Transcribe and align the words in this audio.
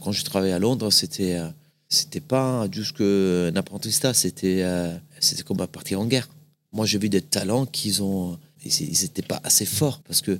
Quand 0.00 0.12
je 0.12 0.24
travaillais 0.24 0.54
à 0.54 0.58
Londres, 0.58 0.90
c'était 0.90 1.36
euh, 1.36 1.48
c'était 1.88 2.20
pas 2.20 2.66
juste 2.70 3.00
un 3.00 3.54
apprentissage, 3.56 4.16
c'était 4.16 4.62
euh, 4.62 4.96
c'était 5.18 5.42
comme 5.42 5.60
à 5.60 5.66
partir 5.66 6.00
en 6.00 6.06
guerre. 6.06 6.28
Moi, 6.72 6.86
j'ai 6.86 6.98
vu 6.98 7.08
des 7.08 7.20
talents 7.20 7.66
qui 7.66 8.00
ont 8.00 8.38
ils 8.64 9.02
n'étaient 9.02 9.22
pas 9.22 9.40
assez 9.42 9.64
forts 9.64 10.00
parce 10.00 10.20
que 10.20 10.38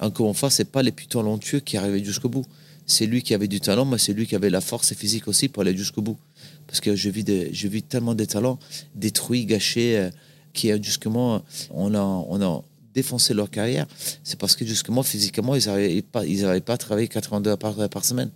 encore 0.00 0.28
une 0.28 0.34
fois, 0.34 0.50
c'est 0.50 0.66
pas 0.66 0.82
les 0.82 0.92
plus 0.92 1.06
talentueux 1.06 1.60
qui 1.60 1.76
arrivaient 1.76 2.04
jusqu'au 2.04 2.28
bout. 2.28 2.44
C'est 2.86 3.06
lui 3.06 3.22
qui 3.22 3.34
avait 3.34 3.48
du 3.48 3.60
talent, 3.60 3.84
mais 3.84 3.98
c'est 3.98 4.12
lui 4.12 4.26
qui 4.26 4.36
avait 4.36 4.50
la 4.50 4.60
force 4.60 4.94
physique 4.94 5.26
aussi 5.26 5.48
pour 5.48 5.62
aller 5.62 5.76
jusqu'au 5.76 6.02
bout. 6.02 6.18
Parce 6.66 6.80
que 6.80 6.94
j'ai 6.94 7.10
vu, 7.10 7.22
des, 7.22 7.52
j'ai 7.52 7.68
vu 7.68 7.82
tellement 7.82 8.14
de 8.14 8.24
talents 8.24 8.58
détruits, 8.94 9.44
gâchés, 9.44 9.98
euh, 9.98 10.10
qui 10.52 10.70
justement, 10.82 11.42
on 11.70 11.94
a, 11.94 12.00
on 12.00 12.40
a 12.40 12.62
défoncé 12.94 13.34
leur 13.34 13.50
carrière. 13.50 13.86
C'est 14.22 14.38
parce 14.38 14.54
que 14.54 14.64
justement, 14.64 15.02
physiquement, 15.02 15.54
ils 15.56 15.66
n'arrivaient 15.66 16.02
pas, 16.02 16.24
ils 16.24 16.62
pas 16.62 16.74
à 16.74 16.78
travailler 16.78 17.08
82 17.08 17.50
heures 17.50 17.58
par 17.58 18.04
semaine. 18.04 18.30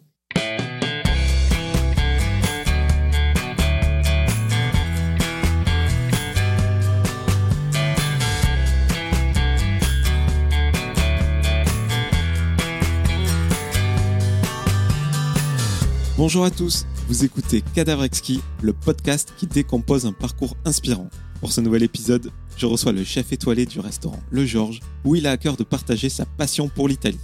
Bonjour 16.20 16.44
à 16.44 16.50
tous, 16.50 16.84
vous 17.08 17.24
écoutez 17.24 17.62
Cadavre 17.74 18.04
Exquis, 18.04 18.42
le 18.60 18.74
podcast 18.74 19.32
qui 19.38 19.46
décompose 19.46 20.04
un 20.04 20.12
parcours 20.12 20.54
inspirant. 20.66 21.08
Pour 21.40 21.50
ce 21.50 21.62
nouvel 21.62 21.82
épisode, 21.82 22.30
je 22.58 22.66
reçois 22.66 22.92
le 22.92 23.04
chef 23.04 23.32
étoilé 23.32 23.64
du 23.64 23.80
restaurant 23.80 24.20
Le 24.30 24.44
Georges, 24.44 24.80
où 25.06 25.16
il 25.16 25.26
a 25.26 25.30
à 25.30 25.38
cœur 25.38 25.56
de 25.56 25.64
partager 25.64 26.10
sa 26.10 26.26
passion 26.26 26.68
pour 26.68 26.88
l'Italie. 26.88 27.18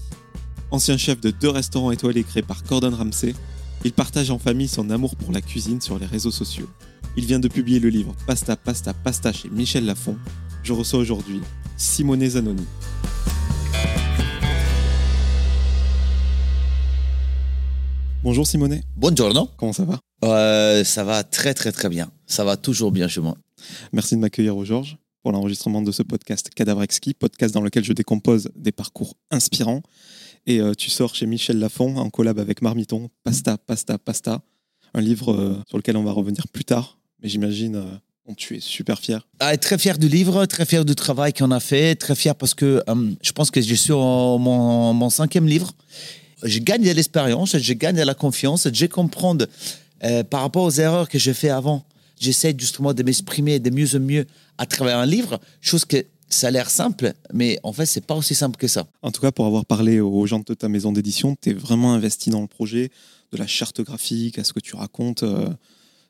Ancien 0.70 0.96
chef 0.96 1.20
de 1.20 1.30
deux 1.30 1.50
restaurants 1.50 1.90
étoilés 1.90 2.24
créés 2.24 2.42
par 2.42 2.62
Gordon 2.64 2.96
Ramsay, 2.96 3.34
il 3.84 3.92
partage 3.92 4.30
en 4.30 4.38
famille 4.38 4.66
son 4.66 4.88
amour 4.88 5.14
pour 5.14 5.30
la 5.30 5.42
cuisine 5.42 5.82
sur 5.82 5.98
les 5.98 6.06
réseaux 6.06 6.30
sociaux. 6.30 6.70
Il 7.18 7.26
vient 7.26 7.38
de 7.38 7.48
publier 7.48 7.80
le 7.80 7.90
livre 7.90 8.14
Pasta, 8.26 8.56
Pasta, 8.56 8.94
Pasta 8.94 9.30
chez 9.30 9.50
Michel 9.50 9.84
Lafon. 9.84 10.16
Je 10.62 10.72
reçois 10.72 11.00
aujourd'hui 11.00 11.42
Simone 11.76 12.26
Zanoni. 12.26 12.64
Bonjour 18.26 18.44
Simone. 18.44 18.80
Buongiorno. 18.96 19.48
Comment 19.56 19.72
ça 19.72 19.84
va 19.84 20.00
euh, 20.24 20.82
Ça 20.82 21.04
va 21.04 21.22
très 21.22 21.54
très 21.54 21.70
très 21.70 21.88
bien. 21.88 22.10
Ça 22.26 22.42
va 22.42 22.56
toujours 22.56 22.90
bien 22.90 23.06
chez 23.06 23.20
moi. 23.20 23.36
Merci 23.92 24.16
de 24.16 24.20
m'accueillir 24.20 24.56
au 24.56 24.64
Georges 24.64 24.98
pour 25.22 25.30
l'enregistrement 25.30 25.80
de 25.80 25.92
ce 25.92 26.02
podcast 26.02 26.50
Cadavre 26.52 26.82
Exquis, 26.82 27.14
podcast 27.14 27.54
dans 27.54 27.60
lequel 27.60 27.84
je 27.84 27.92
décompose 27.92 28.50
des 28.56 28.72
parcours 28.72 29.14
inspirants. 29.30 29.80
Et 30.44 30.60
euh, 30.60 30.74
tu 30.74 30.90
sors 30.90 31.14
chez 31.14 31.24
Michel 31.26 31.60
Lafon 31.60 31.98
en 31.98 32.10
collab 32.10 32.40
avec 32.40 32.62
Marmiton, 32.62 33.10
Pasta, 33.22 33.58
Pasta, 33.58 33.96
Pasta, 33.96 34.42
un 34.92 35.00
livre 35.00 35.32
euh, 35.32 35.62
sur 35.68 35.78
lequel 35.78 35.96
on 35.96 36.02
va 36.02 36.10
revenir 36.10 36.48
plus 36.48 36.64
tard. 36.64 36.98
Mais 37.22 37.28
j'imagine 37.28 37.80
tu 38.36 38.56
es 38.56 38.60
super 38.60 38.98
fier. 38.98 39.24
Ah, 39.38 39.56
très 39.56 39.78
fier 39.78 39.98
du 39.98 40.08
livre, 40.08 40.46
très 40.46 40.66
fier 40.66 40.84
du 40.84 40.96
travail 40.96 41.32
qu'on 41.32 41.52
a 41.52 41.60
fait, 41.60 41.94
très 41.94 42.16
fier 42.16 42.34
parce 42.34 42.54
que 42.54 42.82
je 43.22 43.30
pense 43.30 43.52
que 43.52 43.60
je 43.60 43.74
suis 43.76 43.92
mon 43.92 45.10
cinquième 45.10 45.46
livre 45.46 45.74
je 46.42 46.58
gagne 46.58 46.82
de 46.82 46.90
l'expérience, 46.90 47.56
je 47.56 47.72
gagne 47.72 47.96
de 47.96 48.02
la 48.02 48.14
confiance, 48.14 48.68
je 48.72 48.86
comprends 48.86 49.36
euh, 50.04 50.22
par 50.24 50.42
rapport 50.42 50.64
aux 50.64 50.70
erreurs 50.70 51.08
que 51.08 51.18
j'ai 51.18 51.34
fait 51.34 51.50
avant. 51.50 51.84
J'essaie 52.18 52.54
justement 52.56 52.94
de 52.94 53.02
m'exprimer 53.02 53.58
de 53.58 53.70
mieux 53.70 53.94
en 53.94 54.00
mieux 54.00 54.26
à 54.58 54.66
travers 54.66 54.98
un 54.98 55.06
livre, 55.06 55.40
chose 55.60 55.84
que 55.84 56.04
ça 56.28 56.48
a 56.48 56.50
l'air 56.50 56.70
simple, 56.70 57.12
mais 57.32 57.58
en 57.62 57.72
fait, 57.72 57.86
c'est 57.86 58.04
pas 58.04 58.14
aussi 58.14 58.34
simple 58.34 58.56
que 58.56 58.66
ça. 58.66 58.86
En 59.02 59.10
tout 59.10 59.20
cas, 59.20 59.30
pour 59.30 59.46
avoir 59.46 59.64
parlé 59.64 60.00
aux 60.00 60.26
gens 60.26 60.40
de 60.40 60.54
ta 60.54 60.68
maison 60.68 60.92
d'édition, 60.92 61.36
tu 61.40 61.50
es 61.50 61.52
vraiment 61.52 61.94
investi 61.94 62.30
dans 62.30 62.40
le 62.40 62.46
projet, 62.46 62.90
de 63.32 63.38
la 63.38 63.46
charte 63.46 63.80
graphique, 63.80 64.38
à 64.38 64.44
ce 64.44 64.52
que 64.52 64.60
tu 64.60 64.74
racontes. 64.76 65.22
Euh, 65.22 65.48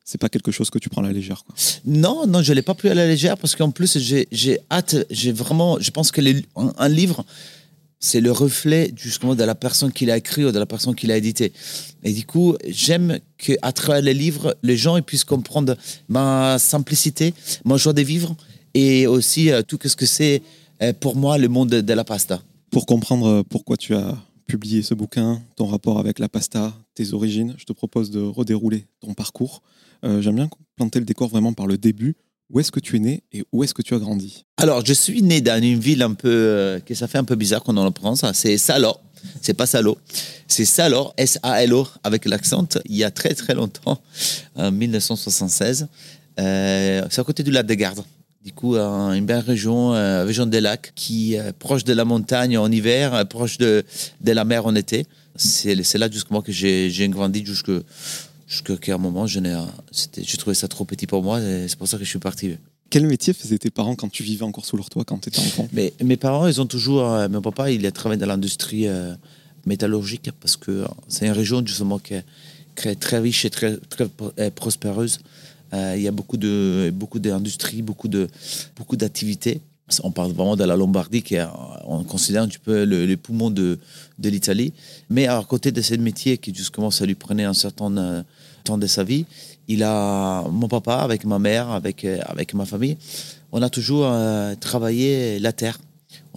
c'est 0.05 0.19
pas 0.19 0.29
quelque 0.29 0.53
chose 0.53 0.71
que 0.71 0.79
tu 0.79 0.89
prends 0.89 1.03
à 1.03 1.07
la 1.07 1.13
légère. 1.13 1.45
Quoi. 1.45 1.55
Non, 1.85 2.27
non, 2.27 2.41
je 2.41 2.53
l'ai 2.53 2.63
pas 2.63 2.75
pris 2.75 2.89
à 2.89 2.95
la 2.95 3.07
légère 3.07 3.37
parce 3.37 3.57
qu'en 3.57 3.71
plus, 3.73 3.99
j'ai 3.99 4.59
hâte, 4.71 4.97
j'ai 5.11 5.33
vraiment, 5.33 5.79
je 5.81 5.91
pense 5.91 6.13
que 6.13 6.21
un 6.57 6.89
livre, 6.89 7.25
c'est 7.99 8.21
le 8.21 8.31
reflet 8.31 8.93
justement 8.97 9.35
de 9.35 9.45
la 9.45 9.55
personne 9.55 9.93
qui 9.93 10.07
l'a 10.07 10.17
écrit 10.17 10.45
ou 10.45 10.53
de 10.53 10.59
la 10.59 10.67
personne 10.67 10.95
qui 10.95 11.07
l'a 11.07 11.17
édité. 11.17 11.53
Et 12.03 12.13
du 12.13 12.27
coup, 12.27 12.57
j'aime 12.67 13.19
qu'à 13.39 13.73
travers 13.73 14.03
les 14.03 14.15
livres, 14.15 14.57
les 14.63 14.77
gens 14.77 15.01
puissent 15.03 15.25
comprendre 15.25 15.77
ma 16.09 16.59
simplicité, 16.59 17.35
ma 17.65 17.77
joie 17.77 17.93
de 17.93 18.03
vivre 18.03 18.37
et 18.75 19.07
aussi 19.07 19.51
euh, 19.51 19.63
tout 19.63 19.79
ce 19.85 19.97
que 19.97 20.07
c'est 20.07 20.43
euh, 20.83 20.93
pour 20.93 21.17
moi 21.17 21.39
le 21.39 21.49
monde 21.49 21.71
de 21.71 21.93
la 21.93 22.05
pasta. 22.05 22.43
Pour 22.71 22.87
comprendre 22.87 23.27
euh, 23.27 23.43
pourquoi 23.43 23.77
tu 23.77 23.95
as 23.95 24.17
publié 24.47 24.83
ce 24.83 24.95
bouquin, 24.95 25.43
ton 25.57 25.67
rapport 25.67 25.99
avec 25.99 26.19
la 26.19 26.29
pasta, 26.29 26.75
tes 26.95 27.13
origines, 27.15 27.55
je 27.59 27.65
te 27.65 27.73
propose 27.73 28.11
de 28.11 28.21
redérouler 28.21 28.87
ton 29.01 29.13
parcours. 29.15 29.63
J'aime 30.05 30.37
bien 30.37 30.49
planter 30.77 31.01
le 31.01 31.05
décor 31.05 31.29
vraiment 31.29 31.53
par 31.53 31.67
le 31.67 31.79
début 31.79 32.15
où 32.51 32.61
est-ce 32.61 32.71
que 32.71 32.81
tu 32.81 32.97
es 32.97 32.99
né 32.99 33.23
et 33.33 33.45
où 33.53 33.65
est-ce 33.65 33.75
que 33.75 33.83
tu 33.83 33.95
as 33.95 33.99
grandi? 33.99 34.45
Alors, 34.57 34.85
je 34.85 34.93
suis 34.93 35.23
né 35.23 35.41
dans 35.41 35.63
une 35.63 35.79
ville 35.79 36.03
un 36.03 36.15
peu. 36.15 36.29
Euh, 36.29 36.81
que 36.81 36.95
ça 36.95 37.09
fait 37.09 37.19
un 37.19 37.25
peu 37.25 37.35
bizarre 37.35 37.63
quand 37.63 37.77
on 37.77 37.85
le 37.85 37.91
prend, 37.91 38.15
ça. 38.15 38.33
C'est 38.33 38.57
Salor. 38.59 39.01
C'est 39.43 39.55
pas 39.55 39.67
Salo. 39.67 39.99
C'est 40.47 40.65
Salor, 40.65 41.13
S-A-L-O, 41.17 41.89
avec 42.05 42.25
l'accent, 42.27 42.67
il 42.85 42.97
y 42.97 43.05
a 43.05 43.11
très 43.11 43.35
très 43.35 43.55
longtemps, 43.55 44.01
en 44.55 44.71
1976. 44.71 45.89
Euh, 46.39 47.05
c'est 47.11 47.21
à 47.21 47.25
côté 47.25 47.43
du 47.43 47.51
lac 47.51 47.67
de 47.67 47.75
Garde. 47.75 48.05
Du 48.45 48.53
coup, 48.53 48.77
une 48.77 49.27
belle 49.27 49.41
région, 49.41 49.95
euh, 49.95 50.25
région 50.25 50.47
des 50.47 50.61
lacs, 50.61 50.93
qui 50.95 51.35
est 51.35 51.53
proche 51.53 51.83
de 51.83 51.93
la 51.93 52.05
montagne 52.05 52.57
en 52.57 52.71
hiver, 52.71 53.27
proche 53.27 53.59
de, 53.59 53.85
de 54.21 54.33
la 54.33 54.45
mer 54.45 54.67
en 54.67 54.77
été. 54.77 55.07
C'est 55.35 55.99
là 55.99 56.09
justement 56.11 56.43
que 56.43 56.53
j'ai 56.53 57.09
grandi 57.09 57.45
jusque 57.45 57.73
Jusqu'à 58.47 58.95
un 58.95 58.99
moment, 58.99 59.27
je, 59.27 59.41
je 59.41 60.37
trouvais 60.37 60.55
ça 60.55 60.69
trop 60.69 60.85
petit 60.85 61.07
pour 61.07 61.23
moi, 61.23 61.41
et 61.41 61.67
c'est 61.69 61.77
pour 61.77 61.89
ça 61.89 61.99
que 61.99 62.05
je 62.05 62.11
suis 62.11 62.19
parti. 62.19 62.57
Quel 62.89 63.07
métier 63.07 63.33
faisaient 63.33 63.59
tes 63.59 63.71
parents 63.71 63.97
quand 63.97 64.09
tu 64.09 64.23
vivais 64.23 64.45
encore 64.45 64.65
sous 64.65 64.77
leur 64.77 64.89
toit, 64.89 65.05
quand 65.05 65.19
tu 65.19 65.29
étais 65.29 65.41
enfant? 65.41 65.69
Mais, 65.73 65.93
Mes 66.03 66.17
parents, 66.17 66.47
ils 66.47 66.61
ont 66.61 66.67
toujours. 66.67 67.11
Euh, 67.11 67.29
mon 67.29 67.43
papa, 67.43 67.71
il 67.71 67.85
a 67.85 67.91
travaillé 67.91 68.21
dans 68.21 68.27
l'industrie 68.27 68.87
euh, 68.87 69.15
métallurgique 69.67 70.31
parce 70.41 70.57
que 70.57 70.71
euh, 70.71 70.87
c'est 71.09 71.27
une 71.27 71.33
région 71.33 71.67
justement 71.67 71.99
qui 71.99 72.15
est, 72.15 72.25
très 73.01 73.19
riche 73.19 73.45
et 73.45 73.51
très, 73.51 73.79
très 73.79 74.07
prospéreuse. 74.51 75.21
il 75.73 76.01
y 76.03 76.07
a 76.07 76.11
beaucoup 76.11 76.37
de 76.37 76.93
beaucoup 76.95 77.19
d'industries, 77.19 77.81
beaucoup 77.81 78.07
de 78.07 78.29
beaucoup 78.77 78.97
d'activités. 78.97 79.63
On 80.03 80.11
parle 80.11 80.33
vraiment 80.33 80.57
de 80.57 80.65
la 80.65 80.77
Lombardie, 80.77 81.23
qui 81.23 81.37
est, 81.37 81.47
on 81.85 82.03
considère 82.03 82.43
un 82.43 82.49
petit 82.49 82.59
peu 82.59 82.85
le, 82.85 83.17
poumon 83.17 83.51
de, 83.51 83.79
de 84.19 84.29
l'Italie. 84.29 84.73
Mais 85.11 85.29
à 85.29 85.43
côté 85.49 85.71
de 85.71 85.81
ce 85.81 85.95
métier 85.95 86.39
qui, 86.39 86.53
justement, 86.53 86.91
ça 86.91 87.07
lui 87.07 87.15
prenait 87.15 87.45
un 87.45 87.55
certain 87.55 87.97
euh, 87.97 88.23
temps 88.65 88.79
de 88.79 88.87
sa 88.89 89.05
vie, 89.05 89.27
il 89.69 89.85
a, 89.85 90.43
mon 90.51 90.69
papa, 90.69 90.97
avec 90.97 91.25
ma 91.25 91.39
mère, 91.39 91.71
avec, 91.71 92.05
euh, 92.05 92.19
avec 92.27 92.53
ma 92.55 92.65
famille, 92.65 92.97
on 93.53 93.63
a 93.63 93.71
toujours 93.71 94.07
euh, 94.07 94.55
travaillé 94.57 95.39
la 95.39 95.53
terre 95.53 95.79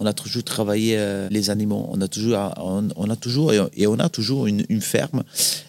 on 0.00 0.06
a 0.06 0.14
toujours 0.14 0.42
travaillé 0.42 0.96
euh, 0.96 1.28
les 1.30 1.50
animaux, 1.50 1.86
on 1.92 2.00
a 2.00 2.08
toujours, 2.08 2.38
on, 2.56 3.10
a 3.10 3.16
toujours 3.16 3.52
et 3.52 3.86
on 3.86 3.98
a 3.98 4.08
toujours 4.08 4.46
une, 4.46 4.80
ferme, 4.80 5.22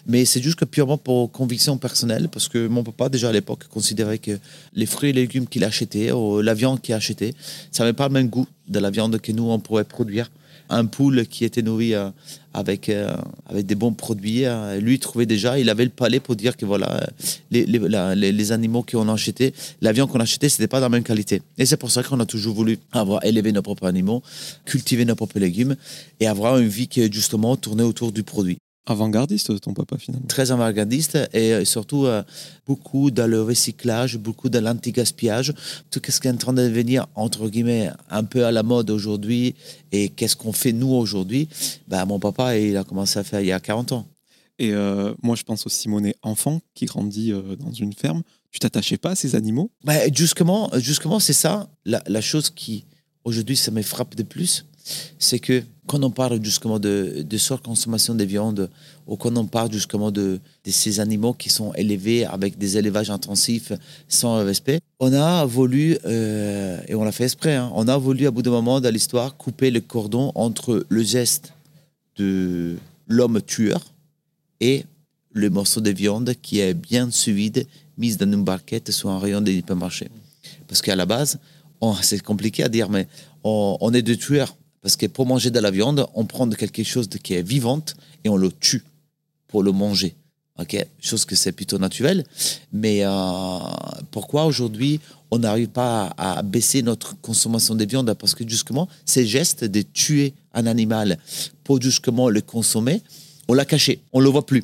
mais 0.06 0.24
c'est 0.24 0.40
juste 0.40 0.58
que 0.58 0.64
purement 0.64 0.96
pour 0.96 1.30
conviction 1.30 1.76
personnelle, 1.76 2.28
parce 2.30 2.48
que 2.48 2.66
mon 2.66 2.82
papa 2.82 3.10
déjà 3.10 3.28
à 3.28 3.32
l'époque 3.32 3.64
considérait 3.68 4.18
que 4.18 4.38
les 4.72 4.86
fruits 4.86 5.10
et 5.10 5.12
légumes 5.12 5.46
qu'il 5.46 5.64
achetait 5.64 6.12
ou 6.12 6.40
la 6.40 6.54
viande 6.54 6.80
qu'il 6.80 6.94
achetait, 6.94 7.34
ça 7.70 7.84
n'avait 7.84 7.92
pas 7.92 8.08
le 8.08 8.14
même 8.14 8.28
goût 8.28 8.46
de 8.68 8.78
la 8.78 8.90
viande 8.90 9.20
que 9.20 9.32
nous 9.32 9.50
on 9.50 9.58
pourrait 9.60 9.84
produire 9.84 10.30
un 10.72 10.86
poule 10.86 11.26
qui 11.26 11.44
était 11.44 11.62
nourri 11.62 11.94
euh, 11.94 12.10
avec, 12.54 12.88
euh, 12.88 13.14
avec 13.46 13.66
des 13.66 13.74
bons 13.74 13.92
produits. 13.92 14.44
Euh, 14.44 14.80
lui, 14.80 14.94
il 14.94 14.98
trouvait 14.98 15.26
déjà, 15.26 15.58
il 15.58 15.68
avait 15.68 15.84
le 15.84 15.90
palais 15.90 16.20
pour 16.20 16.36
dire 16.36 16.56
que 16.56 16.64
voilà, 16.64 17.06
les, 17.50 17.66
les, 17.66 18.32
les, 18.32 18.52
animaux 18.52 18.82
qu'on 18.82 19.08
achetait, 19.08 19.52
la 19.80 19.92
viande 19.92 20.10
qu'on 20.10 20.20
achetait, 20.20 20.48
c'était 20.48 20.68
pas 20.68 20.78
de 20.78 20.82
la 20.82 20.88
même 20.88 21.02
qualité. 21.02 21.42
Et 21.58 21.66
c'est 21.66 21.76
pour 21.76 21.90
ça 21.90 22.02
qu'on 22.02 22.20
a 22.20 22.26
toujours 22.26 22.54
voulu 22.54 22.78
avoir 22.92 23.24
élevé 23.24 23.52
nos 23.52 23.62
propres 23.62 23.86
animaux, 23.86 24.22
cultiver 24.64 25.04
nos 25.04 25.14
propres 25.14 25.38
légumes 25.38 25.76
et 26.20 26.26
avoir 26.26 26.58
une 26.58 26.68
vie 26.68 26.88
qui 26.88 27.00
est 27.00 27.12
justement 27.12 27.56
tournée 27.56 27.84
autour 27.84 28.12
du 28.12 28.22
produit. 28.22 28.58
Avant-gardiste, 28.84 29.60
ton 29.60 29.74
papa, 29.74 29.96
finalement. 29.96 30.26
Très 30.26 30.50
avant-gardiste 30.50 31.16
et 31.32 31.52
euh, 31.52 31.64
surtout 31.64 32.06
euh, 32.06 32.22
beaucoup 32.66 33.12
dans 33.12 33.30
le 33.30 33.40
recyclage, 33.40 34.18
beaucoup 34.18 34.48
dans 34.48 34.62
l'anti-gaspillage. 34.62 35.54
Tout 35.90 36.00
ce 36.08 36.20
qui 36.20 36.26
est 36.26 36.30
en 36.32 36.36
train 36.36 36.52
de 36.52 36.62
devenir, 36.62 37.06
entre 37.14 37.48
guillemets, 37.48 37.90
un 38.10 38.24
peu 38.24 38.44
à 38.44 38.50
la 38.50 38.64
mode 38.64 38.90
aujourd'hui 38.90 39.54
et 39.92 40.08
qu'est-ce 40.08 40.34
qu'on 40.34 40.52
fait 40.52 40.72
nous 40.72 40.92
aujourd'hui, 40.92 41.48
bah, 41.86 42.04
mon 42.06 42.18
papa, 42.18 42.58
il 42.58 42.76
a 42.76 42.82
commencé 42.82 43.20
à 43.20 43.24
faire 43.24 43.40
il 43.40 43.46
y 43.46 43.52
a 43.52 43.60
40 43.60 43.92
ans. 43.92 44.06
Et 44.58 44.72
euh, 44.72 45.14
moi, 45.22 45.36
je 45.36 45.44
pense 45.44 45.64
au 45.64 45.68
Simonet 45.68 46.16
enfant 46.22 46.60
qui 46.74 46.86
grandit 46.86 47.32
dans 47.60 47.72
une 47.72 47.92
ferme. 47.92 48.22
Tu 48.50 48.58
t'attachais 48.58 48.98
pas 48.98 49.10
à 49.10 49.14
ces 49.14 49.36
animaux? 49.36 49.70
Bah, 49.84 49.94
Justement, 50.12 50.70
justement 50.78 51.20
c'est 51.20 51.32
ça, 51.32 51.70
la, 51.84 52.02
la 52.06 52.20
chose 52.20 52.50
qui, 52.50 52.84
aujourd'hui, 53.24 53.56
ça 53.56 53.70
me 53.70 53.82
frappe 53.82 54.16
de 54.16 54.24
plus 54.24 54.66
c'est 55.18 55.38
que 55.38 55.62
quand 55.86 56.02
on 56.04 56.10
parle 56.10 56.42
justement 56.42 56.78
de, 56.78 57.24
surconsommation 57.36 58.14
de 58.14 58.24
viande, 58.24 58.70
ou 59.06 59.16
quand 59.16 59.36
on 59.36 59.46
parle 59.46 59.72
justement 59.72 60.10
de, 60.10 60.38
ces 60.64 61.00
animaux 61.00 61.34
qui 61.34 61.50
sont 61.50 61.72
élevés 61.74 62.24
avec 62.24 62.56
des 62.56 62.78
élevages 62.78 63.10
intensifs 63.10 63.72
sans 64.08 64.44
respect, 64.44 64.80
on 65.00 65.12
a 65.12 65.44
voulu, 65.44 65.98
euh, 66.04 66.80
et 66.86 66.94
on 66.94 67.04
l'a 67.04 67.12
fait 67.12 67.24
exprès, 67.24 67.56
hein, 67.56 67.70
on 67.74 67.88
a 67.88 67.98
voulu 67.98 68.26
à 68.26 68.30
bout 68.30 68.42
de 68.42 68.50
moment 68.50 68.80
dans 68.80 68.92
l'histoire 68.92 69.36
couper 69.36 69.70
le 69.70 69.80
cordon 69.80 70.32
entre 70.34 70.86
le 70.88 71.02
geste 71.02 71.52
de 72.16 72.76
l'homme 73.08 73.40
tueur 73.42 73.80
et 74.60 74.84
le 75.32 75.50
morceau 75.50 75.80
de 75.80 75.90
viande 75.90 76.34
qui 76.40 76.60
est 76.60 76.74
bien 76.74 77.10
sous 77.10 77.32
vide, 77.32 77.66
mise 77.98 78.16
dans 78.16 78.30
une 78.30 78.44
barquette 78.44 78.90
sur 78.90 79.10
un 79.10 79.18
rayon 79.18 79.40
des 79.40 79.54
hypermarchés. 79.54 80.10
Parce 80.68 80.80
qu'à 80.82 80.96
la 80.96 81.06
base, 81.06 81.38
c'est 82.02 82.22
compliqué 82.22 82.62
à 82.62 82.68
dire, 82.68 82.88
mais 82.88 83.08
on, 83.44 83.92
est 83.92 84.02
des 84.02 84.16
tueurs. 84.16 84.56
Parce 84.82 84.96
que 84.96 85.06
pour 85.06 85.26
manger 85.26 85.50
de 85.50 85.60
la 85.60 85.70
viande, 85.70 86.06
on 86.14 86.24
prend 86.24 86.48
quelque 86.50 86.82
chose 86.82 87.08
qui 87.22 87.34
est 87.34 87.42
vivante 87.42 87.94
et 88.24 88.28
on 88.28 88.36
le 88.36 88.50
tue 88.50 88.82
pour 89.46 89.62
le 89.62 89.72
manger. 89.72 90.14
Ok, 90.58 90.76
chose 91.00 91.24
que 91.24 91.34
c'est 91.34 91.52
plutôt 91.52 91.78
naturel. 91.78 92.24
Mais 92.72 93.04
euh, 93.04 93.58
pourquoi 94.10 94.44
aujourd'hui 94.44 95.00
on 95.30 95.38
n'arrive 95.38 95.68
pas 95.68 96.12
à, 96.18 96.42
baisser 96.42 96.82
notre 96.82 97.18
consommation 97.22 97.74
de 97.74 97.86
viande 97.86 98.12
Parce 98.12 98.34
que 98.34 98.46
justement, 98.46 98.86
ces 99.06 99.26
gestes 99.26 99.64
de 99.64 99.80
tuer 99.80 100.34
un 100.52 100.66
animal 100.66 101.16
pour 101.64 101.80
justement 101.80 102.28
le 102.28 102.42
consommer, 102.42 103.02
on 103.48 103.54
l'a 103.54 103.64
caché, 103.64 104.02
on 104.12 104.20
le 104.20 104.28
voit 104.28 104.44
plus. 104.44 104.62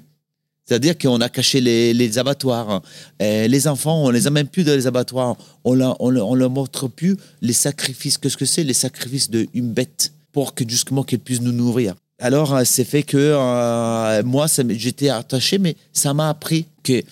C'est-à-dire 0.69 0.99
qu'on 0.99 1.21
a 1.23 1.31
caché 1.31 1.63
les, 1.63 2.19
abattoirs. 2.19 2.83
les 3.21 3.69
enfants, 3.69 4.05
on 4.05 4.11
les 4.11 4.27
a 4.27 4.31
même 4.31 4.49
plus 4.49 4.65
dans 4.65 4.75
les 4.75 4.87
abattoirs. 4.87 5.37
On 5.65 5.75
ne 5.75 6.35
leur 6.37 6.51
montre 6.51 6.89
plus 6.89 7.17
les 7.41 7.55
sacrifices. 7.55 8.19
Qu'est-ce 8.19 8.37
que 8.37 8.45
c'est 8.45 8.65
les 8.65 8.75
sacrifices 8.75 9.31
d'une 9.31 9.73
bête 9.73 10.13
pour 10.31 10.55
que 10.55 10.69
justement 10.69 11.05
qu'elle 11.05 11.21
puisse 11.21 11.41
nous 11.41 11.53
nourrir? 11.53 11.95
Alors, 12.21 12.55
euh, 12.55 12.63
c'est 12.65 12.85
fait 12.85 13.05
que 13.05 13.17
euh, 13.17 14.23
moi, 14.25 14.47
j'étais 14.71 15.09
attaché, 15.09 15.59
mais 15.59 15.77
ça 15.93 16.13
m'a 16.13 16.29
appris 16.29 16.67
que 16.83 17.03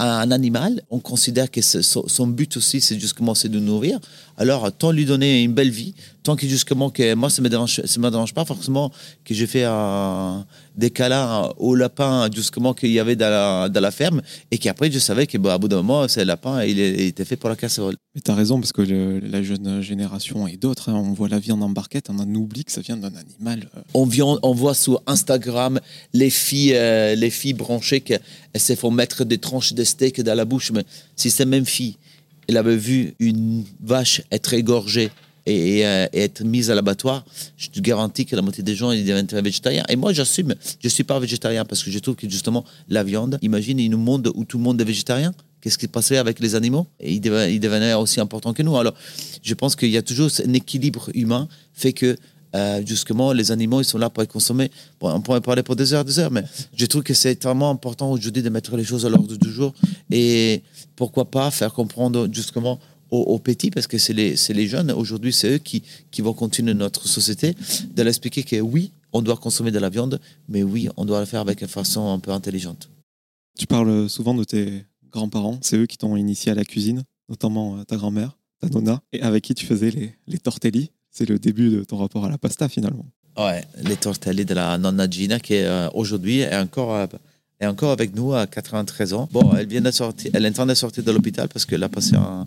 un 0.00 0.32
animal, 0.32 0.82
on 0.90 0.98
considère 0.98 1.48
que 1.50 1.60
son 1.60 2.26
but 2.26 2.56
aussi, 2.56 2.80
c'est 2.80 2.98
justement 2.98 3.34
c'est 3.34 3.48
de 3.48 3.60
nourrir. 3.60 4.00
Alors, 4.36 4.72
tant 4.72 4.90
lui 4.90 5.04
donner 5.04 5.42
une 5.42 5.52
belle 5.52 5.70
vie, 5.70 5.94
tant 6.24 6.36
que 6.36 6.46
justement 6.48 6.90
que 6.90 7.14
moi, 7.14 7.30
ça 7.30 7.40
me 7.42 7.48
dérange, 7.48 7.80
ça 7.84 8.00
me 8.00 8.10
dérange 8.10 8.34
pas 8.34 8.44
forcément 8.44 8.90
que 9.24 9.34
j'ai 9.34 9.46
fait 9.46 9.64
des 10.76 10.90
câlins 10.90 11.52
au 11.58 11.74
lapin 11.74 12.28
justement 12.34 12.74
qu'il 12.74 12.90
y 12.90 12.98
avait 12.98 13.14
dans 13.14 13.30
la, 13.30 13.68
dans 13.68 13.80
la 13.80 13.90
ferme 13.92 14.22
et 14.50 14.58
qu'après 14.58 14.90
je 14.90 14.98
savais 14.98 15.26
que 15.26 15.38
bah, 15.38 15.56
bout 15.58 15.68
d'un 15.68 15.76
moment, 15.76 16.08
ce 16.08 16.20
lapin, 16.20 16.64
il, 16.64 16.80
était 16.80 17.24
fait 17.24 17.36
pour 17.36 17.48
la 17.48 17.56
casserole. 17.56 17.94
Mais 18.14 18.20
tu 18.20 18.30
as 18.30 18.34
raison 18.34 18.58
parce 18.58 18.72
que 18.72 18.82
la 18.82 19.42
jeune 19.42 19.82
génération 19.82 20.48
et 20.48 20.56
d'autres, 20.56 20.88
hein, 20.88 20.94
on 20.94 21.12
voit 21.12 21.28
la 21.28 21.38
viande 21.38 21.62
en 21.62 21.68
barquette, 21.68 22.10
on 22.10 22.18
en 22.18 22.34
oublie 22.34 22.64
que 22.64 22.72
ça 22.72 22.80
vient 22.80 22.96
d'un 22.96 23.12
animal. 23.14 23.68
Euh. 23.76 23.80
On, 23.92 24.06
vient, 24.06 24.38
on 24.42 24.52
voit 24.52 24.74
sur 24.74 25.02
Instagram 25.06 25.78
les 26.12 26.30
filles, 26.30 26.74
euh, 26.74 27.14
les 27.14 27.30
filles 27.30 27.54
branchées 27.54 28.00
qui 28.00 28.14
se 28.56 28.74
font 28.74 28.90
mettre 28.90 29.24
des 29.24 29.38
tranches 29.38 29.74
de 29.74 29.84
steak 29.84 30.22
dans 30.22 30.34
la 30.34 30.44
bouche, 30.44 30.72
mais 30.72 30.84
si 31.16 31.30
ces 31.30 31.44
mêmes 31.44 31.66
filles 31.66 31.96
elle 32.48 32.56
avait 32.56 32.76
vu 32.76 33.14
une 33.18 33.64
vache 33.82 34.22
être 34.30 34.54
égorgée 34.54 35.10
et, 35.46 35.86
euh, 35.86 36.06
être 36.12 36.42
mise 36.42 36.70
à 36.70 36.74
l'abattoir, 36.74 37.24
je 37.56 37.68
te 37.68 37.80
garantis 37.80 38.24
que 38.24 38.34
la 38.34 38.42
moitié 38.42 38.64
des 38.64 38.74
gens 38.74 38.92
ils 38.92 39.04
deviennent 39.04 39.26
végétariens. 39.26 39.84
Et 39.88 39.96
moi, 39.96 40.12
j'assume, 40.12 40.54
je 40.82 40.88
suis 40.88 41.04
pas 41.04 41.18
végétarien 41.18 41.64
parce 41.64 41.82
que 41.82 41.90
je 41.90 41.98
trouve 41.98 42.16
que 42.16 42.28
justement, 42.28 42.64
la 42.88 43.04
viande, 43.04 43.38
imagine 43.42 43.80
un 43.80 43.96
monde 43.96 44.30
où 44.34 44.44
tout 44.44 44.58
le 44.58 44.64
monde 44.64 44.80
est 44.80 44.84
végétarien. 44.84 45.32
Qu'est-ce 45.60 45.78
qui 45.78 45.88
passerait 45.88 46.18
avec 46.18 46.40
les 46.40 46.54
animaux? 46.54 46.86
Et 47.00 47.14
ils 47.14 47.20
devenaient, 47.20 47.94
aussi 47.94 48.20
importants 48.20 48.52
que 48.52 48.62
nous. 48.62 48.76
Alors, 48.76 48.94
je 49.42 49.54
pense 49.54 49.76
qu'il 49.76 49.88
y 49.88 49.96
a 49.96 50.02
toujours 50.02 50.30
un 50.46 50.52
équilibre 50.52 51.08
humain 51.14 51.48
fait 51.72 51.94
que 51.94 52.16
euh, 52.54 52.82
justement, 52.86 53.32
les 53.32 53.50
animaux, 53.50 53.80
ils 53.80 53.84
sont 53.84 53.98
là 53.98 54.10
pour 54.10 54.22
être 54.22 54.30
consommés. 54.30 54.70
Bon, 55.00 55.10
on 55.10 55.20
pourrait 55.20 55.40
parler 55.40 55.62
pour 55.62 55.74
des 55.74 55.92
heures, 55.92 56.04
des 56.04 56.18
heures, 56.18 56.30
mais 56.30 56.44
je 56.76 56.86
trouve 56.86 57.02
que 57.02 57.14
c'est 57.14 57.42
vraiment 57.42 57.70
important 57.70 58.12
aujourd'hui 58.12 58.42
de 58.42 58.48
mettre 58.48 58.76
les 58.76 58.84
choses 58.84 59.04
à 59.04 59.08
l'ordre 59.08 59.36
du 59.36 59.50
jour. 59.50 59.74
Et 60.10 60.62
pourquoi 60.96 61.30
pas 61.30 61.50
faire 61.50 61.72
comprendre 61.72 62.28
justement 62.32 62.78
aux, 63.10 63.38
petits, 63.38 63.70
parce 63.70 63.86
que 63.86 63.96
c'est 63.96 64.12
les, 64.12 64.34
les, 64.48 64.66
jeunes, 64.66 64.90
aujourd'hui, 64.90 65.32
c'est 65.32 65.54
eux 65.54 65.58
qui, 65.58 65.84
qui 66.10 66.20
vont 66.20 66.32
continuer 66.32 66.74
notre 66.74 67.06
société, 67.06 67.54
de 67.94 68.02
leur 68.02 68.08
expliquer 68.08 68.42
que 68.42 68.56
oui, 68.60 68.90
on 69.12 69.22
doit 69.22 69.36
consommer 69.36 69.70
de 69.70 69.78
la 69.78 69.88
viande, 69.88 70.20
mais 70.48 70.64
oui, 70.64 70.88
on 70.96 71.04
doit 71.04 71.20
le 71.20 71.26
faire 71.26 71.40
avec 71.40 71.62
une 71.62 71.68
façon 71.68 72.08
un 72.08 72.18
peu 72.18 72.32
intelligente. 72.32 72.90
Tu 73.56 73.66
parles 73.66 74.10
souvent 74.10 74.34
de 74.34 74.42
tes 74.42 74.84
grands-parents, 75.12 75.58
c'est 75.62 75.76
eux 75.76 75.86
qui 75.86 75.96
t'ont 75.96 76.16
initié 76.16 76.50
à 76.50 76.56
la 76.56 76.64
cuisine, 76.64 77.04
notamment 77.28 77.78
euh, 77.78 77.84
ta 77.84 77.96
grand-mère, 77.96 78.36
ta 78.60 78.68
nonna, 78.68 79.00
et 79.12 79.22
avec 79.22 79.44
qui 79.44 79.54
tu 79.54 79.64
faisais 79.64 79.90
les, 79.90 80.14
les 80.26 80.38
tortelli. 80.38 80.90
C'est 81.10 81.28
le 81.28 81.38
début 81.38 81.70
de 81.70 81.84
ton 81.84 81.98
rapport 81.98 82.24
à 82.24 82.28
la 82.28 82.38
pasta 82.38 82.68
finalement. 82.68 83.06
Ouais, 83.36 83.64
les 83.82 83.96
tortelli 83.96 84.44
de 84.44 84.54
la 84.54 84.78
nonna 84.78 85.08
Gina 85.08 85.38
qui 85.38 85.54
euh, 85.54 85.88
aujourd'hui 85.94 86.40
est 86.40 86.56
encore 86.56 86.94
euh, 86.94 87.06
est 87.60 87.66
encore 87.66 87.92
avec 87.92 88.14
nous 88.14 88.34
à 88.34 88.46
93 88.46 89.14
ans. 89.14 89.28
Bon, 89.32 89.54
elle 89.56 89.66
vient 89.66 89.80
de 89.80 89.90
sortir, 89.90 90.30
elle 90.34 90.44
est 90.44 90.48
en 90.50 90.52
train 90.52 90.66
de 90.66 90.74
sortir 90.74 91.04
de 91.04 91.12
l'hôpital 91.12 91.48
parce 91.48 91.64
qu'elle 91.64 91.82
a 91.82 91.88
passé 91.88 92.16
un, 92.16 92.46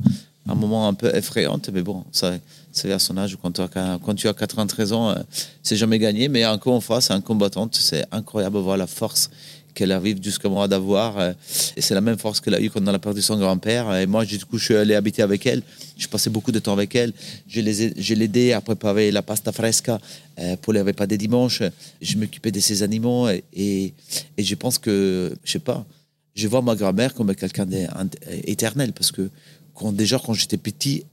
moment 0.55 0.87
un 0.87 0.93
peu 0.93 1.13
effrayant, 1.15 1.59
mais 1.73 1.81
bon, 1.81 2.03
ça, 2.11 2.33
c'est 2.71 2.87
vers 2.87 3.01
son 3.01 3.17
âge. 3.17 3.37
Quand 3.41 3.51
tu 3.51 3.61
as, 3.61 3.99
quand 4.03 4.15
tu 4.15 4.27
as 4.27 4.33
93 4.33 4.93
ans, 4.93 5.09
euh, 5.09 5.15
c'est 5.63 5.75
jamais 5.75 5.99
gagné, 5.99 6.29
mais 6.29 6.45
encore 6.45 6.75
une 6.75 6.81
fois, 6.81 7.01
c'est 7.01 7.13
un 7.13 7.21
combattante. 7.21 7.75
C'est 7.75 8.05
incroyable 8.11 8.57
voir 8.57 8.77
la 8.77 8.87
force 8.87 9.29
qu'elle 9.77 9.91
arrive 9.91 10.21
jusqu'à 10.23 10.49
d'avoir. 10.67 11.19
Euh, 11.19 11.33
et 11.75 11.81
c'est 11.81 11.93
la 11.93 12.01
même 12.01 12.17
force 12.17 12.41
qu'elle 12.41 12.55
a 12.55 12.61
eue 12.61 12.69
quand 12.71 12.81
on 12.81 12.87
a 12.87 12.99
perdu 12.99 13.21
son 13.21 13.37
grand-père. 13.37 13.95
Et 13.95 14.07
moi, 14.07 14.25
du 14.25 14.39
coup, 14.39 14.57
je 14.57 14.65
suis 14.65 14.75
allé 14.75 14.95
habiter 14.95 15.21
avec 15.21 15.45
elle. 15.45 15.61
Je 15.95 16.07
passais 16.07 16.31
beaucoup 16.31 16.51
de 16.51 16.57
temps 16.57 16.73
avec 16.73 16.95
elle. 16.95 17.13
Je 17.47 17.61
l'ai 17.61 18.23
aidé 18.23 18.53
à 18.53 18.61
préparer 18.61 19.11
la 19.11 19.21
pasta 19.21 19.51
fresca 19.51 19.99
euh, 20.39 20.55
pour 20.57 20.73
les 20.73 20.81
repas 20.81 21.05
des 21.05 21.17
dimanches. 21.17 21.61
Je 22.01 22.17
m'occupais 22.17 22.51
de 22.51 22.59
ses 22.59 22.81
animaux. 22.81 23.29
Et, 23.29 23.93
et, 24.37 24.43
je 24.43 24.55
pense 24.55 24.79
que, 24.79 25.31
je 25.43 25.51
sais 25.51 25.59
pas, 25.59 25.85
je 26.33 26.47
vois 26.47 26.63
ma 26.63 26.75
grand-mère 26.75 27.13
comme 27.13 27.35
quelqu'un 27.35 27.67
d'éternel. 27.67 28.93
Parce 28.93 29.11
que 29.11 29.29
quand, 29.75 29.91
déjà, 29.91 30.19
quand 30.23 30.33
j'étais 30.33 30.57
petit, 30.57 31.03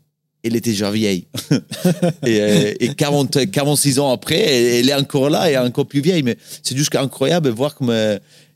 elle 0.43 0.57
était 0.57 0.71
déjà 0.71 0.91
vieille. 0.91 1.27
et, 2.27 2.85
et 2.85 2.95
40, 2.95 3.51
46 3.51 3.99
ans 3.99 4.11
après, 4.11 4.41
elle, 4.41 4.89
est 4.89 4.95
encore 4.95 5.29
là 5.29 5.51
et 5.51 5.59
encore 5.59 5.87
plus 5.87 6.01
vieille. 6.01 6.23
Mais 6.23 6.37
c'est 6.63 6.77
juste 6.77 6.95
incroyable 6.97 7.47
de 7.47 7.53
voir 7.53 7.75
comme 7.75 7.93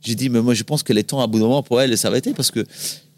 j'ai 0.00 0.14
dit, 0.14 0.28
mais 0.28 0.40
moi, 0.40 0.54
je 0.54 0.62
pense 0.62 0.82
que 0.82 0.92
les 0.92 1.04
temps, 1.04 1.20
à 1.20 1.26
bout 1.26 1.38
de 1.38 1.44
moment, 1.44 1.62
pour 1.62 1.80
elle, 1.80 1.96
ça 1.98 2.10
va 2.10 2.18
être 2.18 2.32
parce 2.34 2.50
que 2.50 2.64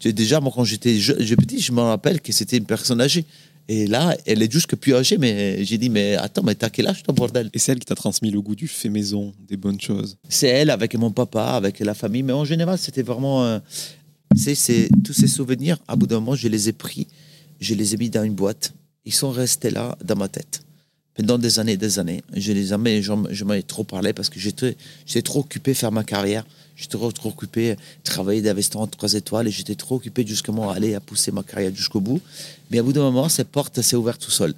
déjà, 0.03 0.39
moi, 0.39 0.51
quand 0.53 0.63
j'étais 0.63 0.93
petit, 0.93 1.59
je 1.59 1.71
me 1.71 1.81
rappelle 1.81 2.21
que 2.21 2.31
c'était 2.31 2.57
une 2.57 2.65
personne 2.65 3.01
âgée. 3.01 3.25
Et 3.67 3.87
là, 3.87 4.17
elle 4.25 4.41
est 4.41 4.51
juste 4.51 4.67
que 4.67 4.75
plus 4.75 4.95
âgée, 4.95 5.17
mais 5.17 5.63
j'ai 5.63 5.77
dit, 5.77 5.89
mais 5.89 6.15
attends, 6.15 6.41
mais 6.43 6.55
t'as 6.55 6.69
quel 6.69 6.87
âge, 6.87 7.03
ton 7.03 7.13
bordel? 7.13 7.49
Et 7.53 7.59
c'est 7.59 7.71
elle 7.71 7.79
qui 7.79 7.85
t'a 7.85 7.95
transmis 7.95 8.31
le 8.31 8.41
goût 8.41 8.55
du 8.55 8.67
fait 8.67 8.89
maison, 8.89 9.31
des 9.47 9.57
bonnes 9.57 9.79
choses? 9.79 10.17
C'est 10.27 10.47
elle, 10.47 10.71
avec 10.71 10.95
mon 10.95 11.11
papa, 11.11 11.43
avec 11.43 11.79
la 11.79 11.93
famille, 11.93 12.23
mais 12.23 12.33
en 12.33 12.45
général, 12.45 12.77
c'était 12.77 13.03
vraiment. 13.03 13.45
Euh, 13.45 13.59
c'est 14.35 14.89
tous 15.03 15.13
ces 15.13 15.27
souvenirs, 15.27 15.77
à 15.87 15.95
bout 15.95 16.07
d'un 16.07 16.19
moment, 16.19 16.35
je 16.35 16.47
les 16.47 16.69
ai 16.69 16.73
pris, 16.73 17.07
je 17.59 17.75
les 17.75 17.93
ai 17.93 17.97
mis 17.97 18.09
dans 18.09 18.23
une 18.23 18.33
boîte. 18.33 18.73
Ils 19.05 19.13
sont 19.13 19.29
restés 19.29 19.69
là, 19.69 19.97
dans 20.03 20.15
ma 20.15 20.27
tête 20.27 20.61
pendant 21.13 21.37
des 21.37 21.59
années 21.59 21.73
et 21.73 21.77
des 21.77 21.99
années. 21.99 22.23
Je 22.35 22.51
les 22.51 22.73
ai, 22.73 23.01
je, 23.01 23.13
je 23.29 23.43
m'en 23.43 23.53
ai 23.53 23.63
trop 23.63 23.83
parlé 23.83 24.13
parce 24.13 24.29
que 24.29 24.39
j'étais 24.39 24.75
trop 25.23 25.41
occupé 25.41 25.71
à 25.71 25.75
faire 25.75 25.91
ma 25.91 26.03
carrière. 26.03 26.45
J'étais 26.81 26.97
trop, 26.97 27.11
trop 27.11 27.29
occupé 27.29 27.75
travailler 28.03 28.41
des 28.41 28.51
restaurants 28.51 28.87
3 28.87 29.13
étoiles 29.13 29.47
et 29.47 29.51
j'étais 29.51 29.75
trop 29.75 29.97
occupé 29.97 30.25
justement 30.25 30.71
à 30.71 30.75
aller 30.75 30.95
à 30.95 30.99
pousser 30.99 31.31
ma 31.31 31.43
carrière 31.43 31.73
jusqu'au 31.75 31.99
bout. 31.99 32.19
Mais 32.71 32.79
à 32.79 32.83
bout 32.83 32.91
d'un 32.91 33.03
moment, 33.03 33.29
cette 33.29 33.49
porte 33.49 33.79
s'est 33.83 33.95
ouverte 33.95 34.19
tout 34.19 34.31
seul. 34.31 34.55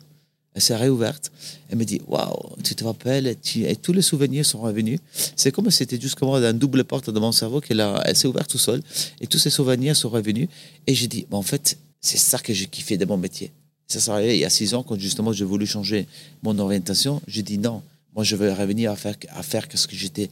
Elle 0.56 0.62
s'est 0.62 0.75
réouverte. 0.75 1.34
Elle 1.70 1.80
me 1.80 1.84
dit 1.84 2.00
Waouh, 2.08 2.56
tu 2.63 2.75
te 2.75 2.84
rappelles 2.86 3.36
Et 3.56 3.75
tous 3.75 3.92
les 3.92 4.01
souvenirs 4.01 4.46
sont 4.46 4.62
revenus. 4.62 5.00
C'est 5.36 5.51
comme 5.51 5.70
si 5.70 5.80
c'était 5.80 6.00
juste 6.00 6.15
comme 6.15 6.30
une 6.30 6.58
double 6.58 6.86
porte 6.86 7.10
dans 7.10 7.20
mon 7.20 7.34
cerveau 7.34 7.60
qu'elle 7.60 7.86
elle 8.06 8.15
s'est 8.15 8.27
ouverte 8.27 8.50
tout 8.50 8.58
seul. 8.58 8.82
Et 9.20 9.27
tous 9.27 9.39
ces 9.39 9.50
souvenirs 9.50 9.96
sont 9.98 10.10
revenus. 10.10 10.48
Et 10.88 10.96
j'ai 10.96 11.08
dit 11.08 11.25
En 11.30 11.42
fait, 11.42 11.77
c'est 12.00 12.18
ça 12.18 12.39
que 12.39 12.53
j'ai 12.53 12.68
kiffé 12.68 12.98
de 12.98 13.03
mon 13.03 13.18
métier. 13.18 13.51
Ça 13.88 14.00
s'est 14.00 14.12
arrivé 14.12 14.38
il 14.38 14.39
y 14.39 14.46
a 14.46 14.50
six 14.50 14.74
ans 14.75 14.84
quand 14.84 14.98
justement 14.98 15.34
j'ai 15.34 15.44
voulu 15.44 15.65
changer 15.65 16.08
mon 16.42 16.58
orientation. 16.58 17.22
J'ai 17.27 17.44
dit 17.44 17.58
non, 17.58 17.82
moi 18.15 18.24
je 18.24 18.38
veux 18.38 18.53
revenir 18.53 18.92
à 18.92 18.96
faire, 18.96 19.15
à 19.30 19.44
faire 19.44 19.68
ce 19.74 19.88
que 19.88 19.96
j'étais 19.96 20.30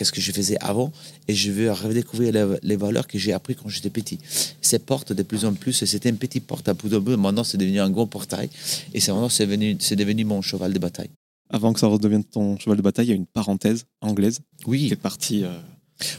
qu'est-ce 0.00 0.12
que 0.12 0.20
je 0.22 0.32
faisais 0.32 0.56
avant 0.62 0.90
et 1.28 1.34
je 1.34 1.50
veux 1.50 1.70
redécouvrir 1.70 2.32
les, 2.62 2.76
valeurs 2.76 3.06
que 3.06 3.18
j'ai 3.18 3.34
appris 3.34 3.54
quand 3.54 3.68
j'étais 3.68 3.90
petit. 3.90 4.18
Ces 4.62 4.78
portes 4.78 5.12
de 5.12 5.22
plus 5.22 5.44
en 5.44 5.52
plus, 5.52 5.74
c'était 5.84 6.08
une 6.08 6.16
petite 6.16 6.46
porte 6.46 6.66
à 6.70 6.74
poudre 6.74 7.00
maintenant 7.18 7.44
c'est 7.44 7.58
devenu 7.58 7.80
un 7.80 7.90
gros 7.90 8.06
portail 8.06 8.48
et 8.94 9.00
c'est 9.00 9.12
c'est 9.28 9.44
devenu, 9.46 9.76
c'est 9.78 9.96
devenu 9.96 10.24
mon 10.24 10.40
cheval 10.40 10.72
de 10.72 10.78
bataille. 10.78 11.10
Avant 11.50 11.74
que 11.74 11.80
ça 11.80 11.86
redevienne 11.86 12.24
ton 12.24 12.58
cheval 12.58 12.78
de 12.78 12.82
bataille, 12.82 13.08
il 13.08 13.10
y 13.10 13.12
a 13.12 13.16
une 13.16 13.26
parenthèse 13.26 13.84
anglaise 14.00 14.40
oui. 14.66 14.86
qui 14.86 14.92
est 14.94 14.96
partie. 14.96 15.44
Euh, 15.44 15.58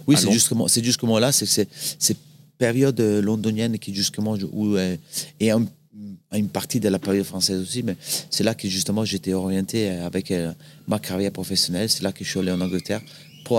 oui, 0.05 0.15
c'est 0.15 0.31
justement, 0.31 0.67
c'est 0.67 0.83
justement 0.83 1.17
là, 1.17 1.31
c'est 1.31 1.47
cette 1.47 2.19
période 2.59 3.01
londonienne 3.01 3.79
qui 3.79 3.95
justement 3.95 4.37
où 4.51 4.75
euh, 4.75 4.95
et 5.39 5.49
une 5.49 6.49
partie 6.49 6.79
de 6.79 6.87
la 6.87 6.99
période 6.99 7.25
française 7.25 7.59
aussi, 7.59 7.81
mais 7.81 7.95
c'est 8.29 8.43
là 8.43 8.53
que 8.53 8.69
justement 8.69 9.03
j'étais 9.05 9.33
orienté 9.33 9.89
avec 9.89 10.29
euh, 10.29 10.53
ma 10.87 10.99
carrière 10.99 11.31
professionnelle. 11.31 11.89
C'est 11.89 12.03
là 12.03 12.11
que 12.11 12.23
je 12.23 12.29
suis 12.29 12.39
allé 12.39 12.51
en 12.51 12.61
Angleterre 12.61 13.01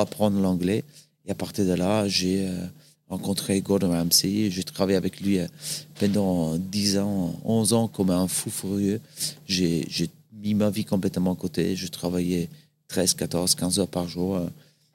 apprendre 0.00 0.40
l'anglais. 0.40 0.84
Et 1.26 1.30
à 1.30 1.34
partir 1.34 1.64
de 1.64 1.72
là, 1.72 2.08
j'ai 2.08 2.46
euh, 2.46 2.66
rencontré 3.08 3.60
Gordon 3.60 3.90
Ramsay. 3.90 4.50
J'ai 4.50 4.64
travaillé 4.64 4.96
avec 4.96 5.20
lui 5.20 5.38
euh, 5.38 5.46
pendant 5.98 6.56
10 6.56 6.98
ans, 6.98 7.40
11 7.44 7.72
ans 7.72 7.88
comme 7.88 8.10
un 8.10 8.28
fou 8.28 8.50
furieux. 8.50 9.00
J'ai 9.46 10.10
mis 10.32 10.54
ma 10.54 10.70
vie 10.70 10.84
complètement 10.84 11.32
à 11.32 11.36
côté. 11.36 11.76
Je 11.76 11.86
travaillais 11.86 12.48
13, 12.88 13.14
14, 13.14 13.54
15 13.54 13.78
heures 13.78 13.88
par 13.88 14.08
jour. 14.08 14.40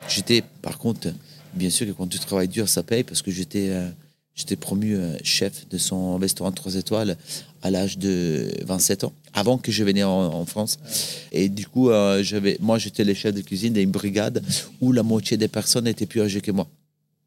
J'étais, 0.07 0.43
par 0.61 0.77
contre, 0.77 1.09
bien 1.53 1.69
sûr 1.69 1.87
que 1.87 1.91
quand 1.91 2.07
tu 2.07 2.19
travailles 2.19 2.47
dur, 2.47 2.67
ça 2.67 2.83
paye 2.83 3.03
parce 3.03 3.21
que 3.21 3.31
j'étais 3.31 3.69
euh, 3.69 3.89
j'étais 4.35 4.55
promu 4.55 4.95
chef 5.23 5.67
de 5.69 5.79
son 5.79 6.17
restaurant 6.17 6.51
3 6.51 6.75
étoiles 6.75 7.17
à 7.61 7.71
l'âge 7.71 7.97
de 7.97 8.49
27 8.65 9.03
ans, 9.03 9.13
avant 9.33 9.57
que 9.57 9.71
je 9.71 9.83
venais 9.83 10.03
en, 10.03 10.45
France. 10.45 10.77
Et 11.31 11.49
du 11.49 11.67
coup, 11.67 11.89
euh, 11.89 12.23
moi, 12.59 12.77
j'étais 12.77 13.03
le 13.03 13.13
chef 13.13 13.33
de 13.33 13.41
cuisine 13.41 13.73
d'une 13.73 13.91
brigade 13.91 14.43
où 14.81 14.91
la 14.91 15.03
moitié 15.03 15.37
des 15.37 15.47
personnes 15.47 15.87
étaient 15.87 16.05
plus 16.05 16.21
âgées 16.21 16.41
que 16.41 16.51
moi. 16.51 16.67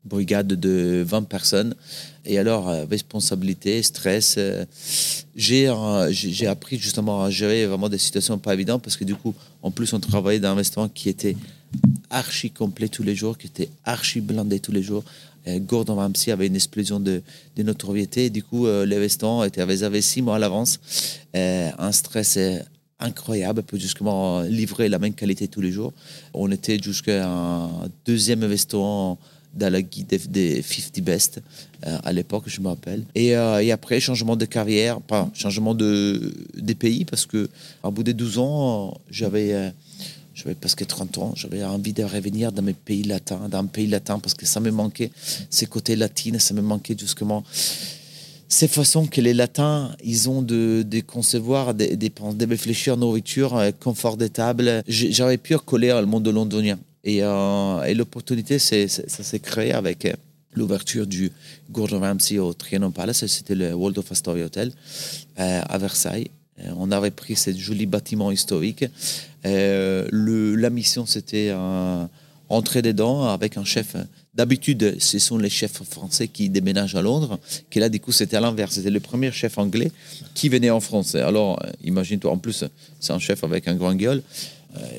brigade 0.04 0.48
de 0.48 1.04
20 1.06 1.24
personnes. 1.24 1.74
Et 2.24 2.38
alors, 2.38 2.68
euh, 2.68 2.84
responsabilité, 2.84 3.82
stress. 3.82 4.36
euh, 4.38 4.64
j'ai 5.34 5.68
euh, 5.68 6.10
j'ai 6.12 6.46
appris 6.46 6.78
justement 6.78 7.24
à 7.24 7.30
gérer 7.30 7.66
vraiment 7.66 7.88
des 7.88 7.98
situations 7.98 8.38
pas 8.38 8.54
évidentes 8.54 8.82
parce 8.82 8.96
que 8.96 9.04
du 9.04 9.14
coup, 9.14 9.34
en 9.62 9.70
plus, 9.70 9.92
on 9.92 10.00
travaillait 10.00 10.40
dans 10.40 10.50
un 10.50 10.54
restaurant 10.54 10.88
qui 10.88 11.08
était 11.08 11.36
archi 12.10 12.50
complet 12.50 12.88
tous 12.88 13.02
les 13.02 13.14
jours, 13.14 13.38
qui 13.38 13.46
était 13.46 13.70
archi 13.84 14.20
blindé 14.20 14.60
tous 14.60 14.72
les 14.72 14.82
jours. 14.82 15.04
Euh, 15.46 15.58
Gordon 15.58 15.96
Ramsay 15.96 16.32
avait 16.32 16.46
une 16.46 16.56
explosion 16.56 17.00
de, 17.00 17.22
notoriété. 17.58 18.30
Du 18.30 18.42
coup, 18.42 18.66
euh, 18.66 18.86
les 18.86 18.98
restaurants 18.98 19.44
étaient 19.44 19.62
réservés 19.62 20.02
six 20.02 20.22
mois 20.22 20.36
à 20.36 20.38
l'avance. 20.38 20.80
Euh, 21.36 21.70
un 21.78 21.92
stress 21.92 22.38
incroyable 22.98 23.62
pour 23.62 23.78
justement 23.78 24.42
livrer 24.42 24.88
la 24.88 24.98
même 24.98 25.14
qualité 25.14 25.48
tous 25.48 25.60
les 25.60 25.72
jours. 25.72 25.92
On 26.34 26.50
était 26.50 26.78
jusqu'à 26.78 27.26
un 27.28 27.88
deuxième 28.04 28.44
restaurant 28.44 29.18
dans 29.54 29.72
la 29.72 29.82
guide 29.82 30.06
des, 30.06 30.18
des 30.18 30.62
50 30.62 31.00
best 31.00 31.40
à 31.82 32.12
l'époque, 32.12 32.44
je 32.46 32.60
me 32.60 32.68
rappelle. 32.68 33.04
Et, 33.14 33.34
après, 33.34 34.00
changement 34.00 34.36
de 34.36 34.44
carrière, 34.44 35.00
pas 35.00 35.30
changement 35.34 35.74
de, 35.74 36.32
pays, 36.78 37.06
parce 37.06 37.24
que 37.24 37.48
à 37.82 37.90
bout 37.90 38.02
de 38.02 38.12
12 38.12 38.38
ans, 38.38 39.00
j'avais 39.10 39.72
j'avais 40.42 40.54
presque 40.54 40.86
30 40.86 41.18
ans, 41.18 41.32
j'avais 41.36 41.62
envie 41.64 41.92
de 41.92 42.02
revenir 42.02 42.52
dans 42.52 42.62
mes 42.62 42.72
pays 42.72 43.02
latins, 43.02 43.48
dans 43.48 43.58
un 43.58 43.66
pays 43.66 43.86
latin, 43.86 44.18
parce 44.18 44.34
que 44.34 44.46
ça 44.46 44.60
me 44.60 44.70
manquait, 44.70 45.10
ces 45.50 45.66
côtés 45.66 45.96
latines, 45.96 46.38
ça 46.38 46.54
me 46.54 46.62
manquait 46.62 46.96
justement 46.98 47.44
ces 48.50 48.66
façons 48.66 49.06
que 49.06 49.20
les 49.20 49.32
latins, 49.32 49.94
ils 50.02 50.28
ont 50.28 50.42
de, 50.42 50.84
concevoir, 51.06 51.72
de, 51.72 51.94
de, 51.94 52.46
réfléchir 52.46 52.96
nourriture, 52.96 53.56
euh, 53.56 53.70
confort 53.70 54.16
des 54.16 54.28
tables. 54.28 54.82
J'aurais 54.88 55.38
pu 55.38 55.56
coller 55.58 55.92
au 55.92 56.04
monde 56.04 56.28
londonien. 56.28 56.78
Et, 57.04 57.22
euh, 57.22 57.94
l'opportunité, 57.94 58.58
ça 58.58 58.88
s'est 58.88 59.38
créé 59.38 59.72
avec 59.72 60.04
euh, 60.04 60.12
l'ouverture 60.52 61.06
du 61.06 61.30
Gordon 61.70 62.00
Ramsay 62.00 62.38
au 62.38 62.52
Trianon 62.52 62.90
Palace. 62.90 63.24
C'était 63.26 63.54
le 63.54 63.72
World 63.72 63.98
of 63.98 64.10
Astoria 64.10 64.46
Hotel 64.46 64.72
à 65.36 65.78
Versailles. 65.78 66.30
Euh, 66.64 66.72
On 66.76 66.90
avait 66.90 67.10
pris 67.10 67.36
ce 67.36 67.52
joli 67.52 67.86
bâtiment 67.86 68.30
historique. 68.30 68.84
Euh, 69.46 70.06
la 70.56 70.70
mission, 70.70 71.06
c'était 71.06 71.48
euh, 71.50 72.04
entrer 72.48 72.82
dedans 72.82 73.24
avec 73.24 73.56
un 73.56 73.64
chef. 73.64 73.96
D'habitude, 74.34 74.96
ce 75.00 75.18
sont 75.18 75.38
les 75.38 75.50
chefs 75.50 75.82
français 75.82 76.28
qui 76.28 76.48
déménagent 76.48 76.94
à 76.94 77.02
Londres. 77.02 77.38
Qui 77.70 77.80
là, 77.80 77.88
du 77.88 78.00
coup, 78.00 78.12
c'était 78.12 78.36
à 78.36 78.40
l'inverse. 78.40 78.74
C'était 78.74 78.90
le 78.90 79.00
premier 79.00 79.32
chef 79.32 79.58
anglais 79.58 79.90
qui 80.34 80.48
venait 80.48 80.70
en 80.70 80.80
France. 80.80 81.14
Alors, 81.14 81.60
imagine-toi, 81.84 82.30
en 82.30 82.38
plus, 82.38 82.64
c'est 83.00 83.12
un 83.12 83.18
chef 83.18 83.42
avec 83.44 83.66
un 83.68 83.74
grand 83.74 83.94
gueule. 83.94 84.22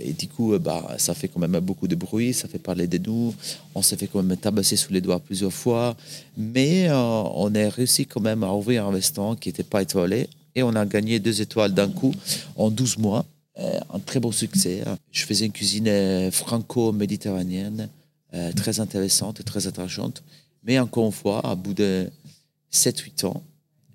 Et 0.04 0.12
du 0.12 0.28
coup, 0.28 0.60
bah, 0.60 0.96
ça 0.98 1.14
fait 1.14 1.30
quand 1.30 1.40
même 1.40 1.58
beaucoup 1.62 1.88
de 1.88 1.96
bruit, 1.96 2.34
ça 2.34 2.50
fait 2.50 2.60
parler 2.60 2.88
de 2.88 2.98
nous. 2.98 3.34
On 3.74 3.82
s'est 3.82 3.96
fait 3.96 4.08
quand 4.08 4.22
même 4.22 4.36
tabasser 4.36 4.76
sous 4.76 4.92
les 4.92 5.00
doigts 5.00 5.20
plusieurs 5.20 5.54
fois. 5.54 5.96
Mais 6.38 6.90
on 6.92 7.56
a 7.56 7.70
réussi 7.70 8.06
quand 8.06 8.20
même 8.20 8.44
à 8.44 8.52
ouvrir 8.52 8.88
un 8.88 8.92
restaurant 8.92 9.38
qui 9.38 9.48
n'était 9.48 9.64
pas 9.64 9.82
étoilé. 9.82 10.28
Et 10.56 10.64
on 10.64 10.76
a 10.76 10.86
gagné 10.86 11.20
deux 11.20 11.42
étoiles 11.42 11.74
d'un 11.74 11.90
coup 11.90 12.14
en 12.56 12.70
12 12.70 12.98
mois. 12.98 13.26
Euh, 13.60 13.80
un 13.94 14.00
très 14.00 14.20
beau 14.20 14.32
succès. 14.32 14.84
Je 15.12 15.26
faisais 15.26 15.46
une 15.46 15.52
cuisine 15.52 15.88
euh, 15.90 16.32
franco-méditerranéenne, 16.32 17.90
euh, 18.34 18.52
très 18.54 18.80
intéressante 18.80 19.42
et 19.42 19.44
très 19.44 19.68
attachante. 19.68 20.24
Mais 20.64 20.80
encore 20.80 21.06
une 21.06 21.12
fois, 21.12 21.46
à 21.46 21.56
bout 21.56 21.74
de 21.74 22.10
7-8 22.72 23.26
ans, 23.26 23.44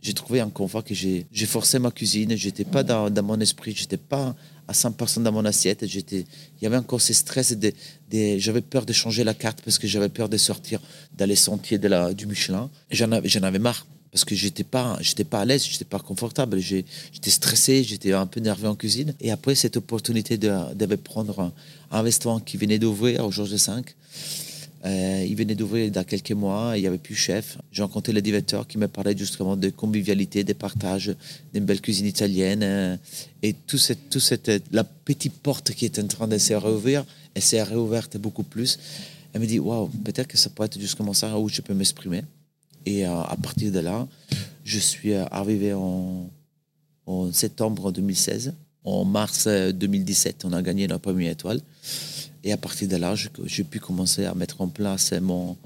j'ai 0.02 0.12
trouvé 0.12 0.42
encore 0.42 0.66
une 0.66 0.70
fois 0.70 0.82
que 0.82 0.94
j'ai 0.94 1.46
forcé 1.46 1.78
ma 1.78 1.90
cuisine. 1.90 2.36
J'étais 2.36 2.64
pas 2.64 2.82
dans, 2.82 3.10
mon 3.22 3.40
esprit, 3.40 3.72
j'étais 3.74 3.96
pas 3.96 4.36
à 4.68 4.72
100% 4.72 5.22
dans 5.22 5.32
mon 5.32 5.44
assiette. 5.44 5.82
Il 5.82 6.24
y 6.60 6.66
avait 6.66 6.76
encore 6.76 7.00
ces 7.00 7.14
stress. 7.14 7.56
j'avais 8.12 8.60
peur 8.60 8.84
de 8.84 8.92
changer 8.92 9.24
la 9.24 9.34
carte 9.34 9.62
parce 9.62 9.78
que 9.78 9.88
j'avais 9.88 10.10
peur 10.10 10.28
de 10.28 10.36
sortir 10.36 10.80
dans 11.16 11.26
les 11.26 11.34
sentiers 11.34 11.78
de 11.78 11.88
la, 11.88 12.12
du 12.12 12.26
Michelin. 12.26 12.70
J'en 12.90 13.10
avais 13.10 13.58
marre 13.58 13.86
parce 14.16 14.24
que 14.24 14.34
j'étais 14.34 14.64
pas, 14.64 14.96
j'étais 15.02 15.24
pas 15.24 15.40
à 15.40 15.44
l'aise, 15.44 15.66
j'étais 15.70 15.84
pas 15.84 15.98
confortable. 15.98 16.58
J'étais 16.58 17.28
stressé, 17.28 17.84
j'étais 17.84 18.14
un 18.14 18.24
peu 18.24 18.40
nerveux 18.40 18.66
en 18.66 18.74
cuisine. 18.74 19.14
Et 19.20 19.30
après 19.30 19.54
cette 19.54 19.76
opportunité 19.76 20.38
de, 20.38 20.50
de 20.74 20.96
prendre 20.96 21.38
un, 21.38 21.52
un 21.90 22.00
restaurant 22.00 22.40
qui 22.40 22.56
venait 22.56 22.78
d'ouvrir 22.78 23.26
au 23.26 23.30
Georges 23.30 23.52
V. 23.52 23.82
Euh, 24.86 25.26
il 25.28 25.36
venait 25.36 25.54
d'ouvrir 25.54 25.90
dans 25.90 26.02
quelques 26.02 26.32
mois, 26.32 26.78
il 26.78 26.80
n'y 26.80 26.86
avait 26.86 26.96
plus 26.96 27.14
chef. 27.14 27.58
J'ai 27.72 27.82
rencontré 27.82 28.14
le 28.14 28.22
directeur 28.22 28.66
qui 28.66 28.78
me 28.78 28.88
parlait 28.88 29.14
justement 29.14 29.54
de 29.54 29.68
convivialité, 29.68 30.44
de 30.44 30.54
partage, 30.54 31.14
d'une 31.52 31.66
belle 31.66 31.82
cuisine 31.82 32.06
italienne. 32.06 32.62
euh, 32.62 32.96
et 33.42 33.52
tout 33.52 33.76
cette, 33.76 34.08
tout 34.08 34.20
cette, 34.20 34.50
la 34.72 34.84
petite 34.84 35.34
porte 35.42 35.72
qui 35.72 35.84
est 35.84 35.98
en 35.98 36.06
train 36.06 36.26
de 36.26 36.38
se 36.38 36.54
réouvrir, 36.54 37.04
elle 37.34 37.42
s'est 37.42 37.62
réouverte 37.62 38.16
beaucoup 38.16 38.44
plus. 38.44 38.78
Elle 39.34 39.42
me 39.42 39.46
dit, 39.46 39.58
waouh, 39.58 39.88
peut-être 39.88 40.28
que 40.28 40.38
ça 40.38 40.48
pourrait 40.48 40.68
être 40.72 40.80
justement 40.80 41.12
ça 41.12 41.38
où 41.38 41.50
je 41.50 41.60
peux 41.60 41.74
m'exprimer. 41.74 42.22
Et 42.86 43.06
euh, 43.06 43.20
à 43.20 43.36
partir 43.36 43.70
de 43.72 43.80
là, 43.80 44.06
je 44.64 44.78
suis 44.78 45.12
euh, 45.12 45.24
arrivé 45.30 45.74
en, 45.74 46.30
septembre 47.32 47.92
2016. 47.92 48.54
En 48.84 49.04
mars 49.04 49.46
euh, 49.48 49.72
2017, 49.72 50.44
on 50.44 50.52
a 50.52 50.62
gagné 50.62 50.86
la 50.86 50.98
première 50.98 51.32
étoile. 51.32 51.60
Et 52.46 52.52
à 52.52 52.56
partir 52.56 52.86
de 52.88 52.94
là, 52.96 53.14
j'ai 53.44 53.64
pu 53.64 53.80
commencer 53.80 54.24
à 54.24 54.32
mettre 54.34 54.60
en 54.60 54.68
place 54.68 55.12
mon, 55.20 55.56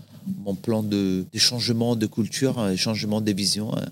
plan 0.63 0.83
de, 0.83 1.27
changement 1.35 1.95
de 1.95 2.07
culture, 2.07 2.75
changement 2.77 3.21
de 3.21 3.33
vision. 3.33 3.77
euh, 3.77 3.85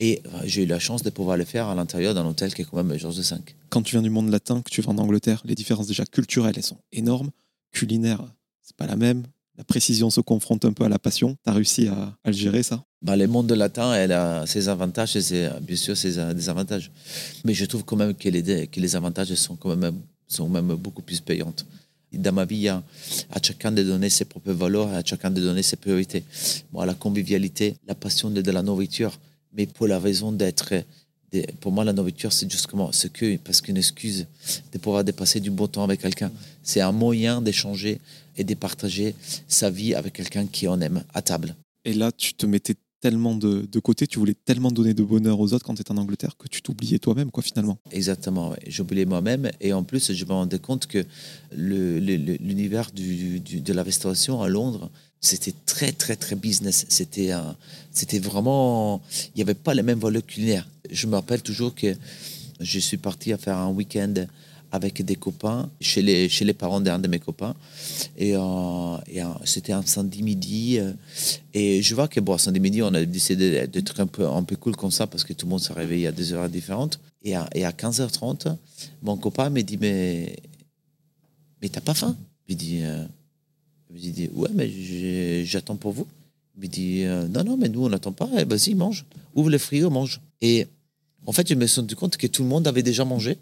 Et 0.00 0.22
euh, 0.24 0.40
j'ai 0.44 0.62
eu 0.62 0.66
la 0.66 0.78
chance 0.78 1.02
de 1.02 1.10
pouvoir 1.10 1.36
le 1.36 1.44
faire 1.44 1.66
à 1.66 1.74
l'intérieur 1.74 2.14
d'un 2.14 2.24
hôtel 2.24 2.54
qui 2.54 2.62
est 2.62 2.64
quand 2.64 2.82
même 2.82 2.98
Georges 2.98 3.20
V. 3.20 3.36
Quand 3.68 3.82
tu 3.82 3.94
viens 3.94 4.02
du 4.02 4.08
monde 4.08 4.30
latin, 4.30 4.62
que 4.62 4.70
tu 4.70 4.80
vas 4.80 4.90
en 4.90 4.96
Angleterre, 4.96 5.42
les 5.44 5.54
différences 5.54 5.86
déjà 5.86 6.06
culturelles, 6.06 6.54
elles 6.56 6.62
sont 6.62 6.80
énormes. 6.92 7.30
Culinaire, 7.72 8.24
c'est 8.62 8.76
pas 8.76 8.86
la 8.86 8.96
même. 8.96 9.24
La 9.60 9.64
précision 9.64 10.08
se 10.08 10.22
confronte 10.22 10.64
un 10.64 10.72
peu 10.72 10.84
à 10.84 10.88
la 10.88 10.98
passion. 10.98 11.36
Tu 11.44 11.50
as 11.50 11.52
réussi 11.52 11.86
à, 11.86 12.16
à 12.24 12.30
le 12.30 12.32
gérer, 12.32 12.62
ça? 12.62 12.82
Bah, 13.02 13.14
le 13.14 13.26
monde 13.26 13.52
latin, 13.52 13.92
elle 13.92 14.12
a 14.12 14.46
ses 14.46 14.70
avantages 14.70 15.16
et 15.16 15.50
bien 15.60 15.76
sûr 15.76 15.94
ses 15.98 16.18
euh, 16.18 16.32
désavantages. 16.32 16.90
Mais 17.44 17.52
je 17.52 17.66
trouve 17.66 17.84
quand 17.84 17.96
même 17.96 18.14
que 18.14 18.30
les, 18.30 18.96
avantages 18.96 19.34
sont 19.34 19.56
quand 19.56 19.76
même, 19.76 20.00
beaucoup 20.76 21.02
plus 21.02 21.20
payantes. 21.20 21.66
Dans 22.10 22.32
ma 22.32 22.46
vie, 22.46 22.68
à 22.68 22.82
chacun 23.42 23.70
de 23.70 23.82
donner 23.82 24.08
ses 24.08 24.24
propres 24.24 24.52
valeurs, 24.52 24.88
à 24.94 25.04
chacun 25.04 25.30
de 25.30 25.42
donner 25.42 25.62
ses 25.62 25.76
priorités. 25.76 26.24
La 26.74 26.94
convivialité, 26.94 27.76
la 27.86 27.94
passion 27.94 28.30
de 28.30 28.50
la 28.50 28.62
nourriture, 28.62 29.12
mais 29.52 29.66
pour 29.66 29.88
la 29.88 29.98
raison 29.98 30.32
d'être. 30.32 30.72
Pour 31.60 31.72
moi, 31.72 31.84
la 31.84 31.92
nourriture, 31.92 32.32
c'est 32.32 32.50
justement 32.50 32.90
ce 32.92 33.06
que, 33.06 33.36
parce 33.38 33.60
qu'une 33.60 33.76
excuse 33.76 34.26
de 34.72 34.78
pouvoir 34.78 35.04
dépasser 35.04 35.40
du 35.40 35.50
bon 35.50 35.68
temps 35.68 35.84
avec 35.84 36.00
quelqu'un. 36.00 36.30
C'est 36.62 36.80
un 36.80 36.92
moyen 36.92 37.40
d'échanger 37.40 38.00
et 38.36 38.44
de 38.44 38.54
partager 38.54 39.14
sa 39.48 39.70
vie 39.70 39.94
avec 39.94 40.12
quelqu'un 40.14 40.46
qui 40.46 40.66
en 40.66 40.80
aime 40.80 41.04
à 41.14 41.22
table. 41.22 41.54
Et 41.84 41.94
là, 41.94 42.10
tu 42.12 42.34
te 42.34 42.46
mettais 42.46 42.74
tellement 43.00 43.34
de, 43.34 43.66
de 43.70 43.78
côté, 43.80 44.06
tu 44.06 44.18
voulais 44.18 44.34
tellement 44.44 44.70
donner 44.70 44.92
de 44.92 45.02
bonheur 45.02 45.40
aux 45.40 45.54
autres 45.54 45.64
quand 45.64 45.74
tu 45.74 45.80
étais 45.80 45.90
en 45.92 45.96
Angleterre 45.96 46.36
que 46.36 46.48
tu 46.48 46.60
t'oubliais 46.60 46.98
toi-même, 46.98 47.30
quoi, 47.30 47.42
finalement. 47.42 47.78
Exactement, 47.92 48.50
ouais. 48.50 48.58
j'oubliais 48.66 49.06
moi-même 49.06 49.50
et 49.62 49.72
en 49.72 49.84
plus 49.84 50.12
je 50.12 50.24
me 50.26 50.32
rendais 50.32 50.58
compte 50.58 50.86
que 50.86 51.06
le- 51.56 51.98
le- 51.98 52.16
le- 52.16 52.36
l'univers 52.40 52.90
du, 52.92 53.40
du- 53.40 53.60
de 53.62 53.72
la 53.72 53.82
restauration 53.82 54.42
à 54.42 54.48
Londres, 54.50 54.90
c'était 55.20 55.54
très 55.66 55.92
très 55.92 56.16
très 56.16 56.34
business. 56.36 56.86
C'était 56.88 57.30
un- 57.32 57.56
c'était 57.92 58.18
vraiment, 58.18 59.00
il 59.34 59.36
n'y 59.36 59.42
avait 59.42 59.54
pas 59.54 59.74
les 59.74 59.82
mêmes 59.82 59.98
valeurs 60.00 60.24
culinaires. 60.24 60.68
Je 60.90 61.06
me 61.06 61.14
rappelle 61.14 61.42
toujours 61.42 61.74
que 61.74 61.94
je 62.60 62.78
suis 62.78 62.96
parti 62.96 63.32
à 63.32 63.38
faire 63.38 63.56
un 63.58 63.68
week-end 63.70 64.14
avec 64.72 65.04
des 65.04 65.16
copains 65.16 65.68
chez 65.80 66.00
les, 66.00 66.28
chez 66.28 66.44
les 66.44 66.52
parents 66.52 66.80
d'un 66.80 66.98
de 67.00 67.08
mes 67.08 67.18
copains. 67.18 67.54
Et, 68.16 68.36
euh, 68.36 68.38
euh, 68.40 69.24
c'était 69.44 69.72
un 69.72 69.82
samedi 69.82 70.22
midi. 70.22 70.78
euh, 70.78 70.92
et 71.54 71.82
je 71.82 71.94
vois 71.94 72.06
que, 72.06 72.20
bon, 72.20 72.38
samedi 72.38 72.60
midi, 72.60 72.80
on 72.82 72.94
a 72.94 73.04
décidé 73.04 73.66
d'être 73.66 73.98
un 74.00 74.06
peu, 74.06 74.26
un 74.28 74.44
peu 74.44 74.54
cool 74.56 74.76
comme 74.76 74.92
ça 74.92 75.06
parce 75.08 75.24
que 75.24 75.32
tout 75.32 75.46
le 75.46 75.50
monde 75.50 75.60
s'est 75.60 75.72
réveillé 75.72 76.06
à 76.06 76.12
des 76.12 76.32
heures 76.32 76.48
différentes. 76.48 77.00
Et 77.24 77.34
à, 77.34 77.48
et 77.54 77.64
à 77.64 77.72
15h30, 77.72 78.56
mon 79.02 79.16
copain 79.16 79.50
me 79.50 79.60
dit 79.62 79.76
Mais, 79.76 80.36
mais 81.60 81.68
t'as 81.68 81.80
pas 81.80 81.94
faim? 81.94 82.16
Je 82.48 82.54
dis, 82.54 82.80
euh, 82.82 83.04
je 83.96 84.02
lui 84.04 84.10
dis 84.12 84.30
Ouais, 84.34 84.48
mais 84.54 85.44
j'attends 85.44 85.76
pour 85.76 85.92
vous. 85.92 86.06
Il 86.56 86.62
me 86.62 86.66
dit 86.68 87.02
euh, 87.04 87.26
Non, 87.28 87.44
non, 87.44 87.56
mais 87.56 87.68
nous, 87.68 87.84
on 87.84 87.88
n'attend 87.88 88.12
pas. 88.12 88.28
Eh, 88.38 88.44
Vas-y, 88.44 88.74
mange. 88.74 89.04
Ouvre 89.34 89.50
le 89.50 89.58
frigo, 89.58 89.90
mange. 89.90 90.20
Et 90.40 90.66
en 91.26 91.32
fait, 91.32 91.48
je 91.48 91.54
me 91.54 91.66
suis 91.66 91.80
rendu 91.80 91.96
compte 91.96 92.16
que 92.16 92.26
tout 92.26 92.42
le 92.42 92.48
monde 92.48 92.66
avait 92.66 92.82
déjà 92.82 93.04
mangé. 93.04 93.36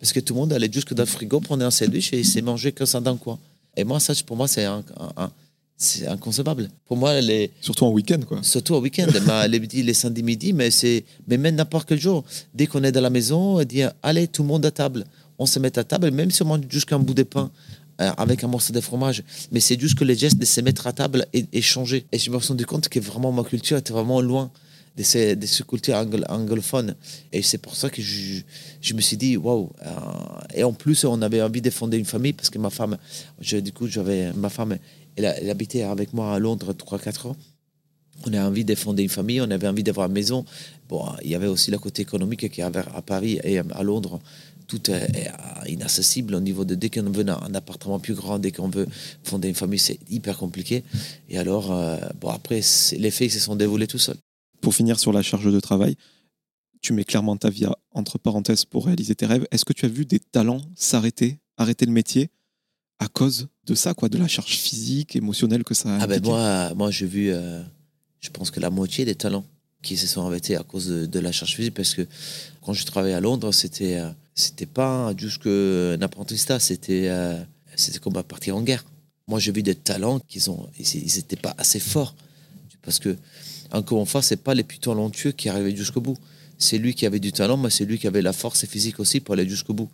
Parce 0.00 0.12
que 0.12 0.20
tout 0.20 0.34
le 0.34 0.40
monde 0.40 0.52
allait 0.52 0.70
jusque 0.72 0.94
dans 0.94 1.02
le 1.04 1.08
frigo, 1.08 1.40
prenait 1.40 1.64
un 1.64 1.70
sandwich 1.70 2.12
et 2.12 2.18
il 2.20 2.24
s'est 2.26 2.42
mangé 2.42 2.72
que 2.72 2.84
ça 2.84 3.00
d'un 3.00 3.16
coin. 3.16 3.38
Et 3.76 3.84
moi, 3.84 4.00
ça, 4.00 4.12
pour 4.26 4.36
moi, 4.36 4.48
c'est 4.48 4.64
un, 4.64 4.82
un- 4.98 5.12
un- 5.24 5.30
c'est 5.76 6.06
inconcevable. 6.06 6.68
Pour 6.86 6.96
moi, 6.96 7.20
les, 7.20 7.50
Surtout 7.60 7.84
en 7.84 7.90
week-end, 7.90 8.20
quoi. 8.26 8.40
surtout 8.42 8.74
au 8.74 8.80
week-end, 8.80 9.06
ma- 9.26 9.46
les, 9.52 9.60
midis, 9.60 9.82
les 9.82 9.94
samedis 9.94 10.22
midi, 10.22 10.52
mais 10.52 10.70
c'est, 10.70 11.04
mais 11.28 11.38
même 11.38 11.54
n'importe 11.54 11.88
quel 11.88 12.00
jour, 12.00 12.24
dès 12.54 12.66
qu'on 12.66 12.82
est 12.84 12.92
dans 12.92 13.00
la 13.00 13.10
maison, 13.10 13.58
on 13.58 13.64
dit 13.64 13.82
allez, 14.02 14.26
tout 14.28 14.42
le 14.42 14.48
monde 14.48 14.66
à 14.66 14.70
table. 14.70 15.04
On 15.38 15.46
se 15.46 15.58
met 15.58 15.76
à 15.78 15.84
table, 15.84 16.10
même 16.10 16.30
si 16.30 16.42
on 16.42 16.46
mange 16.46 16.60
jusqu'un 16.68 16.98
bout 16.98 17.14
de 17.14 17.22
pain 17.24 17.50
avec 17.98 18.42
un 18.44 18.48
morceau 18.48 18.72
de 18.72 18.80
fromage. 18.80 19.22
Mais 19.52 19.60
c'est 19.60 19.78
juste 19.78 19.96
que 19.98 20.04
les 20.04 20.16
gestes 20.16 20.38
de 20.38 20.44
se 20.44 20.60
mettre 20.60 20.86
à 20.86 20.92
table 20.92 21.26
et, 21.32 21.44
et 21.52 21.62
changer. 21.62 22.06
Et 22.12 22.18
je 22.18 22.30
me 22.30 22.38
suis 22.40 22.48
rendu 22.48 22.66
compte 22.66 22.88
que 22.88 23.00
vraiment 23.00 23.32
ma 23.32 23.44
culture 23.44 23.76
était 23.76 23.92
vraiment 23.92 24.20
loin 24.20 24.50
de 24.96 25.02
ces, 25.02 25.36
de 25.36 25.46
ces 25.46 25.62
cultures 25.64 25.94
anglo- 25.94 26.24
anglophones. 26.28 26.94
Et 27.32 27.42
c'est 27.42 27.58
pour 27.58 27.74
ça 27.76 27.88
que 27.90 28.02
je, 28.02 28.40
je 28.80 28.94
me 28.94 29.00
suis 29.00 29.16
dit, 29.16 29.36
waouh. 29.36 29.70
euh, 29.86 29.90
et 30.54 30.64
en 30.64 30.72
plus, 30.72 31.04
on 31.04 31.22
avait 31.22 31.40
envie 31.42 31.62
de 31.62 31.70
fonder 31.70 31.96
une 31.96 32.04
famille 32.04 32.32
parce 32.34 32.50
que 32.50 32.58
ma 32.58 32.70
femme, 32.70 32.96
du 33.40 33.72
coup, 33.72 33.86
j'avais, 33.86 34.32
ma 34.32 34.48
femme 34.48 34.76
elle 35.16 35.50
habitait 35.50 35.82
avec 35.82 36.12
moi 36.14 36.34
à 36.34 36.38
Londres 36.38 36.72
3-4 36.72 37.28
ans. 37.28 37.36
On 38.26 38.32
a 38.34 38.46
envie 38.46 38.64
de 38.64 38.74
fonder 38.74 39.02
une 39.02 39.08
famille, 39.08 39.40
on 39.40 39.50
avait 39.50 39.66
envie 39.66 39.82
d'avoir 39.82 40.06
une 40.06 40.12
maison. 40.14 40.44
Bon, 40.88 41.04
il 41.22 41.30
y 41.30 41.34
avait 41.34 41.48
aussi 41.48 41.70
le 41.70 41.78
côté 41.78 42.02
économique 42.02 42.48
qui 42.50 42.62
avait 42.62 42.80
à 42.94 43.02
Paris 43.02 43.38
et 43.42 43.58
à 43.58 43.82
Londres. 43.82 44.20
Tout 44.72 44.90
est 44.90 45.30
inaccessible 45.66 46.34
au 46.34 46.40
niveau 46.40 46.64
de 46.64 46.74
dès 46.74 46.88
qu'on 46.88 47.10
veut 47.10 47.28
un 47.28 47.54
appartement 47.54 48.00
plus 48.00 48.14
grand, 48.14 48.38
dès 48.38 48.52
qu'on 48.52 48.70
veut 48.70 48.86
fonder 49.22 49.48
une 49.48 49.54
famille, 49.54 49.78
c'est 49.78 49.98
hyper 50.08 50.38
compliqué. 50.38 50.82
Et 51.28 51.36
alors, 51.36 51.70
euh, 51.70 51.98
bon, 52.18 52.30
après, 52.30 52.62
les 52.96 53.10
faits 53.10 53.30
se 53.30 53.38
sont 53.38 53.54
déroulés 53.54 53.86
tout 53.86 53.98
seuls. 53.98 54.16
Pour 54.62 54.74
finir 54.74 54.98
sur 54.98 55.12
la 55.12 55.20
charge 55.20 55.52
de 55.52 55.60
travail, 55.60 55.94
tu 56.80 56.94
mets 56.94 57.04
clairement 57.04 57.36
ta 57.36 57.50
vie 57.50 57.66
entre 57.90 58.16
parenthèses 58.16 58.64
pour 58.64 58.86
réaliser 58.86 59.14
tes 59.14 59.26
rêves. 59.26 59.46
Est-ce 59.50 59.66
que 59.66 59.74
tu 59.74 59.84
as 59.84 59.90
vu 59.90 60.06
des 60.06 60.20
talents 60.20 60.62
s'arrêter, 60.74 61.38
arrêter 61.58 61.84
le 61.84 61.92
métier 61.92 62.30
à 62.98 63.08
cause 63.08 63.48
de 63.66 63.74
ça, 63.74 63.92
quoi, 63.92 64.08
de 64.08 64.16
la 64.16 64.26
charge 64.26 64.56
physique, 64.56 65.16
émotionnelle 65.16 65.64
que 65.64 65.74
ça 65.74 65.96
a 65.96 65.98
Ah 66.00 66.06
ben 66.06 66.22
moi, 66.24 66.72
moi 66.72 66.90
j'ai 66.90 67.04
vu, 67.06 67.30
euh, 67.30 67.62
je 68.20 68.30
pense 68.30 68.50
que 68.50 68.58
la 68.58 68.70
moitié 68.70 69.04
des 69.04 69.16
talents 69.16 69.44
qui 69.82 69.98
se 69.98 70.06
sont 70.06 70.24
arrêtés 70.24 70.56
à 70.56 70.62
cause 70.62 70.86
de, 70.86 71.04
de 71.04 71.18
la 71.18 71.30
charge 71.30 71.56
physique, 71.56 71.74
parce 71.74 71.92
que 71.94 72.06
quand 72.62 72.72
je 72.72 72.86
travaillais 72.86 73.14
à 73.14 73.20
Londres, 73.20 73.52
c'était 73.52 73.98
euh, 73.98 74.08
c'était 74.34 74.66
pas 74.66 75.12
juste 75.16 75.46
un 75.46 76.00
apprentissage, 76.02 76.62
c'était 76.62 77.08
euh, 77.08 77.38
c'était 77.76 77.98
comme 77.98 78.16
à 78.16 78.22
partir 78.22 78.56
en 78.56 78.62
guerre. 78.62 78.84
Moi 79.28 79.38
j'ai 79.38 79.52
vu 79.52 79.62
des 79.62 79.74
talents 79.74 80.20
qui 80.20 80.48
ont, 80.48 80.68
ils 80.78 81.14
n'étaient 81.16 81.36
pas 81.36 81.54
assez 81.58 81.80
forts, 81.80 82.14
parce 82.82 82.98
que 82.98 83.16
encore 83.72 84.00
une 84.00 84.06
fois, 84.06 84.22
c'est 84.22 84.36
pas 84.36 84.54
les 84.54 84.64
plus 84.64 84.78
talentueux 84.78 85.32
qui 85.32 85.48
arrivaient 85.48 85.74
jusqu'au 85.74 86.00
bout. 86.00 86.18
C'est 86.58 86.78
lui 86.78 86.94
qui 86.94 87.06
avait 87.06 87.20
du 87.20 87.32
talent, 87.32 87.56
mais 87.56 87.70
c'est 87.70 87.84
lui 87.84 87.98
qui 87.98 88.06
avait 88.06 88.22
la 88.22 88.32
force 88.32 88.66
physique 88.66 89.00
aussi 89.00 89.20
pour 89.20 89.34
aller 89.34 89.48
jusqu'au 89.48 89.72
bout. 89.72 89.88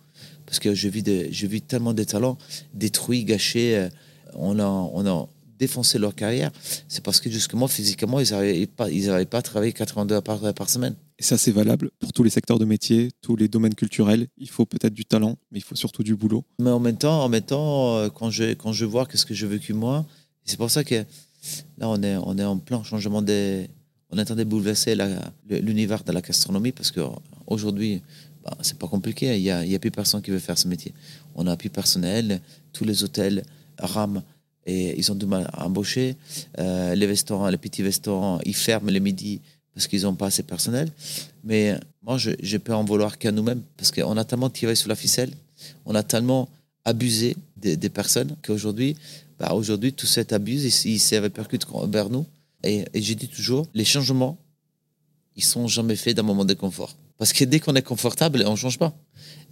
Parce 0.45 0.59
que 0.59 0.73
j'ai 0.75 0.89
vu, 0.89 1.61
tellement 1.61 1.93
de 1.93 2.03
talents 2.03 2.37
détruits, 2.73 3.23
gâchés. 3.23 3.77
euh, 3.77 3.89
On 4.33 4.59
a, 4.59 4.65
on 4.65 5.05
a 5.07 5.27
défoncé 5.57 5.97
leur 5.97 6.13
carrière. 6.13 6.51
C'est 6.87 7.03
parce 7.03 7.19
que 7.21 7.29
justement, 7.29 7.67
physiquement, 7.67 8.19
ils 8.19 8.31
n'arrivaient 8.31 8.67
pas, 8.67 8.89
ils 8.91 9.25
pas 9.27 9.39
à 9.39 9.41
travailler 9.41 9.71
82 9.73 10.15
heures 10.15 10.23
par 10.23 10.69
semaine. 10.69 10.95
Et 11.19 11.23
ça, 11.23 11.37
c'est 11.37 11.51
valable 11.51 11.91
pour 11.99 12.13
tous 12.13 12.23
les 12.23 12.29
secteurs 12.29 12.59
de 12.59 12.65
métier, 12.65 13.11
tous 13.21 13.35
les 13.35 13.49
domaines 13.49 13.75
culturels. 13.75 14.27
Il 14.37 14.49
faut 14.49 14.65
peut-être 14.65 14.93
du 14.93 15.03
talent, 15.05 15.37
mais 15.51 15.59
il 15.59 15.63
faut 15.63 15.75
surtout 15.75 16.01
du 16.01 16.15
boulot. 16.15 16.45
Mais 16.59 16.69
en 16.71 16.79
même 16.79 16.97
temps, 16.97 17.23
en 17.23 17.29
même 17.29 17.43
temps 17.43 17.97
euh, 17.97 18.09
quand, 18.09 18.29
je, 18.31 18.53
quand 18.53 18.71
je 18.71 18.85
vois 18.85 19.05
ce 19.13 19.25
que 19.25 19.33
j'ai 19.33 19.47
vécu 19.47 19.73
moi, 19.73 20.05
c'est 20.45 20.57
pour 20.57 20.71
ça 20.71 20.83
que 20.85 20.95
là, 21.77 21.89
on 21.89 22.01
est, 22.03 22.15
on 22.17 22.37
est 22.37 22.43
en 22.43 22.57
plein 22.57 22.83
changement 22.83 23.21
des. 23.21 23.67
On 24.11 24.15
de 24.15 24.43
bouleverser 24.43 24.95
le- 24.95 25.59
l'univers 25.59 26.03
de 26.03 26.11
la 26.11 26.21
gastronomie 26.21 26.71
parce 26.71 26.89
qu'aujourd'hui, 26.91 28.01
bah, 28.43 28.57
c'est 28.61 28.79
pas 28.79 28.87
compliqué. 28.87 29.37
Il 29.37 29.43
n'y 29.43 29.51
a, 29.51 29.59
a 29.59 29.79
plus 29.79 29.91
personne 29.91 30.21
qui 30.23 30.31
veut 30.31 30.39
faire 30.39 30.57
ce 30.57 30.67
métier. 30.67 30.93
On 31.35 31.45
a 31.45 31.55
plus 31.55 31.69
personnel. 31.69 32.41
Tous 32.73 32.85
les 32.85 33.03
hôtels 33.03 33.43
rament 33.77 34.23
et 34.65 34.97
ils 34.97 35.11
ont 35.11 35.15
du 35.15 35.27
mal 35.27 35.47
à 35.53 35.65
embaucher. 35.65 36.15
Euh, 36.57 36.95
les 36.95 37.05
restaurants, 37.05 37.49
les 37.49 37.57
petits 37.57 37.83
restaurants, 37.83 38.39
ils 38.45 38.55
ferment 38.55 38.89
les 38.89 38.99
midis 38.99 39.41
parce 39.79 39.87
qu'ils 39.87 40.01
n'ont 40.01 40.13
pas 40.13 40.25
assez 40.25 40.43
personnel. 40.43 40.91
Mais 41.45 41.79
moi, 42.03 42.17
je, 42.17 42.31
je 42.43 42.57
peux 42.57 42.73
en 42.73 42.83
vouloir 42.83 43.17
qu'à 43.17 43.31
nous-mêmes 43.31 43.61
parce 43.77 43.91
qu'on 43.93 44.17
a 44.17 44.25
tellement 44.25 44.49
tiré 44.49 44.75
sur 44.75 44.89
la 44.89 44.95
ficelle, 44.95 45.31
on 45.85 45.95
a 45.95 46.03
tellement 46.03 46.49
abusé 46.83 47.37
des, 47.55 47.77
des 47.77 47.87
personnes 47.87 48.35
qu'aujourd'hui, 48.43 48.97
bah, 49.39 49.53
aujourd'hui, 49.53 49.93
tout 49.93 50.05
cet 50.05 50.33
abus, 50.33 50.57
il, 50.57 50.91
il 50.91 50.99
se 50.99 51.15
répercute 51.15 51.65
vers 51.87 52.09
nous. 52.09 52.25
Et, 52.61 52.83
et 52.93 53.01
j'ai 53.01 53.15
dit 53.15 53.29
toujours, 53.29 53.67
les 53.73 53.85
changements, 53.85 54.37
ils 55.37 55.45
sont 55.45 55.65
jamais 55.69 55.95
faits 55.95 56.17
d'un 56.17 56.23
moment 56.23 56.43
de 56.43 56.55
confort. 56.55 56.97
Parce 57.17 57.31
que 57.31 57.45
dès 57.45 57.61
qu'on 57.61 57.75
est 57.75 57.81
confortable, 57.81 58.43
on 58.45 58.51
ne 58.51 58.57
change 58.57 58.77
pas. 58.77 58.93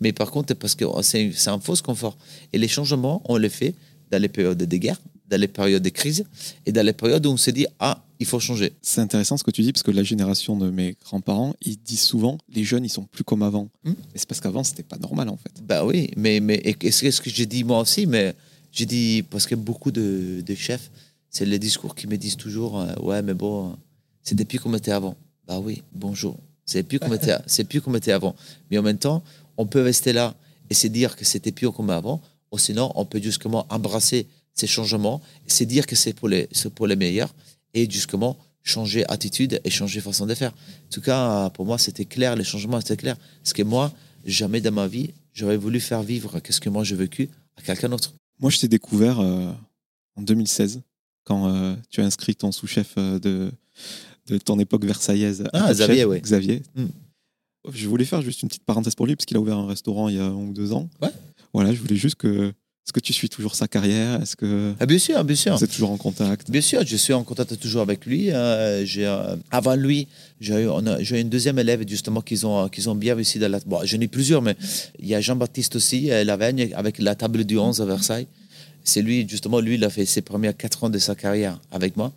Mais 0.01 0.11
par 0.11 0.29
contre, 0.29 0.53
parce 0.55 0.75
que 0.75 0.83
c'est 1.03 1.47
un 1.47 1.59
faux 1.61 1.75
confort. 1.81 2.17
Et 2.51 2.57
les 2.57 2.67
changements, 2.67 3.21
on 3.29 3.37
les 3.37 3.49
fait 3.49 3.75
dans 4.11 4.21
les 4.21 4.27
périodes 4.27 4.57
de 4.57 4.77
guerre, 4.77 4.99
dans 5.29 5.39
les 5.39 5.47
périodes 5.47 5.83
de 5.83 5.89
crise 5.89 6.25
et 6.65 6.73
dans 6.73 6.85
les 6.85 6.91
périodes 6.91 7.25
où 7.25 7.29
on 7.29 7.37
se 7.37 7.51
dit, 7.51 7.65
ah, 7.79 8.03
il 8.19 8.25
faut 8.25 8.39
changer. 8.39 8.73
C'est 8.81 9.01
intéressant 9.01 9.37
ce 9.37 9.43
que 9.43 9.51
tu 9.51 9.61
dis, 9.61 9.71
parce 9.71 9.83
que 9.83 9.91
la 9.91 10.03
génération 10.03 10.57
de 10.57 10.69
mes 10.69 10.95
grands-parents, 11.03 11.55
ils 11.61 11.77
disent 11.77 12.01
souvent 12.01 12.37
les 12.49 12.63
jeunes, 12.63 12.85
ils 12.85 12.89
sont 12.89 13.03
plus 13.03 13.23
comme 13.23 13.43
avant. 13.43 13.69
Mais 13.83 13.93
c'est 14.15 14.27
parce 14.27 14.41
qu'avant, 14.41 14.63
c'était 14.63 14.83
pas 14.83 14.97
normal, 14.97 15.29
en 15.29 15.37
fait. 15.37 15.51
Bah 15.63 15.85
oui, 15.85 16.09
mais, 16.17 16.39
mais 16.39 16.61
et 16.63 16.91
c'est 16.91 17.11
ce 17.11 17.21
que 17.21 17.29
j'ai 17.29 17.45
dit 17.45 17.63
moi 17.63 17.79
aussi, 17.79 18.05
mais 18.05 18.33
j'ai 18.71 18.85
dit, 18.85 19.23
parce 19.29 19.45
que 19.45 19.55
beaucoup 19.55 19.91
de, 19.91 20.41
de 20.45 20.55
chefs, 20.55 20.89
c'est 21.29 21.45
les 21.45 21.59
discours 21.59 21.95
qui 21.95 22.07
me 22.07 22.17
disent 22.17 22.37
toujours, 22.37 22.79
euh, 22.79 22.93
ouais, 23.01 23.21
mais 23.21 23.33
bon, 23.33 23.75
c'était 24.23 24.45
plus 24.45 24.59
comme 24.59 24.75
était 24.75 24.91
avant. 24.91 25.15
Bah 25.47 25.59
oui, 25.59 25.83
bonjour. 25.93 26.37
C'est 26.65 26.83
plus 26.83 26.99
comme 26.99 27.13
était, 27.13 27.35
c'est 27.45 27.63
plus 27.63 27.81
comme 27.81 27.95
était 27.95 28.11
avant. 28.11 28.35
Mais 28.69 28.77
en 28.77 28.83
même 28.83 28.97
temps, 28.97 29.23
on 29.57 29.65
peut 29.65 29.81
rester 29.81 30.13
là 30.13 30.35
et 30.69 30.73
se 30.73 30.87
dire 30.87 31.15
que 31.15 31.25
c'était 31.25 31.51
plus 31.51 31.71
comme 31.71 31.89
avant, 31.89 32.21
ou 32.51 32.57
sinon, 32.57 32.91
on 32.95 33.05
peut 33.05 33.21
justement 33.21 33.65
embrasser 33.69 34.27
ces 34.53 34.67
changements 34.67 35.21
et 35.47 35.51
se 35.51 35.63
dire 35.63 35.85
que 35.85 35.95
c'est 35.95 36.13
pour 36.13 36.27
les, 36.27 36.47
c'est 36.51 36.73
pour 36.73 36.87
les 36.87 36.95
meilleurs 36.95 37.33
et 37.77 37.89
justement 37.89 38.37
changer 38.63 39.05
attitude 39.09 39.61
et 39.63 39.69
changer 39.69 40.01
façon 40.01 40.25
de 40.25 40.35
faire. 40.35 40.51
En 40.51 40.89
tout 40.91 41.01
cas, 41.01 41.49
pour 41.51 41.65
moi, 41.65 41.77
c'était 41.77 42.05
clair, 42.05 42.35
les 42.35 42.43
changements 42.43 42.79
étaient 42.79 42.97
clairs. 42.97 43.17
Parce 43.41 43.53
que 43.53 43.63
moi, 43.63 43.93
jamais 44.25 44.61
dans 44.61 44.73
ma 44.73 44.87
vie, 44.87 45.13
j'aurais 45.33 45.57
voulu 45.57 45.79
faire 45.79 46.03
vivre 46.03 46.39
qu'est-ce 46.39 46.59
que 46.59 46.69
moi 46.69 46.83
j'ai 46.83 46.95
vécu 46.95 47.29
à 47.55 47.61
quelqu'un 47.61 47.89
d'autre. 47.89 48.13
Moi, 48.39 48.51
je 48.51 48.59
t'ai 48.59 48.67
découvert 48.67 49.19
euh, 49.19 49.51
en 50.15 50.21
2016, 50.21 50.81
quand 51.23 51.49
euh, 51.49 51.75
tu 51.89 52.01
as 52.01 52.05
inscrit 52.05 52.35
ton 52.35 52.51
sous-chef 52.51 52.93
euh, 52.97 53.19
de, 53.19 53.51
de 54.27 54.37
ton 54.37 54.59
époque 54.59 54.85
versaillaise. 54.85 55.43
Ah, 55.53 55.71
Xavier. 55.71 56.05
Xavier. 56.19 56.63
Hmm. 56.75 56.87
Je 57.73 57.87
voulais 57.87 58.05
faire 58.05 58.21
juste 58.21 58.43
une 58.43 58.49
petite 58.49 58.65
parenthèse 58.65 58.95
pour 58.95 59.07
lui, 59.07 59.15
parce 59.15 59.25
qu'il 59.25 59.37
a 59.37 59.39
ouvert 59.39 59.57
un 59.57 59.67
restaurant 59.67 60.09
il 60.09 60.15
y 60.15 60.19
a 60.19 60.25
un 60.25 60.35
ou 60.35 60.53
deux 60.53 60.71
ans. 60.71 60.89
Ouais. 61.01 61.09
Voilà, 61.53 61.73
je 61.73 61.79
voulais 61.79 61.95
juste 61.95 62.15
que. 62.15 62.53
Est-ce 62.87 62.93
que 62.93 63.01
tu 63.01 63.11
suis 63.11 63.27
toujours 63.27 63.53
sa 63.53 63.67
carrière? 63.67 64.21
Est-ce 64.21 64.37
que 64.37 64.73
Ah, 64.79 64.85
bien 64.85 64.97
sûr, 64.97 65.21
bien 65.25 65.35
sûr. 65.35 65.57
vous 65.57 65.63
êtes 65.65 65.71
toujours 65.71 65.91
en 65.91 65.97
contact? 65.97 66.49
Bien 66.49 66.61
sûr, 66.61 66.85
je 66.87 66.95
suis 66.95 67.11
en 67.11 67.25
contact 67.25 67.59
toujours 67.59 67.81
avec 67.81 68.05
lui. 68.05 68.31
Euh, 68.31 68.85
j'ai, 68.85 69.05
euh, 69.05 69.35
avant 69.51 69.75
lui, 69.75 70.07
j'ai 70.39 70.53
eu, 70.63 70.69
une 71.19 71.27
deuxième 71.27 71.59
élève 71.59 71.85
justement 71.85 72.21
qu'ils 72.21 72.47
ont, 72.47 72.69
qu'ils 72.69 72.89
ont 72.89 72.95
bien 72.95 73.13
réussi. 73.13 73.39
Dans 73.39 73.51
la, 73.51 73.59
bon, 73.65 73.81
j'en 73.83 73.99
ai 73.99 74.07
plusieurs, 74.07 74.41
mais 74.41 74.55
il 74.99 75.07
y 75.09 75.15
a 75.15 75.19
Jean-Baptiste 75.19 75.75
aussi, 75.75 76.09
euh, 76.11 76.23
Lavagne, 76.23 76.69
avec 76.75 76.99
la 76.99 77.13
table 77.13 77.43
du 77.43 77.57
11 77.57 77.81
à 77.81 77.85
Versailles. 77.85 78.27
C'est 78.85 79.01
lui, 79.01 79.27
justement, 79.27 79.59
lui, 79.59 79.75
il 79.75 79.83
a 79.83 79.89
fait 79.89 80.05
ses 80.05 80.21
premiers 80.21 80.53
quatre 80.53 80.85
ans 80.85 80.89
de 80.89 80.97
sa 80.97 81.13
carrière 81.13 81.59
avec 81.71 81.97
moi. 81.97 82.13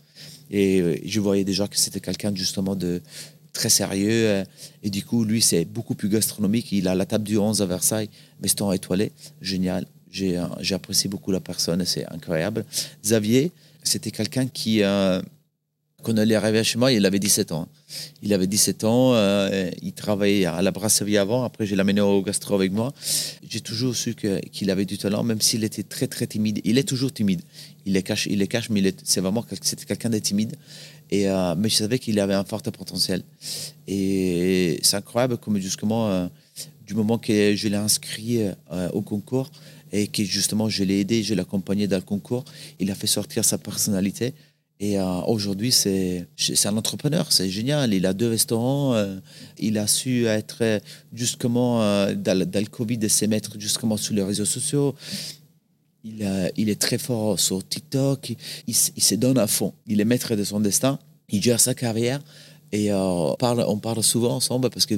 Et 0.52 0.80
euh, 0.80 0.94
je 1.04 1.18
voyais 1.18 1.42
déjà 1.42 1.66
que 1.66 1.76
c'était 1.76 1.98
quelqu'un 1.98 2.32
justement 2.32 2.76
de 2.76 3.02
très 3.52 3.70
sérieux. 3.70 4.08
euh, 4.28 4.44
Et 4.84 4.90
du 4.90 5.02
coup, 5.04 5.24
lui, 5.24 5.42
c'est 5.42 5.64
beaucoup 5.64 5.96
plus 5.96 6.08
gastronomique. 6.08 6.70
Il 6.70 6.86
a 6.86 6.94
la 6.94 7.06
table 7.06 7.24
du 7.24 7.38
11 7.38 7.60
à 7.60 7.66
Versailles, 7.66 8.08
restaurant 8.40 8.70
étoilé. 8.70 9.10
Génial. 9.42 9.84
J'ai 10.10 10.36
euh, 10.38 10.44
j'ai 10.60 10.74
apprécié 10.74 11.08
beaucoup 11.08 11.30
la 11.30 11.40
personne, 11.40 11.84
c'est 11.84 12.06
incroyable. 12.12 12.64
Xavier, 13.02 13.52
c'était 13.82 14.10
quelqu'un 14.10 14.46
qui, 14.48 14.82
euh, 14.82 15.22
quand 16.02 16.16
il 16.16 16.32
est 16.32 16.34
arrivé 16.34 16.64
chez 16.64 16.78
moi, 16.78 16.90
il 16.92 17.04
avait 17.06 17.18
17 17.20 17.52
ans. 17.52 17.68
Il 18.22 18.32
avait 18.34 18.46
17 18.46 18.84
ans, 18.84 19.14
euh, 19.14 19.70
il 19.82 19.92
travaillait 19.92 20.46
à 20.46 20.62
la 20.62 20.70
brasserie 20.72 21.16
avant, 21.18 21.44
après 21.44 21.64
j'ai 21.66 21.76
l'amené 21.76 22.00
au 22.00 22.22
gastro 22.22 22.54
avec 22.54 22.72
moi. 22.72 22.92
J'ai 23.48 23.60
toujours 23.60 23.94
su 23.94 24.14
que- 24.14 24.40
qu'il 24.48 24.70
avait 24.70 24.84
du 24.84 24.98
talent, 24.98 25.22
même 25.22 25.40
s'il 25.40 25.62
était 25.64 25.82
très 25.84 26.06
très 26.08 26.26
timide. 26.26 26.60
Il 26.64 26.76
est 26.78 26.88
toujours 26.88 27.12
timide. 27.12 27.42
Il 27.86 27.92
les 27.92 28.02
cache, 28.02 28.26
il 28.26 28.38
les 28.38 28.48
cache 28.48 28.68
mais 28.70 28.92
c'est 29.04 29.20
vraiment 29.20 29.44
c'était 29.62 29.84
quelqu'un 29.84 30.10
de 30.10 30.18
timide. 30.18 30.56
Et, 31.12 31.28
euh, 31.28 31.54
mais 31.56 31.68
je 31.68 31.76
savais 31.76 31.98
qu'il 31.98 32.18
avait 32.20 32.34
un 32.34 32.44
fort 32.44 32.62
potentiel. 32.62 33.22
Et 33.88 34.78
c'est 34.82 34.96
incroyable 34.96 35.38
comme 35.38 35.58
justement, 35.58 36.28
du 36.86 36.94
moment 36.94 37.18
que 37.18 37.54
je 37.56 37.68
l'ai 37.68 37.76
inscrit 37.76 38.40
au 38.92 39.02
concours 39.02 39.50
et 39.92 40.06
que 40.06 40.24
justement 40.24 40.68
je 40.68 40.84
l'ai 40.84 41.00
aidé, 41.00 41.22
je 41.22 41.34
l'ai 41.34 41.40
accompagné 41.40 41.86
dans 41.86 41.96
le 41.96 42.02
concours, 42.02 42.44
il 42.78 42.90
a 42.90 42.94
fait 42.94 43.06
sortir 43.06 43.44
sa 43.44 43.58
personnalité. 43.58 44.34
Et 44.82 44.98
euh, 44.98 45.20
aujourd'hui, 45.26 45.72
c'est 45.72 46.26
un 46.64 46.76
entrepreneur, 46.76 47.30
c'est 47.30 47.50
génial. 47.50 47.92
Il 47.92 48.06
a 48.06 48.14
deux 48.14 48.30
restaurants, 48.30 48.94
euh, 48.94 49.16
il 49.58 49.76
a 49.76 49.86
su 49.86 50.24
être 50.26 50.56
euh, 50.62 50.80
justement 51.12 51.80
dans, 52.14 52.38
le- 52.38 52.66
Covid 52.66 52.98
et 53.02 53.10
se 53.10 53.26
mettre 53.26 53.60
justement 53.60 53.98
sur 53.98 54.14
les 54.14 54.22
réseaux 54.22 54.46
sociaux. 54.46 54.94
Il, 56.02 56.22
est 56.22 56.80
très 56.80 56.96
fort 56.96 57.38
sur 57.38 57.66
TikTok, 57.66 58.32
il, 58.66 58.74
se 58.74 59.14
donne 59.16 59.36
à 59.36 59.46
fond. 59.46 59.74
Il 59.86 60.00
est 60.00 60.06
maître 60.06 60.34
de 60.34 60.44
son 60.44 60.60
destin, 60.60 60.98
il 61.28 61.42
gère 61.42 61.60
sa 61.60 61.74
carrière 61.74 62.20
et 62.72 62.90
on, 62.90 63.36
parle, 63.38 63.62
on 63.68 63.76
parle 63.76 64.02
souvent 64.02 64.36
ensemble 64.36 64.70
parce 64.70 64.86
que 64.86 64.94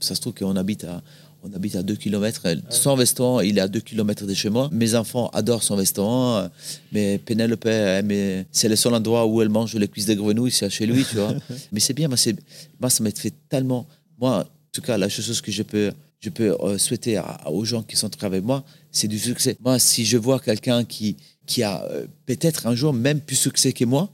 ça 0.00 0.14
se 0.14 0.20
trouve 0.22 0.32
qu'on 0.32 0.56
habite 0.56 0.84
à, 0.84 1.02
on 1.48 1.54
habite 1.54 1.76
à 1.76 1.82
2 1.82 1.94
km. 1.96 2.42
Son 2.70 2.94
restaurant, 2.94 3.40
il 3.40 3.58
est 3.58 3.60
à 3.60 3.68
2 3.68 3.80
km 3.80 4.26
de 4.26 4.34
chez 4.34 4.50
moi. 4.50 4.68
Mes 4.72 4.94
enfants 4.94 5.28
adorent 5.32 5.62
son 5.62 5.76
restaurant, 5.76 6.36
euh, 6.38 6.48
mais 6.92 7.18
Pénélope, 7.18 7.68
c'est 8.52 8.68
le 8.68 8.76
seul 8.76 8.94
endroit 8.94 9.26
où 9.26 9.40
elle 9.42 9.48
mange 9.48 9.74
les 9.74 9.88
cuisses 9.88 10.06
de 10.06 10.14
grenouille, 10.14 10.50
c'est 10.50 10.68
chez 10.70 10.86
lui, 10.86 11.04
tu 11.04 11.16
vois. 11.16 11.34
mais 11.72 11.80
c'est 11.80 11.92
bien, 11.94 12.08
moi, 12.08 12.16
c'est- 12.16 12.36
moi 12.80 12.90
ça 12.90 13.02
m'a 13.02 13.10
fait 13.10 13.32
tellement. 13.48 13.86
Moi, 14.18 14.38
en 14.40 14.44
tout 14.72 14.80
cas, 14.82 14.96
la 14.98 15.08
chose 15.08 15.40
que 15.40 15.52
je 15.52 15.62
peux, 15.62 15.92
je 16.20 16.30
peux 16.30 16.56
euh, 16.60 16.78
souhaiter 16.78 17.16
à- 17.18 17.50
aux 17.50 17.64
gens 17.64 17.82
qui 17.82 17.96
sont 17.96 18.10
avec 18.24 18.42
moi, 18.42 18.64
c'est 18.90 19.08
du 19.08 19.18
succès. 19.18 19.56
Moi, 19.62 19.78
si 19.78 20.04
je 20.04 20.16
vois 20.16 20.40
quelqu'un 20.40 20.84
qui, 20.84 21.16
qui 21.46 21.62
a 21.62 21.84
euh, 21.84 22.06
peut-être 22.26 22.66
un 22.66 22.74
jour 22.74 22.92
même 22.92 23.20
plus 23.20 23.36
succès 23.36 23.72
que 23.72 23.84
moi, 23.84 24.08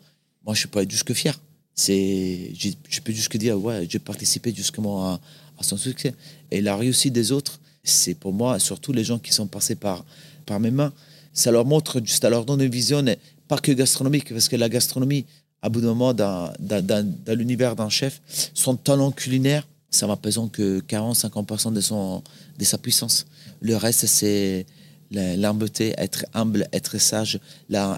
moi, 0.44 0.54
je 0.54 0.66
peux 0.66 0.80
être 0.80 0.90
juste 0.90 1.04
que 1.04 1.14
fier. 1.14 1.38
C'est, 1.74 2.50
je, 2.58 2.68
je 2.88 3.00
peux 3.00 3.12
juste 3.12 3.28
que 3.28 3.38
dire, 3.38 3.58
ouais, 3.58 3.86
j'ai 3.88 3.98
participé 3.98 4.52
justement 4.54 5.06
à, 5.06 5.20
son 5.62 5.76
succès. 5.76 6.14
Et 6.50 6.60
la 6.60 6.76
réussite 6.76 7.12
des 7.12 7.32
autres, 7.32 7.60
c'est 7.84 8.14
pour 8.14 8.32
moi, 8.32 8.58
surtout 8.58 8.92
les 8.92 9.04
gens 9.04 9.18
qui 9.18 9.32
sont 9.32 9.46
passés 9.46 9.74
par, 9.74 10.04
par 10.46 10.60
mes 10.60 10.70
mains, 10.70 10.92
ça 11.32 11.50
leur 11.50 11.64
montre, 11.64 12.00
ça 12.06 12.30
leur 12.30 12.44
donne 12.44 12.60
une 12.60 12.70
vision, 12.70 13.04
pas 13.48 13.58
que 13.58 13.72
gastronomique, 13.72 14.32
parce 14.32 14.48
que 14.48 14.56
la 14.56 14.68
gastronomie, 14.68 15.24
à 15.62 15.68
bout 15.68 15.80
d'un 15.80 15.88
moment, 15.88 16.14
dans, 16.14 16.52
dans, 16.58 16.84
dans 16.84 17.38
l'univers 17.38 17.74
d'un 17.76 17.88
chef, 17.88 18.20
son 18.54 18.76
talent 18.76 19.10
culinaire, 19.10 19.66
ça 19.90 20.06
va 20.06 20.16
pesant 20.16 20.48
que 20.48 20.80
40-50% 20.80 21.72
de, 21.72 22.58
de 22.58 22.64
sa 22.64 22.78
puissance. 22.78 23.26
Le 23.60 23.76
reste, 23.76 24.06
c'est 24.06 24.66
l'humilité, 25.12 25.94
être 25.98 26.26
humble, 26.34 26.66
être 26.72 26.98
sage, 26.98 27.38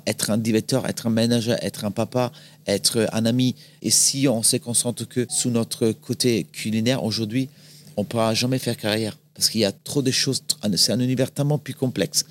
être 0.07 0.31
un 0.31 0.39
directeur, 0.39 0.87
être 0.87 1.07
un 1.07 1.11
manager, 1.11 1.57
être 1.63 1.85
un 1.85 1.91
papa, 1.91 2.33
être 2.67 3.09
un 3.13 3.25
ami. 3.25 3.55
Et 3.83 3.91
si 3.91 4.29
on 4.29 4.43
se 4.43 4.57
concentre 4.57 5.09
que 5.09 5.27
sur 5.31 5.51
notre 5.51 5.93
côté 5.93 6.45
culinaire, 6.53 7.05
aujourd'hui, 7.05 7.49
on 7.97 8.03
ne 8.03 8.07
pourra 8.07 8.35
jamais 8.35 8.59
faire 8.59 8.77
carrière. 8.77 9.17
Parce 9.35 9.49
qu'il 9.49 9.61
y 9.61 9.65
a 9.65 9.73
trop 9.73 10.03
de 10.03 10.11
choses, 10.11 10.43
c'est 10.77 10.93
un 10.93 11.01
univers 11.01 11.31
tellement 11.31 11.59
plus 11.59 11.75
complexe 11.75 12.25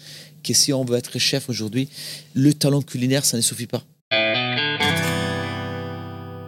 que 0.43 0.54
si 0.54 0.74
on 0.74 0.86
veut 0.86 0.98
être 0.98 1.19
chef 1.19 1.50
aujourd'hui, 1.50 1.89
le 2.34 2.54
talent 2.54 2.82
culinaire, 2.82 3.26
ça 3.26 3.38
ne 3.38 3.41
suffit 3.41 3.67
pas. 3.67 3.84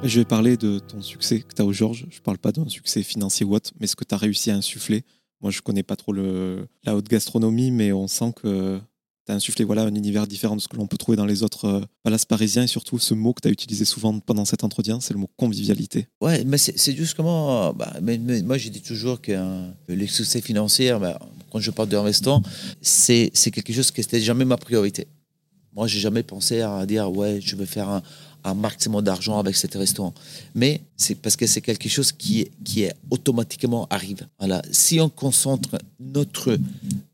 Je 0.04 0.20
vais 0.20 0.26
parler 0.26 0.56
de 0.56 0.80
ton 0.80 1.02
succès 1.02 1.40
que 1.40 1.54
tu 1.54 1.62
as 1.62 1.66
au 1.66 1.74
Georges. 1.74 2.06
Je 2.10 2.18
ne 2.18 2.22
parle 2.22 2.38
pas 2.38 2.52
d'un 2.52 2.68
succès 2.68 3.02
financier 3.04 3.46
ou 3.46 3.56
autre, 3.56 3.72
mais 3.80 3.88
ce 3.88 3.96
que 3.96 4.04
tu 4.04 4.14
as 4.14 4.18
réussi 4.18 4.52
à 4.52 4.56
insuffler. 4.56 5.04
Moi, 5.42 5.52
je 5.52 5.62
connais 5.62 5.84
pas 5.84 5.96
trop 5.96 6.14
la 6.14 6.96
haute 6.96 7.08
gastronomie, 7.08 7.72
mais 7.72 7.92
on 7.92 8.08
sent 8.08 8.34
que 8.36 8.80
tu 9.26 9.32
as 9.32 9.36
insufflé 9.36 9.66
voilà, 9.66 9.84
un 9.84 9.96
univers 9.96 10.28
différent 10.28 10.56
de 10.56 10.62
ce 10.62 10.68
que 10.68 10.78
l'on 10.78 10.88
peut 10.88 10.98
trouver 10.98 11.18
dans 11.18 11.26
les 11.26 11.44
autres 11.44 11.66
euh, 11.66 11.82
palaces 12.04 12.26
parisiens. 12.26 12.64
Et 12.64 12.68
surtout, 12.68 13.00
ce 13.00 13.14
mot 13.14 13.34
que 13.34 13.42
tu 13.42 13.48
as 13.48 13.52
utilisé 13.52 13.84
souvent 13.86 14.20
pendant 14.20 14.46
cet 14.46 14.64
entretien, 14.64 15.00
c'est 15.02 15.14
le 15.14 15.20
mot 15.20 15.30
convivialité. 15.36 16.08
Ouais, 16.22 16.44
mais 16.46 16.58
c'est 16.58 16.96
juste 16.96 17.16
comment. 17.16 17.74
Bah, 17.74 17.94
moi, 18.02 18.58
j'ai 18.58 18.70
dit 18.70 18.82
toujours 18.82 19.22
que 19.22 19.32
les 19.88 20.08
succès 20.08 20.42
financiers, 20.42 20.96
bah, 21.00 21.20
quand 21.52 21.60
je 21.60 21.72
parle 21.72 21.90
de 21.90 21.98
restaurant, 21.98 22.44
c'est 22.82 23.32
quelque 23.32 23.74
chose 23.74 23.92
qui 23.92 24.02
n'était 24.02 24.22
jamais 24.22 24.46
ma 24.46 24.58
priorité. 24.58 25.08
Moi, 25.74 25.88
j'ai 25.88 26.00
jamais 26.00 26.24
pensé 26.24 26.62
à 26.62 26.86
dire, 26.86 27.12
ouais, 27.12 27.40
je 27.42 27.56
vais 27.56 27.66
faire 27.66 27.90
un, 27.90 28.02
un 28.46 28.54
maximum 28.54 29.04
d'argent 29.04 29.40
avec 29.40 29.56
cet 29.56 29.74
restaurant. 29.76 30.14
Mais 30.54 30.82
c'est 30.96 31.16
parce 31.16 31.36
que 31.36 31.48
c'est 31.48 31.62
quelque 31.62 31.90
chose 31.90 32.12
qui, 32.12 32.50
qui 32.64 32.84
est 32.84 32.94
automatiquement 33.10 33.88
arrive. 33.90 34.28
Voilà. 34.40 34.62
Si 34.72 35.00
on 35.00 35.10
concentre 35.10 35.78
notre, 36.00 36.58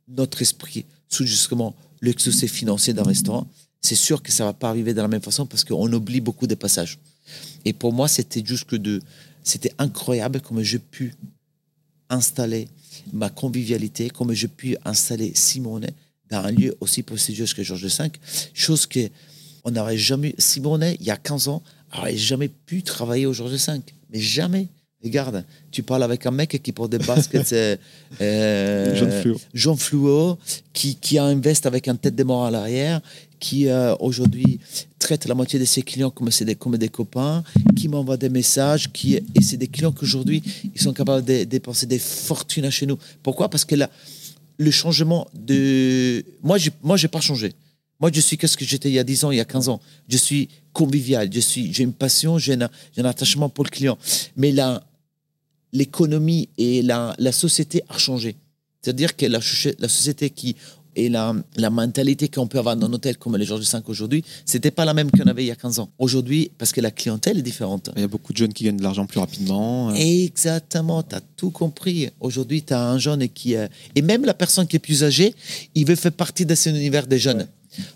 notre 0.08 0.42
esprit 0.42 0.86
sur 1.08 1.26
justement 1.26 1.74
le 2.02 2.14
succès 2.18 2.48
financier 2.48 2.94
d'un 2.94 3.04
restaurant, 3.04 3.48
c'est 3.80 3.96
sûr 3.96 4.22
que 4.22 4.32
ça 4.32 4.46
va 4.46 4.54
pas 4.54 4.70
arriver 4.70 4.94
de 4.94 5.02
la 5.02 5.08
même 5.08 5.22
façon 5.22 5.46
parce 5.46 5.64
qu'on 5.64 5.92
oublie 5.92 6.22
beaucoup 6.22 6.48
de 6.48 6.56
passages. 6.56 7.00
Et 7.66 7.74
pour 7.74 7.94
moi, 7.94 8.08
c'était 8.08 8.44
juste 8.46 8.66
que 8.66 8.76
de, 8.76 9.02
c'était 9.44 9.74
incroyable 9.78 10.42
comment 10.42 10.64
j'ai 10.64 10.80
pu 10.80 11.16
installer 12.10 12.68
ma 13.14 13.30
convivialité, 13.30 14.10
comment 14.10 14.34
j'ai 14.34 14.48
pu 14.48 14.76
installer 14.84 15.32
Simonet 15.34 15.94
dans 16.30 16.44
un 16.44 16.52
lieu 16.52 16.76
aussi 16.80 17.04
prestigieux 17.04 17.46
que 17.46 17.64
Georges 17.64 17.86
V, 17.86 18.12
chose 18.54 18.86
que 18.86 19.10
on 19.64 19.72
n'aurait 19.72 19.98
jamais, 19.98 20.36
Simonet, 20.38 20.98
il 21.00 21.06
y 21.06 21.12
a 21.12 21.18
15 21.18 21.48
ans, 21.48 21.62
n'aurait 21.96 22.18
jamais 22.18 22.48
pu 22.48 22.84
travailler 22.84 23.26
au 23.26 23.34
Georges 23.34 23.52
V. 23.52 23.82
Mais 24.12 24.20
jamais. 24.20 24.68
Regarde, 25.04 25.44
tu 25.72 25.82
parles 25.82 26.04
avec 26.04 26.28
un 26.28 26.32
mec 26.32 26.62
qui 26.62 26.72
porte 26.72 26.92
des 26.92 27.00
baskets. 27.00 27.54
euh, 28.22 29.36
Jean 29.54 29.76
Fluo. 29.76 30.38
qui, 30.74 30.96
qui 30.96 31.18
a 31.18 31.24
un 31.24 31.40
veste 31.40 31.66
avec 31.66 31.88
un 31.88 31.96
tête 31.96 32.16
de 32.16 32.24
mort 32.24 32.46
à 32.46 32.52
l'arrière, 32.52 33.02
qui 33.40 33.68
euh, 33.68 33.96
aujourd'hui 34.00 34.60
traite 35.00 35.26
la 35.26 35.34
moitié 35.34 35.58
de 35.58 35.66
ses 35.66 35.82
clients 35.82 36.12
comme, 36.12 36.30
des, 36.30 36.56
comme 36.56 36.78
des 36.78 36.90
copains, 36.90 37.44
qui 37.76 37.88
m'envoie 37.88 38.18
des 38.18 38.30
messages, 38.30 38.92
qui, 38.92 39.16
et 39.16 39.42
c'est 39.42 39.58
des 39.58 39.68
clients 39.68 39.92
qu'aujourd'hui, 39.92 40.44
ils 40.76 40.82
sont 40.82 40.94
capables 40.94 41.26
de, 41.26 41.46
dépenser 41.46 41.88
des 41.88 42.00
fortunes 42.00 42.70
chez 42.70 42.86
nous. 42.86 43.00
Pourquoi? 43.24 43.50
Parce 43.50 43.66
que 43.66 43.74
là, 43.74 43.90
le 44.58 44.70
changement 44.70 45.28
de... 45.34 46.24
Moi, 46.44 46.60
je 46.60 46.70
n'ai 46.70 46.76
moi, 46.84 46.98
pas 47.12 47.22
changé. 47.22 47.54
Moi, 48.02 48.10
je 48.14 48.20
suis 48.20 48.38
qu'est-ce 48.38 48.58
que 48.58 48.66
j'étais 48.66 48.90
il 48.90 48.96
y 48.96 49.00
a 49.00 49.04
10 49.04 49.26
ans, 49.26 49.32
il 49.32 49.38
y 49.38 49.42
a 49.42 49.46
15 49.46 49.70
ans. 49.70 49.80
Je 50.10 50.18
suis 50.18 50.50
convivial, 50.74 51.30
je 51.32 51.40
suis, 51.40 51.72
j'ai 51.72 51.84
une 51.84 51.94
passion, 51.94 52.38
j'ai 52.40 52.54
un, 52.54 52.70
un, 52.98 53.06
attachement 53.06 53.48
pour 53.48 53.64
le 53.64 53.70
client. 53.70 53.98
Mais 54.36 54.52
là, 54.52 54.84
l'économie 55.72 56.50
et 56.58 56.82
la, 56.82 57.16
la 57.20 57.32
société 57.32 57.84
a 57.90 57.98
changé. 57.98 58.36
C'est-à-dire 58.82 59.16
que 59.16 59.28
la, 59.28 59.40
la 59.80 59.88
société 59.88 60.32
qui 60.32 60.56
et 60.96 61.10
la, 61.10 61.34
la 61.56 61.70
mentalité 61.70 62.28
qu'on 62.28 62.48
peut 62.48 62.60
avoir 62.60 62.76
dans 62.76 62.88
un 62.88 62.94
hôtel 62.94 63.18
comme 63.18 63.38
les 63.38 63.46
Georges 63.46 63.72
V 63.72 63.80
aujourd'hui, 63.88 64.24
c'était 64.46 64.72
pas 64.72 64.84
la 64.84 64.94
même 64.94 65.10
qu'on 65.10 65.28
avait 65.28 65.44
il 65.44 65.48
y 65.48 65.52
a 65.52 65.56
15 65.56 65.80
ans. 65.80 65.90
Aujourd'hui, 66.00 66.52
parce 66.58 66.72
que 66.72 66.82
la 66.82 66.92
clientèle 66.92 67.38
est 67.38 67.44
différente. 67.44 67.90
Il 67.96 68.02
y 68.02 68.06
a 68.06 68.08
beaucoup 68.08 68.34
de 68.34 68.38
jeunes 68.38 68.52
qui 68.52 68.66
gagnent 68.66 68.78
de 68.78 68.84
l'argent 68.84 69.06
plus 69.06 69.20
rapidement. 69.20 69.94
Exactement, 69.96 71.02
tu 71.04 71.16
as 71.16 71.22
tout 71.38 71.52
compris. 71.52 72.10
Aujourd'hui, 72.20 72.64
tu 72.64 72.74
as 72.74 72.84
un 72.90 72.98
jeune 72.98 73.30
qui... 73.30 73.54
et 73.54 74.02
même 74.02 74.26
la 74.26 74.34
personne 74.34 74.68
qui 74.68 74.76
est 74.76 74.80
plus 74.80 75.04
âgée, 75.04 75.34
il 75.76 75.86
veut 75.86 75.96
faire 75.96 76.12
partie 76.12 76.46
de 76.46 76.56
cet 76.56 76.76
univers 76.76 77.08
des 77.08 77.20
jeunes. 77.20 77.48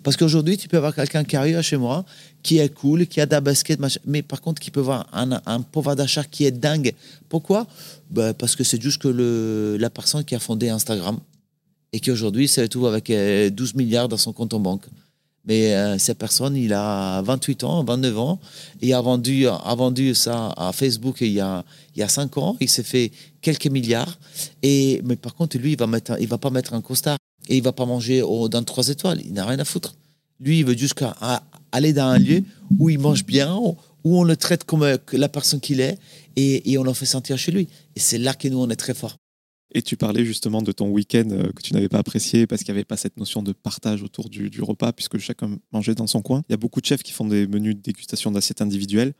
Parce 0.03 0.15
qu'aujourd'hui, 0.15 0.57
tu 0.57 0.67
peux 0.67 0.77
avoir 0.77 0.95
quelqu'un 0.95 1.23
qui 1.23 1.35
arrive 1.35 1.61
chez 1.61 1.77
moi, 1.77 2.05
qui 2.43 2.59
est 2.59 2.73
cool, 2.73 3.07
qui 3.07 3.19
a 3.21 3.25
de 3.25 3.31
la 3.31 3.41
basket, 3.41 3.79
mais 4.05 4.21
par 4.21 4.41
contre, 4.41 4.61
qui 4.61 4.71
peut 4.71 4.79
avoir 4.79 5.07
un, 5.13 5.41
un 5.45 5.61
pouvoir 5.61 5.95
d'achat 5.95 6.23
qui 6.23 6.45
est 6.45 6.51
dingue. 6.51 6.93
Pourquoi? 7.29 7.67
Ben, 8.09 8.33
Parce 8.33 8.55
que 8.55 8.63
c'est 8.63 8.81
juste 8.81 9.01
que 9.01 9.77
la 9.79 9.89
personne 9.89 10.23
qui 10.23 10.35
a 10.35 10.39
fondé 10.39 10.69
Instagram 10.69 11.19
et 11.91 11.99
qui 11.99 12.11
aujourd'hui 12.11 12.47
se 12.47 12.61
retrouve 12.61 12.87
avec 12.87 13.07
12 13.07 13.13
euh, 13.13 13.77
milliards 13.77 14.09
dans 14.09 14.17
son 14.17 14.33
compte 14.33 14.53
en 14.53 14.59
banque. 14.59 14.85
Mais 15.47 15.75
euh, 15.75 15.97
cette 15.99 16.17
personne, 16.17 16.55
il 16.55 16.73
a 16.73 17.21
28 17.21 17.63
ans, 17.63 17.83
29 17.83 18.17
ans, 18.17 18.39
et 18.81 18.93
a 18.93 19.01
vendu, 19.01 19.47
a 19.47 19.75
vendu 19.75 20.15
ça 20.15 20.53
à 20.57 20.71
Facebook 20.73 21.17
il 21.21 21.33
y 21.33 21.39
a, 21.39 21.63
il 21.95 21.99
y 21.99 22.03
a 22.03 22.09
5 22.09 22.37
ans. 22.37 22.57
Il 22.59 22.69
s'est 22.69 22.83
fait 22.83 23.11
quelques 23.41 23.67
milliards. 23.67 24.17
Et, 24.63 25.01
mais 25.05 25.15
par 25.15 25.35
contre, 25.35 25.57
lui, 25.57 25.73
il 25.73 25.81
ne 25.81 25.85
va, 25.85 26.17
va 26.19 26.37
pas 26.37 26.49
mettre 26.49 26.73
un 26.73 26.81
costard 26.81 27.17
et 27.47 27.57
il 27.57 27.63
va 27.63 27.71
pas 27.71 27.85
manger 27.85 28.21
au, 28.21 28.49
dans 28.49 28.63
trois 28.63 28.87
étoiles. 28.89 29.21
Il 29.25 29.33
n'a 29.33 29.45
rien 29.45 29.59
à 29.59 29.65
foutre. 29.65 29.95
Lui, 30.39 30.59
il 30.59 30.65
veut 30.65 30.77
juste 30.77 31.03
aller 31.71 31.93
dans 31.93 32.07
un 32.07 32.19
lieu 32.19 32.43
où 32.79 32.89
il 32.89 32.99
mange 32.99 33.25
bien, 33.25 33.55
où 33.55 33.77
on 34.03 34.23
le 34.23 34.35
traite 34.35 34.63
comme 34.63 34.83
euh, 34.83 34.97
la 35.13 35.29
personne 35.29 35.59
qu'il 35.59 35.79
est 35.79 35.97
et, 36.35 36.71
et 36.71 36.77
on 36.77 36.83
le 36.83 36.93
fait 36.93 37.05
sentir 37.05 37.37
chez 37.37 37.51
lui. 37.51 37.67
Et 37.95 37.99
c'est 37.99 38.17
là 38.17 38.33
que 38.33 38.47
nous, 38.47 38.59
on 38.59 38.69
est 38.69 38.75
très 38.75 38.93
fort. 38.93 39.17
Et 39.73 39.81
tu 39.81 39.97
parlais 39.97 40.23
justement 40.23 40.61
de 40.61 40.71
ton 40.71 40.89
week-end 40.89 41.27
euh, 41.31 41.51
que 41.51 41.61
tu 41.61 41.73
n'avais 41.73 41.89
pas 41.89 41.97
apprécié 41.97 42.47
parce 42.47 42.63
qu'il 42.63 42.73
n'y 42.73 42.77
avait 42.77 42.85
pas 42.85 42.95
cette 42.95 43.17
notion 43.17 43.43
de 43.43 43.51
partage 43.51 44.03
autour 44.03 44.29
du, 44.29 44.49
du, 44.49 44.61
repas 44.61 44.93
puisque 44.93 45.17
chacun 45.17 45.57
mangeait 45.71 45.95
dans 45.95 46.07
son 46.07 46.21
coin. 46.21 46.43
Il 46.47 46.53
y 46.53 46.55
a 46.55 46.57
beaucoup 46.57 46.79
de 46.79 46.85
chefs 46.85 47.03
qui 47.03 47.11
font 47.11 47.25
des 47.25 47.45
menus 47.45 47.75
de 47.75 47.81
dégustation 47.81 48.31
d'assiettes 48.31 48.61
individuelles. 48.61 49.13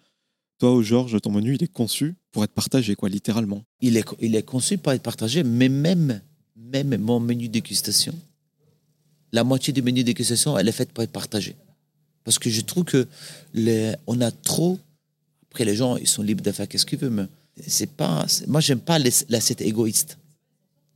Toi, 0.59 0.71
au 0.71 0.81
Georges, 0.81 1.19
ton 1.19 1.31
menu, 1.31 1.55
il 1.55 1.63
est 1.63 1.71
conçu 1.71 2.15
pour 2.31 2.43
être 2.45 2.53
partagé, 2.53 2.95
quoi, 2.95 3.09
littéralement. 3.09 3.63
Il 3.81 3.97
est, 3.97 4.05
il 4.21 4.35
est 4.35 4.43
conçu 4.43 4.77
pour 4.77 4.93
être 4.93 5.01
partagé, 5.01 5.43
mais 5.43 5.67
même, 5.67 6.21
même 6.55 6.97
mon 6.97 7.19
menu 7.19 7.47
dégustation, 7.47 8.13
la 9.31 9.43
moitié 9.43 9.73
du 9.73 9.81
menu 9.81 10.03
dégustation, 10.03 10.57
elle 10.57 10.67
est 10.67 10.73
faite 10.73 10.91
pour 10.91 11.03
être 11.03 11.11
partagée. 11.11 11.55
Parce 12.23 12.39
que 12.39 12.49
je 12.49 12.61
trouve 12.61 12.83
que 12.85 13.07
les, 13.53 13.93
on 14.07 14.19
a 14.21 14.31
trop. 14.31 14.79
Après, 15.49 15.65
les 15.65 15.75
gens, 15.75 15.95
ils 15.97 16.07
sont 16.07 16.23
libres 16.23 16.43
de 16.43 16.51
faire 16.51 16.67
ce 16.75 16.85
qu'ils 16.85 16.99
veulent, 16.99 17.11
mais 17.11 17.27
c'est 17.67 17.89
pas. 17.89 18.25
Moi, 18.47 18.61
j'aime 18.61 18.79
pas 18.79 18.97
l'assiette 18.99 19.61
égoïste. 19.61 20.17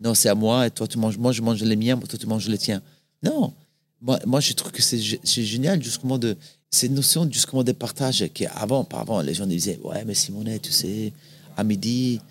Non, 0.01 0.13
c'est 0.13 0.29
à 0.29 0.35
moi, 0.35 0.67
et 0.67 0.71
toi, 0.71 0.87
tu 0.87 0.97
manges, 0.97 1.17
moi, 1.17 1.31
je 1.31 1.41
mange 1.41 1.61
les 1.61 1.75
miens, 1.75 1.97
toi, 1.97 2.17
tu 2.17 2.25
manges 2.25 2.47
les 2.47 2.57
tiens. 2.57 2.81
Non. 3.21 3.53
Moi, 4.01 4.17
moi 4.25 4.39
je 4.39 4.53
trouve 4.53 4.71
que 4.71 4.81
c'est 4.81 4.99
génial, 4.99 5.81
justement, 5.83 6.17
de. 6.17 6.35
Cette 6.71 6.91
notion, 6.91 7.27
justement, 7.31 7.63
de 7.63 7.71
partage, 7.71 8.27
qui 8.31 8.45
avant, 8.45 8.83
par 8.83 8.99
avant, 8.99 9.21
les 9.21 9.33
gens 9.33 9.47
disaient 9.47 9.79
Ouais, 9.83 10.05
mais 10.05 10.13
Simonet, 10.13 10.59
tu 10.59 10.71
sais, 10.71 11.11
à 11.57 11.63
midi, 11.63 12.21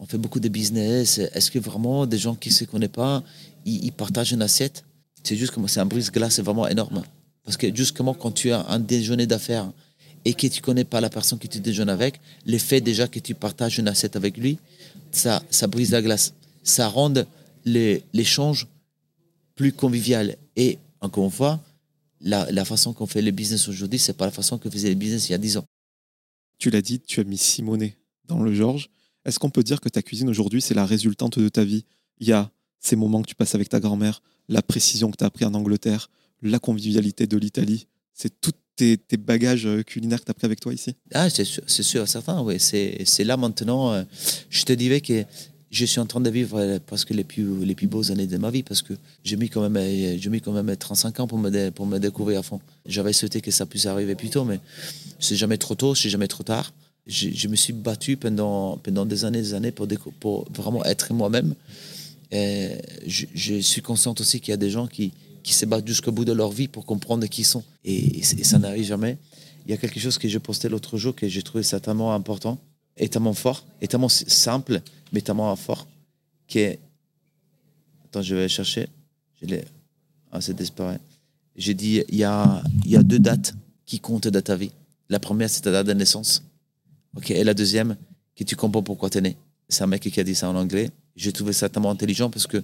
on 0.00 0.06
fait 0.06 0.18
beaucoup 0.18 0.40
de 0.40 0.48
business. 0.48 1.18
Est-ce 1.18 1.50
que 1.50 1.58
vraiment, 1.58 2.06
des 2.06 2.18
gens 2.18 2.34
qui 2.34 2.50
ne 2.50 2.54
se 2.54 2.64
connaissent 2.64 2.88
pas, 2.90 3.22
ils, 3.64 3.92
partagent 3.92 4.32
une 4.32 4.42
assiette? 4.42 4.84
C'est 5.22 5.36
juste 5.36 5.52
comme 5.52 5.66
c'est 5.68 5.80
un 5.80 5.86
brise-glace, 5.86 6.40
vraiment 6.40 6.68
énorme. 6.68 7.02
Parce 7.44 7.56
que, 7.56 7.74
justement, 7.74 8.14
quand 8.14 8.32
tu 8.32 8.50
as 8.50 8.66
un 8.68 8.78
déjeuner 8.78 9.26
d'affaires 9.26 9.70
et 10.24 10.34
que 10.34 10.46
tu 10.46 10.60
connais 10.60 10.84
pas 10.84 11.00
la 11.00 11.10
personne 11.10 11.38
que 11.38 11.46
tu 11.46 11.60
déjeunes 11.60 11.88
avec, 11.88 12.20
l'effet 12.46 12.80
déjà 12.80 13.08
que 13.08 13.18
tu 13.18 13.34
partages 13.34 13.78
une 13.78 13.88
assiette 13.88 14.16
avec 14.16 14.36
lui, 14.36 14.58
ça, 15.12 15.42
ça 15.50 15.66
brise 15.66 15.90
la 15.90 16.02
glace 16.02 16.34
ça 16.64 16.88
rend 16.88 17.12
l'échange 17.64 18.66
plus 19.54 19.72
convivial. 19.72 20.36
Et 20.56 20.78
encore 21.00 21.26
une 21.26 21.30
fois, 21.30 21.60
la, 22.20 22.50
la 22.50 22.64
façon 22.64 22.92
qu'on 22.92 23.06
fait 23.06 23.22
le 23.22 23.30
business 23.30 23.68
aujourd'hui, 23.68 23.98
c'est 23.98 24.14
pas 24.14 24.24
la 24.24 24.32
façon 24.32 24.58
que 24.58 24.68
faisait 24.68 24.88
le 24.88 24.94
business 24.96 25.28
il 25.28 25.32
y 25.32 25.34
a 25.34 25.38
10 25.38 25.58
ans. 25.58 25.66
Tu 26.58 26.70
l'as 26.70 26.82
dit, 26.82 26.98
tu 27.00 27.20
as 27.20 27.24
mis 27.24 27.38
Simonet 27.38 27.96
dans 28.26 28.42
le 28.42 28.52
Georges. 28.52 28.88
Est-ce 29.24 29.38
qu'on 29.38 29.50
peut 29.50 29.62
dire 29.62 29.80
que 29.80 29.88
ta 29.88 30.02
cuisine 30.02 30.28
aujourd'hui, 30.28 30.60
c'est 30.60 30.74
la 30.74 30.86
résultante 30.86 31.38
de 31.38 31.48
ta 31.48 31.64
vie? 31.64 31.84
Il 32.20 32.28
y 32.28 32.32
a 32.32 32.50
ces 32.80 32.96
moments 32.96 33.22
que 33.22 33.28
tu 33.28 33.34
passes 33.34 33.54
avec 33.54 33.68
ta 33.68 33.80
grand-mère, 33.80 34.22
la 34.48 34.62
précision 34.62 35.10
que 35.10 35.16
tu 35.16 35.24
as 35.24 35.28
appris 35.28 35.44
en 35.44 35.54
Angleterre, 35.54 36.10
la 36.42 36.58
convivialité 36.58 37.26
de 37.26 37.36
l'Italie. 37.38 37.86
C'est 38.12 38.40
tous 38.40 38.52
tes, 38.76 38.98
bagages 39.16 39.66
euh, 39.66 39.82
culinaires 39.82 40.20
que 40.20 40.26
tu 40.26 40.30
as 40.30 40.34
pris 40.34 40.44
avec 40.44 40.60
toi 40.60 40.74
ici? 40.74 40.94
Ah, 41.12 41.30
c'est 41.30 41.44
sûr, 41.44 41.62
sûr, 41.66 42.08
certain, 42.08 42.42
oui. 42.42 42.56
C'est 42.58 43.24
là 43.24 43.36
maintenant. 43.36 43.92
Euh, 43.92 44.02
je 44.50 44.64
te 44.64 44.72
dirais 44.72 45.00
que 45.00 45.24
je 45.70 45.84
suis 45.84 46.00
en 46.00 46.06
train 46.06 46.20
de 46.20 46.30
vivre 46.30 46.58
euh, 46.58 46.78
presque 46.84 47.10
les 47.10 47.24
plus, 47.24 47.64
les 47.64 47.74
plus 47.74 47.86
beaux 47.86 48.10
années 48.10 48.26
de 48.26 48.36
ma 48.36 48.50
vie 48.50 48.62
parce 48.62 48.82
que 48.82 48.94
j'ai 49.22 49.36
mis 49.36 49.48
quand 49.48 49.68
même, 49.68 50.18
mis 50.30 50.40
quand 50.40 50.52
même 50.52 50.76
35 50.76 51.20
ans 51.20 51.26
pour 51.26 51.38
me, 51.38 51.70
pour 51.70 51.86
me 51.86 51.98
découvrir 51.98 52.40
à 52.40 52.42
fond. 52.42 52.60
J'avais 52.86 53.12
souhaité 53.12 53.40
que 53.40 53.50
ça 53.50 53.64
puisse 53.64 53.86
arriver 53.86 54.14
plus 54.14 54.30
tôt, 54.30 54.44
mais 54.44 54.60
c'est 55.18 55.36
jamais 55.36 55.58
trop 55.58 55.74
tôt, 55.74 55.94
c'est 55.94 56.10
jamais 56.10 56.28
trop 56.28 56.42
tard. 56.42 56.72
Je, 57.06 57.48
me 57.48 57.56
suis 57.56 57.74
battu 57.74 58.16
pendant, 58.16 58.78
pendant 58.78 59.04
des 59.04 59.24
années 59.26 59.42
des 59.42 59.54
années 59.54 59.72
pour, 59.72 60.46
vraiment 60.50 60.84
être 60.84 61.12
moi-même. 61.12 61.54
je, 62.32 63.60
suis 63.60 63.82
conscient 63.82 64.14
aussi 64.18 64.40
qu'il 64.40 64.52
y 64.52 64.54
a 64.54 64.58
des 64.58 64.70
gens 64.70 64.86
qui, 64.86 65.12
qui 65.44 65.52
se 65.52 65.66
battent 65.66 65.86
jusqu'au 65.86 66.10
bout 66.10 66.24
de 66.24 66.32
leur 66.32 66.50
vie 66.50 66.66
pour 66.66 66.84
comprendre 66.86 67.26
qui 67.26 67.42
ils 67.42 67.44
sont. 67.44 67.62
Et, 67.84 68.22
ça 68.22 68.58
n'arrive 68.58 68.84
jamais. 68.84 69.18
Il 69.66 69.70
y 69.70 69.74
a 69.74 69.76
quelque 69.76 70.00
chose 70.00 70.18
que 70.18 70.26
j'ai 70.26 70.40
posté 70.40 70.68
l'autre 70.68 70.96
jour 70.96 71.14
que 71.14 71.28
j'ai 71.28 71.42
trouvé 71.42 71.62
ça 71.62 71.78
tellement 71.78 72.14
important, 72.14 72.58
et 72.96 73.08
tellement 73.08 73.34
fort, 73.34 73.64
et 73.80 73.86
tellement 73.86 74.08
simple, 74.08 74.80
mais 75.12 75.20
tellement 75.20 75.54
fort, 75.56 75.86
qui 76.48 76.60
est... 76.60 76.80
Attends, 78.06 78.22
je 78.22 78.34
vais 78.34 78.48
chercher. 78.48 78.88
Je 79.40 79.46
l'ai 79.46 79.64
ah, 80.32 80.38
désespéré. 80.38 80.96
J'ai 81.56 81.74
dit, 81.74 82.02
il 82.08 82.16
y 82.16 82.24
a, 82.24 82.62
il 82.84 82.90
y 82.90 82.96
a 82.96 83.02
deux 83.02 83.18
dates 83.18 83.54
qui 83.84 84.00
comptent 84.00 84.28
dans 84.28 84.42
ta 84.42 84.56
vie. 84.56 84.70
La 85.10 85.20
première, 85.20 85.50
c'est 85.50 85.60
ta 85.60 85.70
date 85.70 85.86
de 85.86 85.92
naissance. 85.92 86.42
Et 87.28 87.44
la 87.44 87.54
deuxième, 87.54 87.96
que 88.36 88.44
tu 88.44 88.56
comprends 88.56 88.82
pourquoi 88.82 89.10
tu 89.10 89.18
es 89.18 89.20
né. 89.20 89.36
C'est 89.68 89.82
un 89.82 89.86
mec 89.86 90.02
qui 90.02 90.20
a 90.20 90.24
dit 90.24 90.34
ça 90.34 90.48
en 90.48 90.56
anglais. 90.56 90.90
J'ai 91.16 91.32
trouvé 91.32 91.52
ça 91.52 91.68
tellement 91.68 91.90
intelligent 91.90 92.30
parce 92.30 92.46
que 92.46 92.62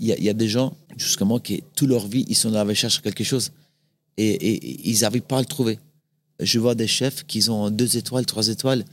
il 0.00 0.06
y, 0.06 0.28
a 0.28 0.32
des 0.32 0.48
gens, 0.48 0.76
justement, 0.96 1.40
qui, 1.40 1.64
toute 1.74 1.88
leur 1.88 2.06
vie, 2.06 2.24
ils 2.28 2.36
sont 2.36 2.50
dans 2.50 2.58
la 2.58 2.64
recherche 2.64 2.98
de 2.98 3.02
quelque 3.02 3.24
chose 3.24 3.50
et, 4.16 4.88
ils 4.88 5.00
n'arrivent 5.00 5.22
pas 5.22 5.38
à 5.38 5.40
le 5.40 5.46
trouver. 5.46 5.80
Je 6.38 6.60
vois 6.60 6.76
des 6.76 6.86
chefs 6.86 7.24
qui 7.26 7.50
ont 7.50 7.68
deux 7.68 7.96
étoiles, 7.96 8.24
trois 8.24 8.46
étoiles, 8.46 8.84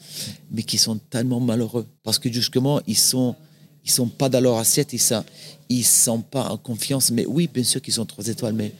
mais 0.49 0.63
qui 0.63 0.79
sont 0.79 0.97
tellement 0.97 1.39
malheureux 1.39 1.85
parce 2.01 2.17
que, 2.17 2.31
justement, 2.31 2.81
ils 2.87 2.97
sont, 2.97 3.35
ils 3.83 3.91
sont 3.91 4.07
pas 4.07 4.29
dans 4.29 4.39
leur 4.41 4.57
assiette, 4.57 4.93
ils 4.93 4.99
sont, 4.99 5.23
ils 5.69 5.85
sont 5.85 6.21
pas 6.21 6.49
en 6.49 6.57
confiance. 6.57 7.11
Mais 7.11 7.27
oui, 7.27 7.47
bien 7.53 7.63
sûr 7.63 7.83
qu'ils 7.83 8.01
ont 8.01 8.05
trois 8.05 8.27
étoiles, 8.27 8.53
mais 8.53 8.73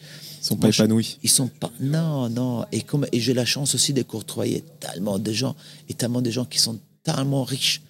ils 0.46 0.48
sont 0.48 0.58
pas 0.58 0.70
épanouis. 0.70 1.18
ils 1.24 1.30
sont 1.30 1.48
pas. 1.48 1.72
Non, 1.80 2.30
non. 2.30 2.66
Et 2.72 2.82
comme 2.82 3.08
et 3.12 3.20
j'ai 3.20 3.34
la 3.34 3.46
chance 3.46 3.74
aussi 3.74 3.94
de 3.94 4.04
côtoyer 4.04 4.64
tellement 4.80 5.18
de 5.18 5.32
gens 5.32 5.56
et 5.90 5.96
tellement 5.96 6.22
de 6.22 6.30
gens 6.30 6.46
qui 6.46 6.60
sont 6.60 6.78
tellement 7.04 7.44
riches, 7.44 7.82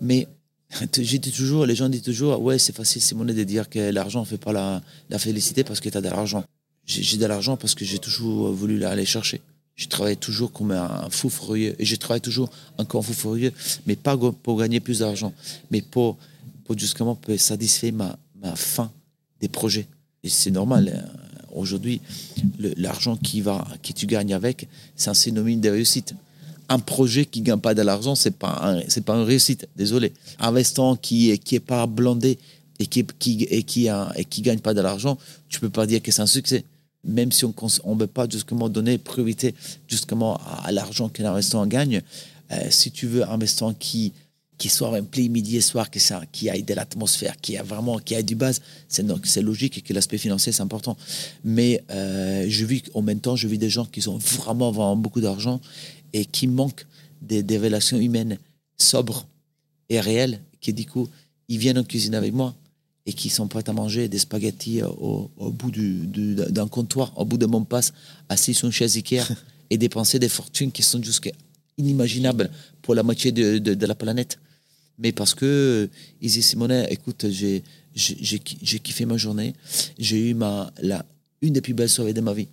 mais 0.00 0.28
j'ai 0.96 1.18
dit 1.18 1.32
toujours, 1.32 1.66
les 1.66 1.74
gens 1.74 1.88
disent 1.88 2.02
toujours, 2.02 2.40
ouais, 2.40 2.58
c'est 2.58 2.74
facile, 2.74 3.02
Simone, 3.02 3.32
de 3.32 3.44
dire 3.44 3.68
que 3.68 3.90
l'argent 3.90 4.20
ne 4.20 4.26
fait 4.26 4.38
pas 4.38 4.52
la, 4.52 4.80
la 5.10 5.18
félicité 5.18 5.64
parce 5.64 5.80
que 5.80 5.88
tu 5.88 5.98
as 5.98 6.00
de 6.00 6.08
l'argent. 6.08 6.44
J'ai 6.86 7.16
de 7.16 7.26
l'argent 7.26 7.56
parce 7.56 7.74
que 7.74 7.84
j'ai 7.84 7.98
toujours 7.98 8.52
voulu 8.52 8.84
aller 8.84 9.06
chercher. 9.06 9.40
Je 9.74 9.88
travaille 9.88 10.16
toujours 10.16 10.52
comme 10.52 10.70
un 10.70 11.08
fou 11.10 11.30
furieux. 11.30 11.74
Et 11.80 11.84
je 11.84 11.96
travaille 11.96 12.20
toujours 12.20 12.48
encore 12.78 13.00
un 13.00 13.04
fou 13.04 13.12
furieux, 13.12 13.52
mais 13.86 13.96
pas 13.96 14.16
pour 14.16 14.58
gagner 14.58 14.78
plus 14.78 15.00
d'argent, 15.00 15.32
mais 15.70 15.82
pour, 15.82 16.16
pour 16.64 16.78
justement 16.78 17.16
pour 17.16 17.38
satisfaire 17.40 17.92
ma, 17.92 18.16
ma 18.40 18.54
faim 18.54 18.92
des 19.40 19.48
projets. 19.48 19.88
Et 20.22 20.28
c'est 20.28 20.52
normal. 20.52 20.92
Hein. 20.94 21.23
Aujourd'hui, 21.54 22.00
l'argent 22.58 23.16
qui 23.16 23.40
va, 23.40 23.66
que 23.82 23.92
tu 23.92 24.06
gagnes 24.06 24.34
avec, 24.34 24.68
c'est 24.96 25.10
un 25.10 25.14
synonyme 25.14 25.60
de 25.60 25.70
réussite 25.70 26.14
un 26.68 26.78
projet 26.78 27.26
qui 27.26 27.40
gagne 27.42 27.60
pas 27.60 27.74
de 27.74 27.82
l'argent, 27.82 28.14
c'est 28.14 28.36
pas 28.36 28.76
c'est 28.88 29.04
pas 29.04 29.14
une 29.14 29.22
réussite. 29.24 29.68
Désolé. 29.76 30.12
Un 30.38 30.50
restaurant 30.50 30.96
qui 30.96 31.30
est 31.30 31.38
qui 31.38 31.56
est 31.56 31.60
pas 31.60 31.86
blindé 31.86 32.38
et 32.78 32.86
qui 32.86 33.04
qui 33.18 33.44
et 33.44 33.62
qui 33.62 33.88
qui 34.30 34.42
gagne 34.42 34.60
pas 34.60 34.74
de 34.74 34.80
l'argent, 34.80 35.18
tu 35.48 35.60
peux 35.60 35.70
pas 35.70 35.86
dire 35.86 36.02
que 36.02 36.10
c'est 36.10 36.22
un 36.22 36.26
succès. 36.26 36.64
Même 37.04 37.32
si 37.32 37.44
on 37.44 37.54
on 37.84 37.96
veut 37.96 38.06
pas 38.06 38.26
justement 38.28 38.68
donner 38.68 38.96
priorité 38.96 39.54
justement 39.88 40.40
à, 40.64 40.72
l'argent 40.72 41.10
qu'un 41.10 41.32
restaurant 41.32 41.66
gagne, 41.66 42.00
euh, 42.50 42.66
si 42.70 42.90
tu 42.90 43.06
veux 43.06 43.28
un 43.28 43.36
restaurant 43.36 43.74
qui 43.74 44.12
qui 44.58 44.68
soit 44.68 44.88
rempli 44.88 45.28
midi 45.28 45.56
et 45.56 45.60
soir, 45.60 45.90
que 45.90 45.98
ça, 45.98 46.22
qui 46.30 46.48
ait 46.48 46.62
de 46.62 46.74
l'atmosphère, 46.74 47.36
qui 47.40 47.56
a 47.56 47.62
vraiment, 47.62 47.98
qui 47.98 48.14
ait 48.14 48.22
du 48.22 48.34
base, 48.34 48.60
c'est 48.88 49.04
c'est 49.24 49.42
logique 49.42 49.82
que 49.82 49.92
l'aspect 49.92 50.18
financier 50.18 50.52
c'est 50.52 50.62
important. 50.62 50.96
Mais 51.42 51.82
euh, 51.90 52.46
je 52.48 52.64
vis 52.64 52.82
en 52.94 53.02
même 53.02 53.20
temps, 53.20 53.36
je 53.36 53.48
vis 53.48 53.58
des 53.58 53.70
gens 53.70 53.84
qui 53.84 54.06
ont 54.08 54.18
vraiment, 54.18 54.70
vraiment 54.70 54.96
beaucoup 54.96 55.20
d'argent 55.20 55.60
et 56.12 56.24
qui 56.24 56.46
manquent 56.46 56.86
des, 57.20 57.58
relations 57.58 57.98
humaines 57.98 58.38
sobres 58.76 59.26
et 59.88 60.00
réelles, 60.00 60.40
qui 60.60 60.72
du 60.72 60.86
coup, 60.86 61.08
ils 61.48 61.58
viennent 61.58 61.78
en 61.78 61.84
cuisine 61.84 62.14
avec 62.14 62.32
moi 62.32 62.54
et 63.06 63.12
qui 63.12 63.28
sont 63.28 63.48
prêts 63.48 63.68
à 63.68 63.72
manger 63.72 64.08
des 64.08 64.18
spaghettis 64.18 64.82
au, 64.82 65.30
bout 65.36 65.70
d'un 65.70 66.68
comptoir, 66.68 67.12
au 67.16 67.24
bout 67.24 67.38
de 67.38 67.46
mon 67.46 67.64
passe, 67.64 67.92
assis 68.28 68.54
sur 68.54 68.66
une 68.66 68.72
chaise 68.72 68.96
Ikea 68.96 69.22
et 69.70 69.76
dépenser 69.76 70.18
des 70.18 70.28
fortunes 70.28 70.72
qui 70.72 70.82
sont 70.82 71.02
juste 71.02 71.28
inimaginables 71.76 72.50
pour 72.82 72.94
la 72.94 73.02
moitié 73.02 73.32
de, 73.32 73.86
la 73.86 73.94
planète. 73.94 74.38
Mais 74.98 75.12
parce 75.12 75.34
que 75.34 75.88
ils 76.20 76.30
disent, 76.30 76.46
Simone, 76.46 76.86
écoute, 76.88 77.26
j'ai 77.28 77.62
kiffé 78.78 79.04
ma 79.06 79.16
journée, 79.16 79.54
j'ai 79.98 80.30
eu 80.30 80.34
ma, 80.34 80.72
la, 80.80 81.04
une 81.42 81.52
des 81.52 81.60
plus 81.60 81.74
belles 81.74 81.88
soirées 81.88 82.12
de 82.12 82.20
ma 82.20 82.32
vie. 82.32 82.48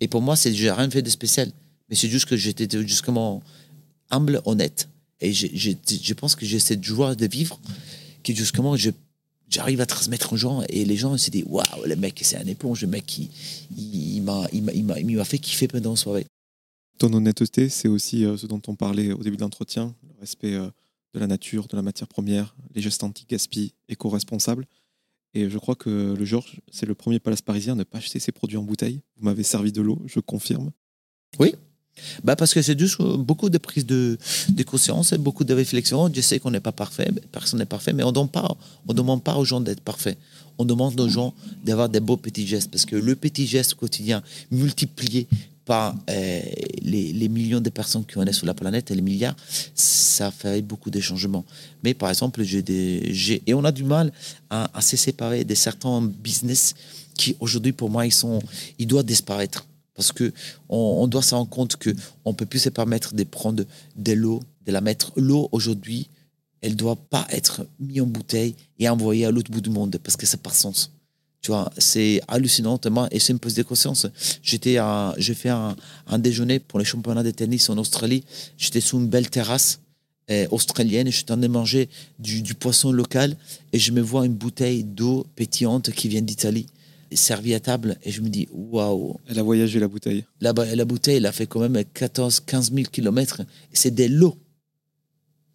Et 0.00 0.08
pour 0.08 0.22
moi, 0.22 0.36
c'est 0.36 0.54
j'ai 0.54 0.70
rien 0.70 0.88
fait 0.90 1.02
de 1.02 1.10
spécial. 1.10 1.50
Mais 1.88 1.96
c'est 1.96 2.08
juste 2.08 2.26
que 2.26 2.36
j'étais 2.36 2.68
justement 2.86 3.42
humble, 4.10 4.40
honnête. 4.44 4.88
Et 5.20 5.32
je 5.32 6.12
pense 6.14 6.36
que 6.36 6.46
j'ai 6.46 6.58
cette 6.58 6.84
joie 6.84 7.14
de 7.14 7.26
vivre 7.26 7.58
qui, 8.22 8.34
justement, 8.34 8.76
j'arrive 9.48 9.80
à 9.80 9.86
transmettre 9.86 10.32
aux 10.32 10.36
gens. 10.36 10.62
Et 10.68 10.84
les 10.84 10.96
gens 10.96 11.16
se 11.16 11.30
disent 11.30 11.44
Waouh, 11.46 11.84
le 11.86 11.96
mec, 11.96 12.20
c'est 12.22 12.36
un 12.36 12.46
éponge. 12.46 12.82
Le 12.82 12.88
mec, 12.88 13.06
qui 13.06 13.30
il, 13.76 14.22
il 14.52 15.16
m'a 15.16 15.24
fait 15.24 15.38
kiffer 15.38 15.68
pendant 15.68 15.90
la 15.90 15.96
soirée. 15.96 16.26
Ton 16.98 17.12
honnêteté, 17.12 17.68
c'est 17.68 17.88
aussi 17.88 18.24
euh, 18.24 18.36
ce 18.36 18.46
dont 18.46 18.60
on 18.66 18.74
parlait 18.74 19.12
au 19.12 19.22
début 19.22 19.36
de 19.36 19.42
l'entretien 19.42 19.94
le 20.02 20.20
respect 20.20 20.54
euh, 20.54 20.68
de 21.18 21.20
la 21.20 21.26
nature, 21.26 21.66
de 21.66 21.76
la 21.76 21.82
matière 21.82 22.08
première, 22.08 22.54
les 22.74 22.80
gestes 22.80 23.02
anti-gaspi, 23.02 23.74
éco-responsables. 23.88 24.66
Et 25.34 25.50
je 25.50 25.58
crois 25.58 25.74
que 25.74 26.14
le 26.18 26.24
Georges, 26.24 26.60
c'est 26.70 26.86
le 26.86 26.94
premier 26.94 27.18
palace 27.18 27.42
parisien 27.42 27.74
à 27.74 27.76
ne 27.76 27.84
pas 27.84 27.98
acheter 27.98 28.18
ses 28.18 28.32
produits 28.32 28.56
en 28.56 28.62
bouteille. 28.62 29.00
Vous 29.16 29.24
m'avez 29.24 29.42
servi 29.42 29.72
de 29.72 29.82
l'eau, 29.82 30.00
je 30.06 30.20
confirme. 30.20 30.70
Oui, 31.38 31.54
bah 32.22 32.36
parce 32.36 32.54
que 32.54 32.62
c'est 32.62 32.76
beaucoup 33.18 33.50
de 33.50 33.58
prise 33.58 33.84
de, 33.84 34.18
conscience 34.66 35.12
et 35.12 35.18
beaucoup 35.18 35.44
de 35.44 35.52
réflexion. 35.54 36.10
Je 36.12 36.20
sais 36.20 36.38
qu'on 36.38 36.50
n'est 36.50 36.60
pas 36.60 36.72
parfait, 36.72 37.10
personne 37.32 37.58
n'est 37.58 37.66
parfait, 37.66 37.92
mais 37.92 38.02
on 38.02 38.12
ne 38.12 38.92
demande 38.92 39.22
pas 39.22 39.36
aux 39.36 39.44
gens 39.44 39.60
d'être 39.60 39.80
parfaits. 39.80 40.18
On 40.58 40.64
demande 40.64 40.98
aux 41.00 41.08
gens 41.08 41.34
d'avoir 41.64 41.88
des 41.88 42.00
beaux 42.00 42.16
petits 42.16 42.46
gestes 42.46 42.70
parce 42.70 42.84
que 42.84 42.96
le 42.96 43.14
petit 43.14 43.46
geste 43.46 43.74
quotidien 43.74 44.22
multiplié 44.50 45.28
euh, 45.70 46.40
les, 46.82 47.28
millions 47.28 47.60
de 47.60 47.70
personnes 47.70 48.04
qui 48.04 48.18
en 48.18 48.26
est 48.26 48.32
sur 48.32 48.46
la 48.46 48.54
planète 48.54 48.90
et 48.90 48.94
les 48.94 49.02
milliards, 49.02 49.36
ça 49.74 50.30
fait 50.30 50.62
beaucoup 50.62 50.90
de 50.90 51.00
changements. 51.00 51.44
Mais 51.84 51.94
par 51.94 52.08
exemple, 52.08 52.42
j'ai 52.42 52.62
des, 52.62 53.42
et 53.46 53.54
on 53.54 53.64
a 53.64 53.72
du 53.72 53.84
mal 53.84 54.12
à, 54.50 54.80
se 54.80 54.96
séparer 54.96 55.44
de 55.44 55.54
certains 55.54 56.00
business 56.02 56.74
qui 57.14 57.36
aujourd'hui 57.40 57.72
pour 57.72 57.90
moi 57.90 58.06
ils 58.06 58.12
sont, 58.12 58.38
ils 58.78 58.86
doivent 58.86 59.04
disparaître 59.04 59.66
parce 59.94 60.12
que 60.12 60.32
on, 60.68 61.08
doit 61.08 61.22
se 61.22 61.34
rendre 61.34 61.50
compte 61.50 61.76
que 61.76 61.90
on 62.24 62.32
peut 62.32 62.46
plus 62.46 62.60
se 62.60 62.68
permettre 62.68 63.14
de 63.14 63.24
prendre 63.24 63.64
de 63.96 64.12
l'eau, 64.12 64.40
de 64.64 64.72
la 64.72 64.80
mettre. 64.80 65.12
L'eau 65.16 65.48
aujourd'hui, 65.50 66.08
elle 66.60 66.76
doit 66.76 66.96
pas 66.96 67.26
être 67.30 67.66
mise 67.80 68.00
en 68.02 68.06
bouteille 68.06 68.54
et 68.78 68.88
envoyée 68.88 69.26
à 69.26 69.32
l'autre 69.32 69.50
bout 69.50 69.60
du 69.60 69.70
monde 69.70 69.98
parce 70.02 70.16
que 70.16 70.24
ça 70.24 70.36
n'a 70.36 70.42
pas 70.42 70.52
sens. 70.52 70.92
Tu 71.40 71.52
vois, 71.52 71.70
c'est 71.78 72.20
hallucinant 72.26 72.80
et 73.10 73.20
c'est 73.20 73.32
une 73.32 73.38
pose 73.38 73.54
de 73.54 73.62
conscience. 73.62 74.06
J'étais 74.42 74.78
j'ai 75.18 75.34
fait 75.34 75.50
un, 75.50 75.76
déjeuner 76.18 76.58
pour 76.58 76.78
les 76.78 76.84
championnats 76.84 77.22
de 77.22 77.30
tennis 77.30 77.70
en 77.70 77.78
Australie. 77.78 78.24
J'étais 78.56 78.80
sous 78.80 78.98
une 78.98 79.08
belle 79.08 79.30
terrasse 79.30 79.80
euh, 80.30 80.46
australienne 80.50 81.06
et 81.06 81.10
je 81.10 81.16
suis 81.16 81.24
en 81.24 81.26
train 81.26 81.36
de 81.36 81.46
manger 81.46 81.88
du, 82.18 82.42
du, 82.42 82.54
poisson 82.54 82.92
local 82.92 83.36
et 83.72 83.78
je 83.78 83.92
me 83.92 84.00
vois 84.00 84.26
une 84.26 84.34
bouteille 84.34 84.84
d'eau 84.84 85.26
pétillante 85.36 85.90
qui 85.92 86.08
vient 86.08 86.22
d'Italie 86.22 86.66
servi 87.16 87.54
à 87.54 87.60
table 87.60 87.96
et 88.04 88.10
je 88.10 88.20
me 88.20 88.28
dis 88.28 88.48
waouh. 88.52 89.18
Elle 89.28 89.38
a 89.38 89.42
voyagé 89.42 89.80
la 89.80 89.88
bouteille. 89.88 90.24
La, 90.40 90.52
la 90.52 90.84
bouteille, 90.84 91.16
elle 91.16 91.26
a 91.26 91.32
fait 91.32 91.46
quand 91.46 91.60
même 91.60 91.82
14, 91.94 92.40
15 92.40 92.72
000 92.72 92.88
kilomètres. 92.90 93.42
C'est 93.72 93.94
de 93.94 94.04
l'eau. 94.04 94.36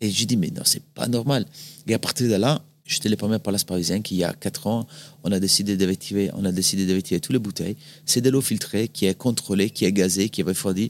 Et 0.01 0.09
je 0.09 0.25
dis 0.25 0.37
mais 0.37 0.49
non, 0.49 0.63
c'est 0.65 0.83
pas 0.83 1.07
normal. 1.07 1.45
Et 1.87 1.93
à 1.93 1.99
partir 1.99 2.29
de 2.29 2.35
là, 2.35 2.63
j'étais 2.85 3.09
le 3.09 3.15
premier 3.15 3.39
palace 3.39 3.63
parisien 3.63 4.01
qui, 4.01 4.15
il 4.15 4.19
y 4.19 4.23
a 4.23 4.33
4 4.33 4.67
ans, 4.67 4.87
on 5.23 5.31
a 5.31 5.39
décidé 5.39 5.77
d'éviter, 5.77 6.29
on 6.33 6.45
a 6.45 6.51
décidé 6.51 7.01
toutes 7.19 7.33
les 7.33 7.39
bouteilles. 7.39 7.75
C'est 8.05 8.21
de 8.21 8.29
l'eau 8.29 8.41
filtrée 8.41 8.87
qui 8.87 9.05
est 9.05 9.17
contrôlée, 9.17 9.69
qui 9.69 9.85
est 9.85 9.91
gazée, 9.91 10.29
qui 10.29 10.41
est 10.41 10.43
refroidie. 10.43 10.89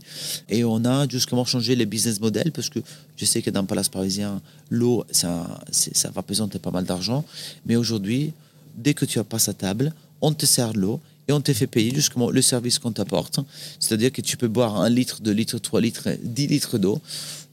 Et 0.50 0.64
on 0.64 0.84
a 0.86 1.08
justement 1.08 1.46
changé 1.46 1.76
les 1.76 1.86
business 1.86 2.20
models 2.20 2.52
parce 2.52 2.70
que 2.70 2.80
je 3.18 3.26
sais 3.26 3.42
que 3.42 3.50
dans 3.50 3.62
le 3.62 3.68
palace 3.68 3.90
parisien, 3.90 4.42
l'eau, 4.70 5.06
ça, 5.12 5.62
ça 5.72 6.10
va 6.10 6.22
présenter 6.24 6.60
pas 6.60 6.72
mal 6.72 6.86
d'argent. 6.86 7.24
Mais 7.66 7.76
aujourd'hui, 7.76 8.34
dès 8.76 8.94
que 8.94 9.06
tu 9.06 9.20
as 9.20 9.24
pas 9.24 9.50
à 9.50 9.54
table, 9.54 9.94
on 10.22 10.34
te 10.34 10.46
sert 10.46 10.74
l'eau 10.74 11.00
et 11.28 11.32
on 11.32 11.42
te 11.42 11.54
fait 11.54 11.68
payer 11.68 11.94
justement 11.94 12.30
le 12.30 12.42
service 12.42 12.80
qu'on 12.80 12.92
t'apporte. 12.92 13.40
C'est-à-dire 13.80 14.12
que 14.12 14.22
tu 14.22 14.36
peux 14.38 14.48
boire 14.48 14.82
un 14.82 14.90
litre, 14.90 15.22
deux 15.22 15.32
litres, 15.32 15.58
trois 15.60 15.80
litres, 15.80 16.10
dix 16.22 16.48
litres 16.48 16.78
d'eau. 16.78 17.02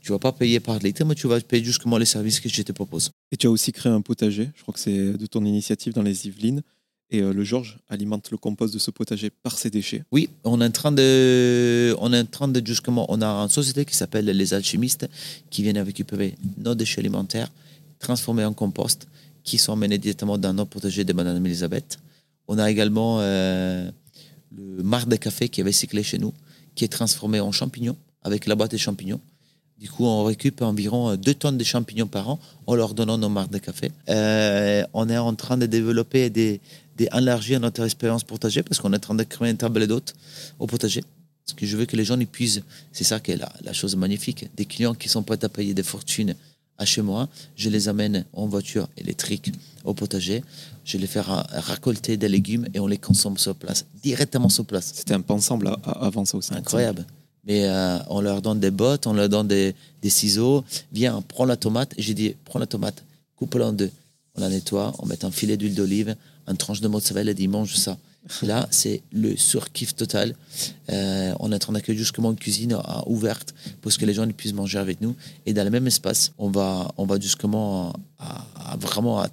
Tu 0.03 0.13
vas 0.13 0.19
pas 0.19 0.33
payer 0.33 0.61
par 0.61 0.79
litre, 0.79 1.05
mais 1.05 1.15
tu 1.15 1.27
vas 1.27 1.41
payer 1.41 1.65
justement 1.65 1.99
les 1.99 2.07
services 2.07 2.41
que 2.41 2.49
je 2.49 2.63
te 2.63 2.73
propose. 2.73 3.11
Et 3.33 3.37
tu 3.37 3.47
as 3.47 3.51
aussi 3.51 3.73
créé 3.73 3.93
un 3.93 4.01
potager, 4.01 4.51
je 4.55 4.63
crois 4.63 4.73
que 4.73 4.81
c'est 4.81 5.13
de 5.13 5.27
ton 5.27 5.45
initiative 5.45 5.93
dans 5.93 6.03
les 6.03 6.27
Yvelines. 6.27 6.63
Et 7.13 7.21
euh, 7.23 7.33
le 7.33 7.43
Georges 7.43 7.79
alimente 7.89 8.31
le 8.31 8.37
compost 8.37 8.73
de 8.73 8.79
ce 8.79 8.91
potager 8.91 9.31
par 9.31 9.59
ses 9.59 9.69
déchets. 9.69 10.05
Oui, 10.13 10.31
on 10.45 10.61
est 10.61 10.65
en 10.65 10.71
train 10.71 10.93
de, 10.93 11.95
on 11.99 12.13
est 12.13 12.21
en 12.21 12.25
train 12.25 12.47
de 12.47 12.65
justement, 12.65 13.05
on 13.09 13.21
a 13.21 13.27
une 13.27 13.49
société 13.49 13.85
qui 13.85 13.97
s'appelle 13.97 14.27
les 14.27 14.55
alchimistes 14.55 15.09
qui 15.51 15.63
viennent 15.63 15.79
récupérer 15.79 16.37
nos 16.59 16.77
déchets 16.77 17.01
alimentaires, 17.01 17.51
transformer 17.99 18.45
en 18.45 18.53
compost, 18.53 19.09
qui 19.43 19.59
sont 19.59 19.73
emmenés 19.73 19.99
directement 19.99 20.39
dans 20.39 20.53
nos 20.53 20.67
potagers 20.67 21.05
de 21.05 21.13
Madame 21.13 21.45
Elisabeth. 21.45 21.99
On 22.47 22.59
a 22.59 22.71
également 22.71 23.19
euh, 23.21 23.91
le 24.57 24.83
marc 24.83 25.09
de 25.09 25.17
café 25.17 25.49
qui 25.49 25.61
avait 25.61 25.73
cyclé 25.73 26.03
chez 26.03 26.19
nous, 26.19 26.33
qui 26.75 26.85
est 26.85 26.89
transformé 26.89 27.41
en 27.41 27.51
champignons, 27.51 27.97
avec 28.23 28.47
la 28.47 28.55
boîte 28.55 28.73
de 28.73 28.77
champignons. 28.77 29.21
Du 29.81 29.89
coup, 29.89 30.05
on 30.05 30.25
récupère 30.25 30.69
environ 30.69 31.17
2 31.17 31.35
tonnes 31.35 31.57
de 31.57 31.65
champignons 31.65 32.07
par 32.07 32.29
an 32.29 32.39
en 32.67 32.75
leur 32.75 32.93
donnant 32.93 33.17
nos 33.17 33.31
marques 33.31 33.51
de 33.51 33.57
café. 33.57 33.91
Euh, 34.11 34.85
on 34.93 35.09
est 35.09 35.17
en 35.17 35.35
train 35.35 35.57
de 35.57 35.65
développer 35.65 36.29
des, 36.29 36.61
d'élargir 36.99 37.59
notre 37.61 37.83
expérience 37.83 38.23
potager 38.23 38.63
parce 38.63 38.79
qu'on 38.79 38.93
est 38.93 38.97
en 38.97 39.01
train 39.01 39.15
de 39.15 39.25
créer 39.25 39.51
une 39.51 39.57
table 39.57 39.87
d'hôtes 39.87 40.15
au 40.59 40.67
potager. 40.67 41.03
Parce 41.47 41.57
que 41.57 41.65
je 41.65 41.79
veux 41.79 41.87
que 41.87 41.97
les 41.97 42.05
gens 42.05 42.21
y 42.21 42.27
puissent. 42.27 42.61
C'est 42.93 43.05
ça 43.05 43.21
qui 43.21 43.31
est 43.33 43.39
la, 43.39 43.51
la, 43.65 43.73
chose 43.73 43.97
magnifique. 43.97 44.51
Des 44.55 44.67
clients 44.67 44.93
qui 44.95 45.09
sont 45.09 45.23
prêts 45.23 45.43
à 45.43 45.49
payer 45.49 45.73
des 45.73 45.83
fortunes 45.83 46.35
à 46.77 46.85
chez 46.85 47.01
moi, 47.01 47.29
je 47.57 47.71
les 47.71 47.89
amène 47.89 48.27
en 48.35 48.47
voiture 48.47 48.87
électrique 48.99 49.51
au 49.85 49.95
potager. 49.95 50.45
Je 50.85 50.99
les 50.99 51.07
fais 51.07 51.21
racolter 51.21 52.19
des 52.19 52.29
légumes 52.29 52.67
et 52.75 52.81
on 52.81 52.87
les 52.87 52.99
consomme 52.99 53.39
sur 53.39 53.55
place, 53.55 53.87
directement 54.03 54.51
sur 54.51 54.67
place. 54.67 54.93
C'était 54.95 55.15
impensable 55.15 55.75
avant 55.85 56.27
ça 56.27 56.37
aussi. 56.37 56.53
Incroyable. 56.53 57.07
Mais 57.45 57.65
euh, 57.65 57.99
on 58.09 58.21
leur 58.21 58.43
donne 58.43 58.61
des 58.61 58.71
bottes, 58.71 59.07
on 59.07 59.15
leur 59.15 59.29
donne 59.29 59.49
des, 59.49 59.75
des 60.03 60.11
ciseaux. 60.11 60.65
Viens, 60.93 61.23
prends 61.23 61.45
la 61.45 61.57
tomate. 61.57 61.95
J'ai 61.99 62.15
dit, 62.15 62.35
prends 62.45 62.59
la 62.59 62.67
tomate, 62.67 63.03
coupe-la 63.37 63.69
en 63.69 63.73
deux. 63.73 63.91
On 64.37 64.41
la 64.41 64.49
nettoie, 64.49 64.93
on 64.99 65.07
met 65.07 65.25
un 65.25 65.31
filet 65.31 65.57
d'huile 65.57 65.75
d'olive, 65.75 66.15
une 66.47 66.57
tranche 66.57 66.81
de 66.81 66.89
mozzarella 66.89 67.33
et 67.33 67.35
dit, 67.35 67.49
mange 67.49 67.75
ça. 67.75 67.99
là, 68.43 68.69
c'est 68.71 69.03
le 69.13 69.37
surkiff 69.37 69.95
total. 69.95 70.35
Euh, 70.91 71.35
on 71.41 71.51
est 71.53 71.69
en 71.69 71.73
d'accueillir 71.73 71.99
justement 71.99 72.31
une 72.31 72.37
cuisine 72.37 72.77
ouverte 73.07 73.55
pour 73.81 73.93
que 73.93 74.05
les 74.05 74.15
gens 74.15 74.29
puissent 74.29 74.53
manger 74.53 74.79
avec 74.79 75.01
nous. 75.01 75.17
Et 75.47 75.53
dans 75.53 75.65
le 75.65 75.71
même 75.71 75.87
espace, 75.87 76.33
on 76.39 76.51
va, 76.51 76.93
on 76.97 77.07
va 77.07 77.19
justement 77.19 77.93
vraiment 78.79 79.21
à, 79.21 79.29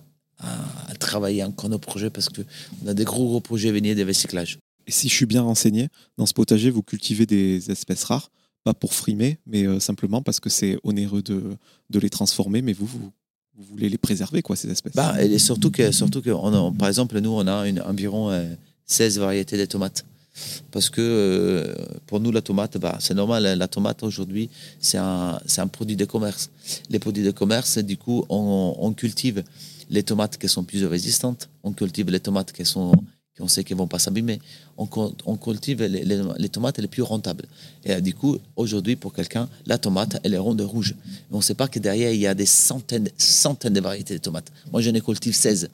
travailler 1.00 1.44
encore 1.44 1.70
nos 1.70 1.80
projets 1.80 2.10
parce 2.10 2.30
qu'on 2.30 2.88
a 2.88 2.94
des 2.94 3.04
gros, 3.04 3.26
gros 3.28 3.40
projets 3.40 3.70
à 3.70 3.72
venir 3.72 3.96
de 3.96 4.04
recyclage. 4.04 4.60
Et 4.88 4.92
si 4.92 5.10
je 5.10 5.14
suis 5.14 5.26
bien 5.26 5.42
renseigné, 5.42 5.90
dans 6.18 6.26
ce 6.26 6.34
potager, 6.34 6.70
vous 6.70 6.82
cultivez 6.82 7.26
des 7.26 7.70
espèces 7.70 8.06
rares, 8.06 8.32
pas 8.64 8.74
pour 8.74 8.94
frimer, 8.94 9.38
mais 9.46 9.68
euh, 9.68 9.80
simplement 9.80 10.22
parce 10.22 10.40
que 10.40 10.50
c'est 10.50 10.78
onéreux 10.84 11.22
de, 11.22 11.44
de, 11.90 12.00
les 12.00 12.10
transformer, 12.10 12.62
mais 12.62 12.74
vous, 12.74 12.86
vous, 12.86 13.12
voulez 13.58 13.90
les 13.90 13.98
préserver, 13.98 14.42
quoi, 14.42 14.56
ces 14.56 14.70
espèces. 14.70 14.94
Bah, 14.94 15.22
et 15.22 15.40
surtout 15.40 15.72
que, 15.72 15.92
surtout 15.92 16.22
que 16.22 16.32
par 16.78 16.88
exemple, 16.88 17.20
nous, 17.20 17.32
on 17.32 17.46
a 17.48 17.68
une, 17.68 17.82
environ 17.82 18.32
16 18.86 19.18
euh, 19.18 19.22
variétés 19.22 19.58
de 19.58 19.66
tomates. 19.66 20.06
Parce 20.72 20.90
que 20.90 21.02
euh, 21.02 21.74
pour 22.06 22.20
nous, 22.20 22.32
la 22.32 22.42
tomate, 22.42 22.78
bah, 22.78 22.98
c'est 23.02 23.16
normal, 23.16 23.46
hein, 23.46 23.56
la 23.56 23.68
tomate 23.68 24.04
aujourd'hui, 24.04 24.50
c'est 24.80 25.00
un, 25.00 25.40
un, 25.58 25.68
produit 25.68 25.96
de 25.96 26.06
commerce. 26.06 26.50
Les 26.90 27.00
produits 27.00 27.24
de 27.24 27.32
commerce, 27.32 27.80
du 27.80 27.98
coup, 27.98 28.26
on 28.30 28.94
cultive 28.94 29.44
les 29.90 30.04
tomates 30.04 30.38
qui 30.38 30.48
sont 30.48 30.64
plus 30.64 30.86
résistantes, 30.86 31.50
on 31.64 31.72
cultive 31.72 32.10
les 32.10 32.20
tomates 32.20 32.52
qui 32.52 32.66
sont 32.66 32.92
on 33.40 33.48
sait 33.48 33.64
qu'elles 33.64 33.78
vont 33.78 33.88
pas 33.88 34.00
s'abîmer. 34.00 34.40
On, 34.78 34.88
on, 35.26 35.38
cultive 35.38 35.84
les, 35.84 36.50
tomates 36.50 36.80
les 36.80 36.88
plus 36.88 37.02
rentables. 37.02 37.46
Et 37.84 37.94
euh, 37.94 38.00
du 38.00 38.14
coup, 38.14 38.38
aujourd'hui, 38.56 38.96
pour 38.96 39.14
quelqu'un, 39.14 39.48
la 39.66 39.78
tomate, 39.78 40.20
elle 40.24 40.34
est 40.34 40.38
ronde 40.38 40.62
rouge. 40.62 40.96
Mais 41.06 41.36
on 41.36 41.38
ne 41.38 41.44
sait 41.44 41.54
pas 41.54 41.68
que 41.68 41.80
derrière, 41.80 42.12
il 42.12 42.20
y 42.20 42.28
a 42.28 42.34
des 42.34 42.46
centaines, 42.46 43.10
centaines 43.18 43.74
de 43.74 43.82
variétés 43.82 44.16
de 44.16 44.20
tomates. 44.20 44.52
Moi, 44.72 44.82
j'en 44.82 44.94
ai 44.94 45.02
cultive 45.02 45.36
16. 45.36 45.70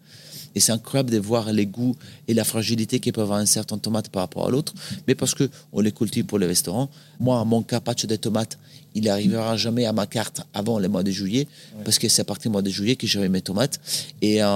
Et 0.56 0.60
c'est 0.60 0.72
incroyable 0.72 1.10
de 1.10 1.18
voir 1.18 1.52
les 1.52 1.66
goûts 1.66 1.96
et 2.28 2.34
la 2.34 2.44
fragilité 2.44 3.00
qu'il 3.00 3.14
peut 3.14 3.22
avoir 3.22 3.40
un 3.40 3.46
certain 3.46 3.78
tomate 3.78 4.10
par 4.10 4.22
rapport 4.22 4.48
à 4.48 4.52
l'autre. 4.52 4.74
Mais 5.08 5.16
parce 5.16 5.34
qu'on 5.34 5.80
les 5.80 5.92
cultive 5.92 6.26
pour 6.26 6.40
les 6.40 6.48
restaurants. 6.48 6.90
Moi, 7.20 7.44
mon 7.46 7.62
carpaccio 7.64 8.08
de 8.08 8.16
tomates, 8.16 8.58
il 8.96 9.06
n'arrivera 9.06 9.58
jamais 9.58 9.86
à 9.86 9.94
ma 9.94 10.06
carte 10.06 10.42
avant 10.54 10.80
le 10.80 10.88
mois 10.88 11.04
de 11.04 11.12
juillet. 11.12 11.48
Parce 11.84 12.00
que 12.00 12.08
c'est 12.08 12.22
à 12.22 12.26
partir 12.26 12.50
du 12.50 12.54
mois 12.54 12.62
de 12.62 12.70
juillet 12.70 12.96
que 12.96 13.08
j'ai 13.08 13.28
mes 13.30 13.42
tomates. 13.42 13.80
Et 14.22 14.44
euh, 14.44 14.48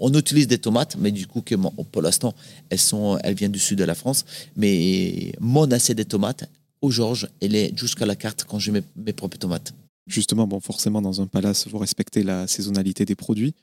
on 0.00 0.12
utilise 0.14 0.46
des 0.46 0.58
tomates, 0.58 0.96
mais 0.98 1.10
du 1.10 1.26
coup, 1.26 1.40
que, 1.40 1.54
pour 1.54 2.02
l'instant, 2.02 2.34
elles, 2.70 2.78
sont, 2.78 3.18
elles 3.22 3.34
viennent 3.34 3.52
du 3.52 3.58
sud 3.58 3.78
de 3.78 3.84
la 3.84 3.94
France. 3.94 4.24
Mais 4.56 5.32
mon 5.40 5.70
assez 5.70 5.94
de 5.94 6.02
tomates, 6.02 6.44
au 6.80 6.90
Georges, 6.90 7.28
elle 7.40 7.54
est 7.54 7.76
jusqu'à 7.78 8.06
la 8.06 8.16
carte 8.16 8.44
quand 8.44 8.58
j'ai 8.58 8.72
mes 8.72 9.12
propres 9.12 9.38
tomates. 9.38 9.72
Justement, 10.06 10.46
bon, 10.46 10.60
forcément, 10.60 11.00
dans 11.00 11.20
un 11.20 11.26
palace, 11.26 11.68
vous 11.68 11.78
respectez 11.78 12.22
la 12.24 12.46
saisonnalité 12.46 13.04
des 13.04 13.14
produits. 13.14 13.54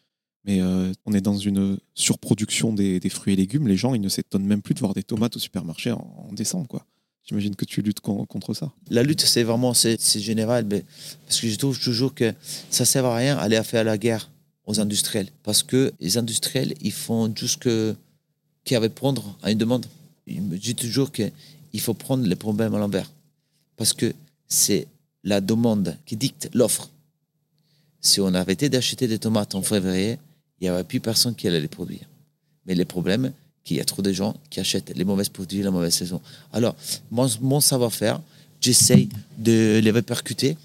Mais 0.46 0.62
euh, 0.62 0.92
on 1.06 1.14
est 1.14 1.22
dans 1.22 1.38
une 1.38 1.78
surproduction 1.96 2.74
des, 2.74 3.02
fruits 3.10 3.34
et 3.34 3.36
légumes. 3.36 3.68
Les 3.68 3.78
gens, 3.78 3.94
ils 3.94 4.02
ne 4.02 4.10
s'étonnent 4.10 4.46
même 4.46 4.62
plus 4.62 4.74
de 4.74 4.80
voir 4.80 4.94
des 4.94 5.04
tomates 5.04 5.36
au 5.36 5.40
supermarché 5.40 5.92
en, 5.92 6.30
décembre, 6.32 6.68
quoi. 6.68 6.86
J'imagine 7.26 7.56
que 7.56 7.66
tu 7.66 7.84
luttes 7.84 8.00
contre 8.00 8.56
ça. 8.56 8.72
La 8.90 9.04
lutte, 9.04 9.22
c'est 9.22 9.44
vraiment 9.44 9.76
c'est, 9.76 10.00
général, 10.20 10.66
mais, 10.66 10.84
parce 11.28 11.40
que 11.40 11.48
je 11.48 11.56
trouve 11.58 11.80
toujours 11.80 12.16
que 12.16 12.34
ça 12.72 12.86
sert 12.86 13.06
à 13.06 13.16
rien 13.16 13.36
d'aller 13.36 13.62
faire 13.64 13.84
la 13.84 14.00
guerre 14.00 14.32
aux 14.66 14.80
industriels. 14.80 15.28
Parce 15.44 15.62
que 15.62 15.94
les 16.00 16.18
industriels, 16.18 16.74
ils 16.82 16.92
font 16.92 17.32
juste 17.36 17.62
que, 17.62 17.96
qu'ils 18.64 18.78
répondre 18.78 19.38
à 19.44 19.52
une 19.52 19.60
demande. 19.60 19.86
Je 20.26 20.40
me 20.40 20.58
dis 20.58 20.74
toujours 20.74 21.12
qu'il 21.12 21.32
faut 21.80 21.94
prendre 21.94 22.26
les 22.26 22.36
problèmes 22.36 22.74
à 22.74 22.80
l'envers. 22.80 23.12
Parce 23.78 23.94
que 23.94 24.12
c'est 24.48 24.88
la 25.24 25.42
demande 25.42 25.98
qui 26.06 26.16
dicte 26.16 26.50
l'offre. 26.54 26.90
Si 28.02 28.22
on 28.22 28.34
arrêtait 28.34 28.70
d'acheter 28.70 29.08
des 29.08 29.20
tomates 29.20 29.56
en 29.56 29.62
février, 29.62 30.18
il 30.60 30.66
n'y 30.66 30.70
aurait 30.70 30.84
plus 30.84 31.00
personne 31.00 31.36
qui 31.36 31.48
allait 31.48 31.62
les 31.62 31.68
produire. 31.68 32.08
Mais 32.66 32.76
le 32.76 32.86
problème, 32.86 33.32
qu'il 33.64 33.78
y 33.78 33.82
a 33.82 33.86
trop 33.86 34.02
de 34.02 34.12
gens 34.12 34.36
qui 34.50 34.60
achètent 34.60 34.94
les 34.96 35.06
mauvais 35.06 35.24
produits 35.32 35.62
la 35.62 35.72
mauvaise 35.72 35.94
saison. 35.94 36.22
Alors, 36.54 36.76
mon, 37.12 37.60
savoir-faire, 37.60 38.20
j'essaye 38.60 39.10
de 39.38 39.80
les 39.84 39.92
répercuter 39.92 40.58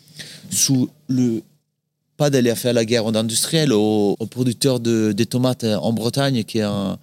sous 0.51 0.89
le 1.09 1.43
pas 2.17 2.31
d'aller 2.31 2.55
faire 2.55 2.73
la 2.73 2.85
guerre 2.85 3.07
en 3.07 3.15
industriel 3.17 3.73
aux, 3.73 4.17
producteurs 4.31 4.79
de, 4.79 5.13
tomates 5.25 5.65
en 5.65 5.93
Bretagne 5.93 6.45
qui 6.45 6.63
on, 6.63 6.97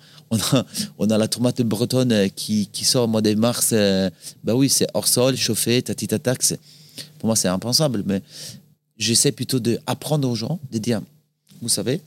a, 0.53 0.65
on 0.97 1.09
a 1.09 1.17
la 1.17 1.27
tomate 1.27 1.61
bretonne 1.61 2.29
qui, 2.33 2.69
qui 2.71 2.85
sort 2.85 3.03
au 3.03 3.07
mois 3.07 3.21
de 3.21 3.33
mars 3.33 3.71
ben 3.71 4.53
oui 4.53 4.69
c'est 4.69 4.87
hors 4.93 5.09
sol 5.09 5.35
chauffé 5.35 5.81
tatitatax 5.81 6.55
pour 7.19 7.27
moi 7.27 7.35
c'est 7.35 7.49
impensable 7.49 8.03
mais 8.05 8.21
j'essaie 8.97 9.33
plutôt 9.33 9.59
d'apprendre 9.59 10.29
aux 10.29 10.35
gens 10.35 10.61
de 10.71 10.77
dire 10.77 11.01
vous 11.61 11.67
savez 11.67 11.99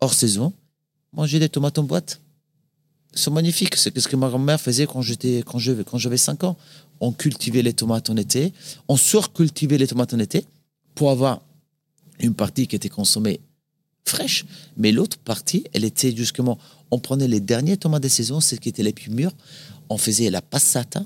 hors 0.00 0.14
saison, 0.14 0.52
manger 1.12 1.38
des 1.38 1.48
tomates 1.48 1.78
en 1.78 1.82
boîte. 1.82 2.20
C'est 3.14 3.30
magnifique. 3.30 3.76
C'est 3.76 3.98
ce 3.98 4.08
que 4.08 4.16
ma 4.16 4.28
grand-mère 4.28 4.60
faisait 4.60 4.86
quand 4.86 5.02
j'étais, 5.02 5.42
quand 5.44 5.58
je, 5.58 5.72
quand 5.82 5.98
j'avais 5.98 6.18
5 6.18 6.44
ans. 6.44 6.56
On 7.00 7.12
cultivait 7.12 7.62
les 7.62 7.72
tomates 7.72 8.10
en 8.10 8.16
été. 8.16 8.52
On 8.88 8.96
surcultivait 8.96 9.78
les 9.78 9.86
tomates 9.86 10.14
en 10.14 10.18
été 10.18 10.44
pour 10.94 11.10
avoir 11.10 11.40
une 12.20 12.34
partie 12.34 12.66
qui 12.66 12.76
était 12.76 12.88
consommée 12.88 13.40
fraîche, 14.08 14.44
mais 14.76 14.90
l'autre 14.90 15.18
partie, 15.18 15.64
elle 15.72 15.84
était 15.84 16.14
justement, 16.16 16.58
on 16.90 16.98
prenait 16.98 17.28
les 17.28 17.40
derniers 17.40 17.76
tomates 17.76 18.02
de 18.02 18.08
saison, 18.08 18.40
celles 18.40 18.58
qui 18.58 18.68
étaient 18.68 18.82
les 18.82 18.92
plus 18.92 19.10
mûres, 19.10 19.34
on 19.88 19.98
faisait 19.98 20.30
la 20.30 20.42
passata 20.42 21.04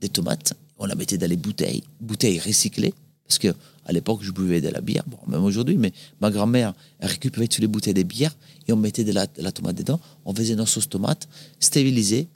des 0.00 0.08
tomates, 0.08 0.54
on 0.78 0.86
la 0.86 0.94
mettait 0.94 1.18
dans 1.18 1.28
les 1.28 1.36
bouteilles, 1.36 1.82
bouteilles 2.00 2.38
recyclées, 2.38 2.94
parce 3.30 3.38
que 3.38 3.54
à 3.86 3.92
l'époque, 3.92 4.20
je 4.22 4.32
buvais 4.32 4.60
de 4.60 4.68
la 4.68 4.80
bière, 4.80 5.04
bon, 5.06 5.18
même 5.28 5.44
aujourd'hui, 5.44 5.76
mais 5.76 5.92
ma 6.20 6.32
grand-mère 6.32 6.74
récupérait 7.00 7.46
toutes 7.46 7.60
les 7.60 7.68
bouteilles 7.68 7.94
de 7.94 8.02
bière 8.02 8.36
et 8.66 8.72
on 8.72 8.76
mettait 8.76 9.04
de 9.04 9.12
la, 9.12 9.26
tomate 9.26 9.76
dedans. 9.76 10.00
On 10.24 10.34
faisait 10.34 10.56
nos 10.56 10.66
sauces 10.66 10.88
tomates, 10.88 11.28
stérilisées 11.60 12.26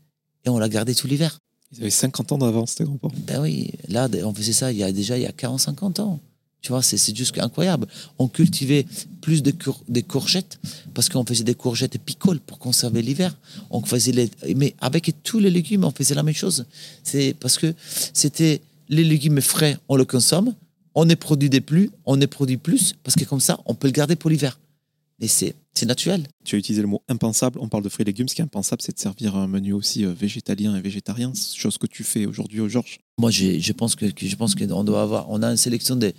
et 0.44 0.48
on 0.48 0.59
la 0.59 0.68
gardait 0.68 0.94
tout 0.94 1.09
l'hiver. 1.09 1.38
Ils 1.72 1.80
avaient 1.80 1.90
50 1.90 2.30
ans 2.30 2.38
d'avance, 2.38 2.76
tes 2.76 2.85
grands-parents. 2.85 3.14
Ben 3.26 3.40
oui, 3.42 3.72
là, 3.88 4.09
on 4.22 4.33
faisait 4.33 4.52
ça 4.52 4.70
il 4.70 4.78
y 4.78 4.85
a 4.85 4.92
déjà 4.92 5.18
il 5.18 5.24
y 5.24 5.26
a 5.26 5.33
40-50 5.33 6.00
ans. 6.00 6.20
Tu 6.62 6.68
vois, 6.70 6.83
c'est 6.83 7.14
juste 7.14 7.37
incroyable. 7.38 7.88
On 8.20 8.28
cultivait 8.28 8.87
plus 9.20 9.42
de 9.42 9.52
des 9.88 10.02
courgettes 10.04 10.61
parce 10.94 11.09
qu'on 11.09 11.26
faisait 11.26 11.44
des 11.44 11.57
courgettes 11.57 11.98
picoles 11.98 12.40
pour 12.40 12.59
conserver 12.61 13.02
l'hiver. 13.02 13.37
On 13.70 13.83
faisait 13.83 14.12
les, 14.12 14.30
mais 14.54 14.74
avec 14.80 15.12
tous 15.24 15.40
les 15.40 15.50
légumes, 15.50 15.85
on 15.85 15.90
faisait 15.90 16.14
la 16.14 16.22
même 16.22 16.35
chose. 16.35 16.66
C'est 17.02 17.35
parce 17.40 17.59
que 17.59 17.74
c'était 18.12 18.62
les 18.88 19.04
légumes 19.04 19.40
frais, 19.40 19.76
on 19.88 19.96
le 19.96 20.04
consomme 20.04 20.54
on 20.94 21.09
est 21.09 21.16
produit 21.16 21.50
des 21.50 21.61
plus, 21.61 21.90
on 22.04 22.20
est 22.20 22.26
produit 22.26 22.57
plus, 22.57 22.94
parce 23.02 23.14
que 23.16 23.24
comme 23.24 23.40
ça, 23.40 23.61
on 23.66 23.74
peut 23.74 23.88
le 23.88 23.92
garder 23.92 24.16
pour 24.16 24.30
l'hiver. 24.30 24.59
Mais 25.20 25.28
c'est, 25.28 25.54
naturel. 25.87 26.26
Tu 26.44 26.57
as 26.57 26.59
utilisé 26.59 26.80
le 26.80 26.88
mot 26.88 27.02
impensable. 27.09 27.59
On 27.61 27.68
parle 27.68 27.83
de 27.83 27.88
fruits 27.88 28.04
et 28.04 28.07
légumes. 28.07 28.28
Ce 28.28 28.35
qui 28.35 28.40
est 28.40 28.44
impensable, 28.44 28.80
c'est 28.80 28.94
de 28.94 28.98
servir 28.98 29.37
un 29.37 29.46
menu 29.46 29.74
aussi 29.74 30.04
euh, 30.04 30.12
végétalien 30.12 30.74
et 30.76 30.80
végétarien, 30.80 31.33
chose 31.35 31.76
que 31.76 31.87
tu 31.87 32.04
fais 32.04 32.24
aujourd'hui 32.24 32.61
au 32.61 32.68
Georges. 32.68 33.00
Moi, 33.18 33.30
je 33.30 33.72
pense 33.72 33.94
que, 33.96 34.07
je 34.16 34.37
pense 34.37 34.54
qu'on 34.54 34.85
doit 34.85 35.02
avoir. 35.02 35.30
On 35.30 35.42
a 35.42 35.50
une 35.50 35.59
sélection 35.59 35.96
de 35.96 36.12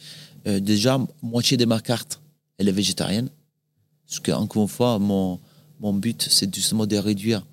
euh, 0.47 0.59
déjà 0.59 0.99
moitié 1.23 1.57
de 1.57 1.65
ma 1.65 1.79
carte, 1.79 2.21
elle 2.57 2.69
est 2.69 2.73
végétarienne. 2.73 3.29
Parce 4.07 4.19
que 4.19 4.31
encore 4.31 4.63
une 4.63 4.69
fois, 4.69 4.99
mon 4.99 5.39
mon 5.79 5.93
but, 5.93 6.27
c'est 6.29 6.53
justement 6.53 6.85
de 6.85 6.95
réduire 6.95 7.45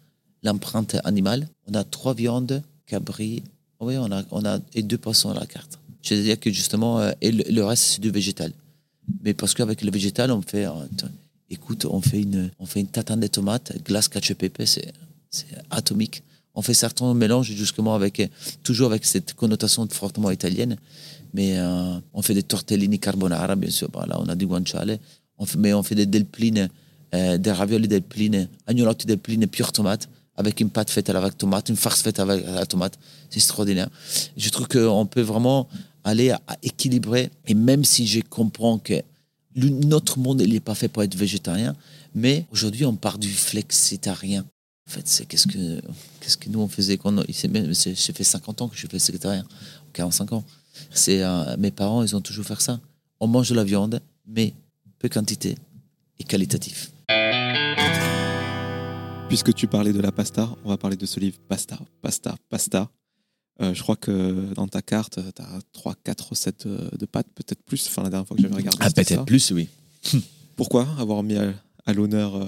l'empreinte 0.43 0.97
animale. 1.05 1.49
On 1.67 1.75
a 1.75 1.83
trois 1.83 2.15
viandes, 2.15 2.63
cabri, 2.87 3.43
oui, 3.81 3.97
on 3.97 4.13
a 4.13 4.23
on 4.31 4.45
a 4.45 4.59
et 4.75 4.83
deux 4.83 4.99
poissons 4.99 5.31
à 5.31 5.35
la 5.35 5.47
carte. 5.47 5.79
C'est-à-dire 6.03 6.39
que 6.39 6.51
justement, 6.51 7.01
euh, 7.01 7.13
et 7.21 7.31
le, 7.31 7.65
reste, 7.65 7.85
c'est 7.85 8.01
du 8.01 8.11
végétal. 8.11 8.53
Mais 9.23 9.35
parce 9.35 9.55
qu'avec 9.55 9.83
le 9.83 9.91
végétal, 9.91 10.31
on 10.33 10.43
fait, 10.43 10.67
euh, 10.67 10.73
écoute, 11.51 11.85
on 11.85 12.01
fait 12.01 12.23
une, 12.23 12.51
on 12.59 12.67
fait 12.67 12.81
une 12.81 12.89
tatane 12.89 13.21
de 13.21 13.27
tomates, 13.29 13.73
glace 13.85 14.09
cacio 14.09 14.35
pepe, 14.35 14.63
c'est, 14.67 14.93
atomique. 15.71 16.23
On 16.55 16.61
fait 16.61 16.75
certains 16.75 17.15
mélanges 17.15 17.51
justement 17.53 17.95
avec, 17.95 18.21
euh, 18.21 18.27
toujours 18.63 18.91
avec 18.91 19.05
cette 19.05 19.33
connotation 19.35 19.87
fortement 19.89 20.31
italienne. 20.31 20.77
Mais 21.35 21.59
on 22.13 22.21
fait 22.21 22.35
des 22.35 22.43
tortellini 22.43 22.99
carbonara, 22.99 23.57
bien 23.57 23.71
sûr. 23.71 23.89
Là, 24.07 24.21
on 24.21 24.29
a 24.29 24.35
du 24.35 24.47
guanciale. 24.47 24.99
Mais 25.57 25.73
on 25.73 25.83
fait 25.83 25.95
des 25.95 26.05
delplines, 26.05 26.69
des 27.11 27.53
ravioli 27.53 27.89
delpline, 27.89 28.49
agnolotti 28.67 29.07
delpline 29.07 29.47
pure 29.47 29.73
tomate 29.73 30.11
avec 30.37 30.61
une 30.61 30.71
pâte 30.71 30.91
faite 30.91 31.11
à 31.11 31.13
la 31.13 31.31
tomate, 31.31 31.69
une 31.69 31.77
farce 31.77 32.03
faite 32.03 32.19
avec 32.19 32.45
la 32.47 32.67
tomate. 32.67 32.99
C'est 33.31 33.37
extraordinaire. 33.37 33.89
Je 34.37 34.49
trouve 34.51 34.69
qu'on 34.69 35.07
peut 35.07 35.21
vraiment 35.21 35.69
aller 36.05 36.31
à, 36.31 36.41
équilibrer. 36.63 37.31
Et 37.47 37.55
même 37.55 37.85
si 37.85 38.07
je 38.07 38.21
comprends 38.21 38.79
que 38.79 39.03
notre 39.55 40.19
monde 40.19 40.43
n'est 40.43 40.61
pas 40.61 40.75
fait 40.75 40.89
pour 40.89 41.03
être 41.03 41.15
végétarien, 41.15 41.75
mais 42.15 42.47
aujourd'hui 42.51 42.85
on 42.85 42.97
part 42.97 43.19
du 43.19 43.29
flexitarien. 43.29 44.45
En 44.89 44.91
fait, 44.91 45.07
c'est 45.07 45.27
qu'est-ce 45.27 45.47
que, 45.47 45.81
qu'est-ce 46.21 46.37
que 46.37 46.49
nous 46.49 46.61
on 46.61 46.69
faisait 46.69 46.99
quand 46.99 47.23
J'ai 47.29 48.13
fait 48.13 48.25
50 48.25 48.63
ans 48.63 48.69
que 48.69 48.77
je 48.77 48.87
le 48.91 48.99
secrétariat, 48.99 49.45
45 49.93 50.33
ans. 50.33 50.45
C'est, 50.91 51.23
euh, 51.23 51.57
mes 51.57 51.71
parents, 51.71 52.03
ils 52.03 52.17
ont 52.17 52.21
toujours 52.21 52.45
fait 52.45 52.61
ça. 52.61 52.81
On 53.21 53.27
mange 53.27 53.51
de 53.51 53.55
la 53.55 53.65
viande, 53.65 54.01
mais 54.27 54.55
peu 54.99 55.09
quantité 55.09 55.57
et 56.19 56.25
qualitatif. 56.25 56.91
Puisque 59.29 59.55
tu 59.55 59.67
parlais 59.67 59.93
de 59.93 60.01
la 60.01 60.13
pasta, 60.13 60.51
on 60.65 60.71
va 60.71 60.77
parler 60.77 60.97
de 60.97 61.07
ce 61.07 61.19
livre 61.21 61.39
Pasta, 61.49 61.79
Pasta, 62.03 62.35
Pasta. 62.51 62.91
Euh, 63.61 63.75
je 63.75 63.83
crois 63.83 63.97
que 63.97 64.53
dans 64.55 64.67
ta 64.67 64.83
carte, 64.83 65.21
tu 65.37 65.43
as 65.43 65.59
3-4 65.75 66.29
recettes 66.31 66.67
de, 66.67 66.97
de 66.97 67.07
pâtes, 67.07 67.27
peut-être 67.35 67.63
plus. 67.63 67.87
Enfin, 67.87 68.03
la 68.03 68.11
dernière 68.11 68.27
fois 68.27 68.37
que 68.37 68.43
j'avais 68.43 68.55
regardé. 68.55 68.79
Ah, 68.81 69.25
plus, 69.25 69.51
oui. 69.53 69.69
Pourquoi 70.57 70.87
avoir 70.99 71.23
mis 71.23 71.37
à, 71.37 71.53
à 71.87 71.93
l'honneur 71.93 72.37
euh, 72.37 72.47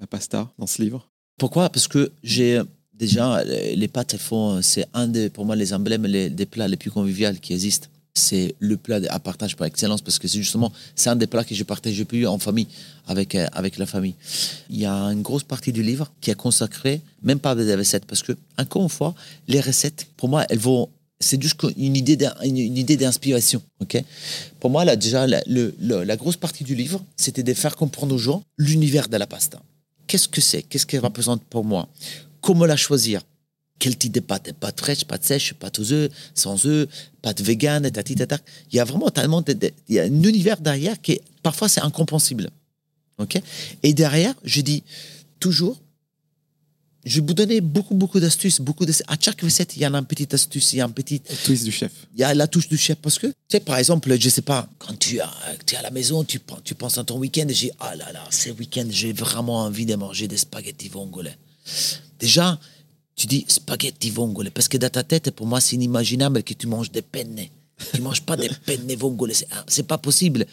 la 0.00 0.06
pasta 0.06 0.50
dans 0.58 0.66
ce 0.66 0.82
livre? 0.82 1.08
Pourquoi? 1.38 1.68
Parce 1.70 1.88
que 1.88 2.10
j'ai 2.22 2.60
déjà 2.94 3.44
les 3.44 3.76
les 3.76 3.88
pâtes, 3.88 4.14
elles 4.14 4.20
font, 4.20 4.62
c'est 4.62 4.86
un 4.94 5.06
des, 5.08 5.28
pour 5.30 5.44
moi 5.44 5.54
les 5.56 5.74
emblèmes 5.74 6.06
les- 6.06 6.30
des 6.30 6.46
plats 6.46 6.68
les 6.68 6.76
plus 6.78 6.90
conviviaux 6.90 7.30
qui 7.40 7.52
existent. 7.52 7.88
C'est 8.18 8.54
le 8.60 8.76
plat 8.78 8.98
à 9.10 9.18
partage 9.18 9.54
par 9.56 9.66
excellence 9.66 10.00
parce 10.00 10.18
que 10.18 10.26
c'est 10.26 10.38
justement 10.38 10.72
c'est 10.94 11.10
un 11.10 11.16
des 11.16 11.26
plats 11.26 11.44
que 11.44 11.54
je 11.54 11.64
partage 11.64 11.98
le 11.98 12.06
plus 12.06 12.26
en 12.26 12.38
famille 12.38 12.66
avec 13.06 13.34
euh, 13.34 13.46
avec 13.52 13.76
la 13.76 13.84
famille. 13.84 14.14
Il 14.70 14.78
y 14.80 14.86
a 14.86 14.94
une 15.14 15.20
grosse 15.28 15.42
partie 15.54 15.70
du 15.78 15.82
livre 15.90 16.06
qui 16.22 16.30
est 16.30 16.34
consacrée 16.46 17.02
même 17.22 17.40
pas 17.46 17.54
des 17.54 17.74
recettes 17.82 18.06
parce 18.06 18.22
que 18.22 18.32
encore 18.58 18.82
une 18.82 18.88
fois 18.98 19.14
les 19.48 19.60
recettes 19.60 20.06
pour 20.16 20.28
moi 20.30 20.46
elles 20.48 20.58
vont 20.70 20.88
c'est 21.20 21.40
juste 21.42 21.60
une 21.76 21.96
idée 22.02 22.18
idée 22.82 22.96
d'inspiration, 22.96 23.60
ok? 23.80 23.94
Pour 24.60 24.70
moi 24.70 24.82
là 24.88 24.96
déjà 24.96 25.26
la, 25.26 25.42
le- 25.46 25.74
la 26.10 26.16
grosse 26.16 26.36
partie 26.44 26.64
du 26.64 26.74
livre 26.74 27.02
c'était 27.16 27.42
de 27.42 27.54
faire 27.54 27.76
comprendre 27.76 28.14
aux 28.14 28.18
gens 28.28 28.42
l'univers 28.56 29.08
de 29.08 29.16
la 29.18 29.26
pasta. 29.26 29.58
Qu'est-ce 30.06 30.28
que 30.28 30.40
c'est? 30.40 30.62
Qu'est-ce 30.62 30.86
qu'elle 30.86 31.00
représente 31.10 31.42
pour 31.52 31.64
moi? 31.72 31.82
Comment 32.40 32.64
la 32.64 32.76
choisir? 32.76 33.20
Quel 33.78 33.96
type 33.96 34.12
de 34.12 34.20
pâte 34.20 34.52
Pâte 34.54 34.80
fraîche, 34.80 35.04
pâte 35.04 35.24
sèche, 35.24 35.52
pâte 35.54 35.78
aux 35.78 35.92
œufs, 35.92 36.10
sans 36.34 36.64
œufs, 36.66 36.88
pâte 37.22 37.40
végane, 37.42 37.90
tati, 37.90 38.14
tata. 38.14 38.38
Il 38.72 38.76
y 38.76 38.80
a 38.80 38.84
vraiment 38.84 39.10
tellement 39.10 39.42
de, 39.42 39.52
de- 39.52 39.70
il 39.88 39.96
y 39.96 39.98
a 40.00 40.04
un 40.04 40.22
univers 40.22 40.58
derrière 40.60 41.00
qui 41.00 41.12
est, 41.12 41.20
parfois 41.42 41.68
c'est 41.68 41.80
incompréhensible. 41.82 42.48
Ok? 43.18 43.40
Et 43.82 43.92
derrière, 43.94 44.34
je 44.44 44.60
dis 44.62 44.82
toujours, 45.40 45.78
je 47.04 47.20
vais 47.20 47.26
vous 47.26 47.34
donner 47.34 47.60
beaucoup, 47.60 47.94
beaucoup 47.94 48.18
d'astuces, 48.18 48.60
beaucoup 48.60 48.84
de, 48.84 48.92
à 49.06 49.16
chaque 49.20 49.40
recette, 49.42 49.76
il 49.76 49.82
y 49.82 49.86
en 49.86 49.94
a 49.94 49.98
une 49.98 50.06
petite 50.06 50.34
astuce, 50.34 50.72
il 50.72 50.76
y 50.78 50.80
a 50.80 50.84
un 50.84 50.90
petit, 50.90 51.20
Twist 51.44 51.64
du 51.64 51.70
chef. 51.70 51.92
il 52.14 52.20
y 52.20 52.24
a 52.24 52.34
la 52.34 52.46
touche 52.48 52.68
du 52.68 52.76
chef 52.76 52.96
parce 52.98 53.18
que, 53.18 53.28
tu 53.28 53.32
sais, 53.48 53.60
par 53.60 53.76
exemple, 53.78 54.18
je 54.18 54.28
sais 54.28 54.42
pas, 54.42 54.68
quand 54.78 54.98
tu, 54.98 55.20
as- 55.20 55.30
tu 55.66 55.74
es 55.74 55.78
à 55.78 55.82
la 55.82 55.90
maison, 55.90 56.24
tu, 56.24 56.40
pen- 56.40 56.56
tu 56.64 56.74
penses 56.74 56.98
à 56.98 57.04
ton 57.04 57.18
week-end 57.18 57.46
et 57.48 57.54
j'ai, 57.54 57.70
ah 57.78 57.94
là 57.94 58.10
là, 58.12 58.24
ce 58.30 58.50
week-end, 58.50 58.86
j'ai 58.90 59.12
vraiment 59.12 59.60
envie 59.60 59.86
de 59.86 59.94
manger 59.94 60.26
des 60.28 60.36
spaghettis 60.38 60.88
vongolais. 60.88 61.36
Déjà, 62.18 62.58
tu 63.16 63.26
dis 63.26 63.44
spaghettis 63.48 64.10
vongolais 64.10 64.50
parce 64.50 64.68
que 64.68 64.76
dans 64.76 64.90
ta 64.90 65.02
tête, 65.02 65.30
pour 65.30 65.46
moi, 65.46 65.60
c'est 65.60 65.74
inimaginable 65.76 66.42
que 66.42 66.54
tu 66.54 66.66
manges 66.66 66.92
des 66.92 67.02
penne. 67.02 67.40
Tu 67.94 68.00
manges 68.00 68.22
pas 68.22 68.36
des 68.36 68.50
penne 68.64 68.94
vongolais, 68.94 69.34
c'est, 69.34 69.48
c'est 69.66 69.86
pas 69.86 69.98
possible. 69.98 70.46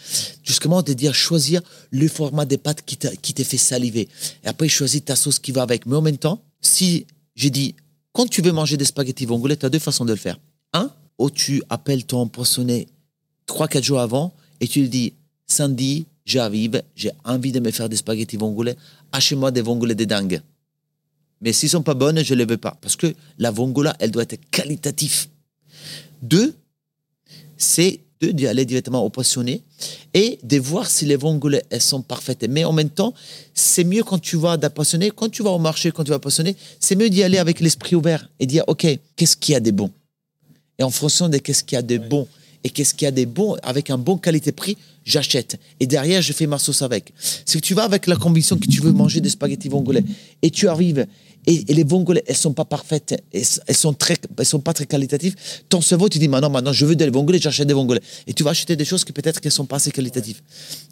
Justement, 0.43 0.81
de 0.81 0.93
dire 0.93 1.13
choisir 1.13 1.61
le 1.91 2.07
format 2.07 2.45
des 2.45 2.57
pâtes 2.57 2.83
qui, 2.85 2.97
te 2.97 3.43
fait 3.43 3.57
saliver. 3.57 4.07
Et 4.43 4.47
après, 4.47 4.67
choisir 4.67 5.03
ta 5.03 5.15
sauce 5.15 5.39
qui 5.39 5.51
va 5.51 5.61
avec. 5.61 5.85
Mais 5.85 5.95
en 5.95 6.01
même 6.01 6.17
temps, 6.17 6.41
si 6.61 7.05
j'ai 7.35 7.49
dit, 7.49 7.75
quand 8.13 8.27
tu 8.27 8.41
veux 8.41 8.51
manger 8.51 8.77
des 8.77 8.85
spaghettis 8.85 9.25
vongolais, 9.25 9.57
tu 9.57 9.65
as 9.65 9.69
deux 9.69 9.79
façons 9.79 10.05
de 10.05 10.11
le 10.11 10.17
faire. 10.17 10.39
Un, 10.73 10.89
où 11.17 11.29
tu 11.29 11.61
appelles 11.69 12.05
ton 12.05 12.27
poissonnet 12.27 12.87
3-4 13.47 13.83
jours 13.83 13.99
avant 13.99 14.33
et 14.59 14.67
tu 14.67 14.81
lui 14.81 14.89
dis 14.89 15.13
Sandy, 15.47 16.05
j'arrive, 16.25 16.81
j'ai 16.95 17.11
envie 17.23 17.51
de 17.51 17.59
me 17.59 17.71
faire 17.71 17.89
des 17.89 17.97
spaghettis 17.97 18.37
vongolais, 18.37 18.75
achète-moi 19.11 19.51
des 19.51 19.61
vongolais 19.61 19.95
de 19.95 20.05
dingue. 20.05 20.41
Mais 21.43 21.53
s'ils 21.53 21.69
sont 21.69 21.83
pas 21.83 21.93
bonnes, 21.93 22.23
je 22.23 22.33
ne 22.33 22.39
les 22.39 22.45
veux 22.45 22.57
pas. 22.57 22.77
Parce 22.81 22.95
que 22.95 23.13
la 23.37 23.51
vongola, 23.51 23.95
elle 23.99 24.11
doit 24.11 24.23
être 24.23 24.39
qualitative. 24.49 25.27
Deux, 26.21 26.55
c'est 27.57 27.99
de 28.21 28.31
d'y 28.31 28.47
aller 28.47 28.65
directement 28.65 29.03
au 29.03 29.09
poissonnet 29.09 29.61
et 30.13 30.39
de 30.43 30.57
voir 30.57 30.89
si 30.89 31.05
les 31.05 31.17
vongolais, 31.17 31.63
elles 31.69 31.81
sont 31.81 32.01
parfaites. 32.01 32.45
Mais 32.49 32.63
en 32.63 32.71
même 32.71 32.89
temps, 32.89 33.13
c'est 33.53 33.83
mieux 33.83 34.03
quand 34.03 34.19
tu 34.19 34.37
vas 34.37 34.55
d'un 34.55 34.69
quand 34.69 35.29
tu 35.29 35.43
vas 35.43 35.49
au 35.49 35.59
marché, 35.59 35.91
quand 35.91 36.05
tu 36.05 36.11
vas 36.11 36.15
au 36.15 36.19
poissonnet, 36.19 36.55
c'est 36.79 36.95
mieux 36.95 37.09
d'y 37.09 37.23
aller 37.23 37.37
avec 37.37 37.59
l'esprit 37.59 37.95
ouvert 37.95 38.29
et 38.39 38.45
dire, 38.45 38.63
OK, 38.67 38.87
qu'est-ce 39.15 39.35
qu'il 39.35 39.53
y 39.53 39.55
a 39.55 39.59
de 39.59 39.71
bon? 39.71 39.91
Et 40.79 40.83
en 40.83 40.89
fonction 40.89 41.27
de 41.27 41.37
qu'est-ce 41.37 41.63
qu'il 41.63 41.75
y 41.75 41.79
a 41.79 41.81
de 41.81 41.97
bon 41.97 42.27
et 42.63 42.69
qu'est-ce 42.69 42.93
qu'il 42.93 43.05
y 43.05 43.07
a 43.07 43.11
de 43.11 43.25
bon, 43.25 43.57
avec 43.61 43.89
un 43.89 43.97
bon 43.97 44.17
qualité-prix, 44.17 44.77
j'achète. 45.03 45.59
Et 45.81 45.87
derrière, 45.87 46.21
je 46.21 46.31
fais 46.31 46.47
ma 46.47 46.57
sauce 46.57 46.81
avec. 46.81 47.13
Si 47.45 47.59
tu 47.59 47.73
vas 47.73 47.83
avec 47.83 48.07
la 48.07 48.15
conviction 48.15 48.57
que 48.57 48.67
tu 48.67 48.79
veux 48.79 48.93
manger 48.93 49.19
des 49.19 49.29
spaghettis 49.29 49.67
vongolais 49.67 50.05
et 50.41 50.49
tu 50.49 50.69
arrives 50.69 51.05
et, 51.45 51.63
les 51.73 51.83
vongolais, 51.83 52.23
elles 52.27 52.35
sont 52.35 52.53
pas 52.53 52.65
parfaites, 52.65 53.21
elles, 53.33 53.43
elles 53.67 53.75
sont 53.75 53.93
très, 53.93 54.17
elles 54.37 54.45
sont 54.45 54.59
pas 54.59 54.73
très 54.73 54.85
qualitatives, 54.85 55.35
ton 55.69 55.81
cerveau, 55.81 56.09
tu 56.09 56.19
dis, 56.19 56.27
maintenant, 56.27 56.49
maintenant, 56.49 56.73
je 56.73 56.85
veux 56.85 56.95
des 56.95 57.09
vongolais, 57.09 57.39
j'achète 57.39 57.67
des 57.67 57.73
vongolais. 57.73 58.01
Et 58.27 58.33
tu 58.33 58.43
vas 58.43 58.51
acheter 58.51 58.75
des 58.75 58.85
choses 58.85 59.03
qui 59.03 59.11
peut-être 59.11 59.41
qu'elles 59.41 59.51
sont 59.51 59.65
pas 59.65 59.77
assez 59.77 59.91
qualitatives. 59.91 60.41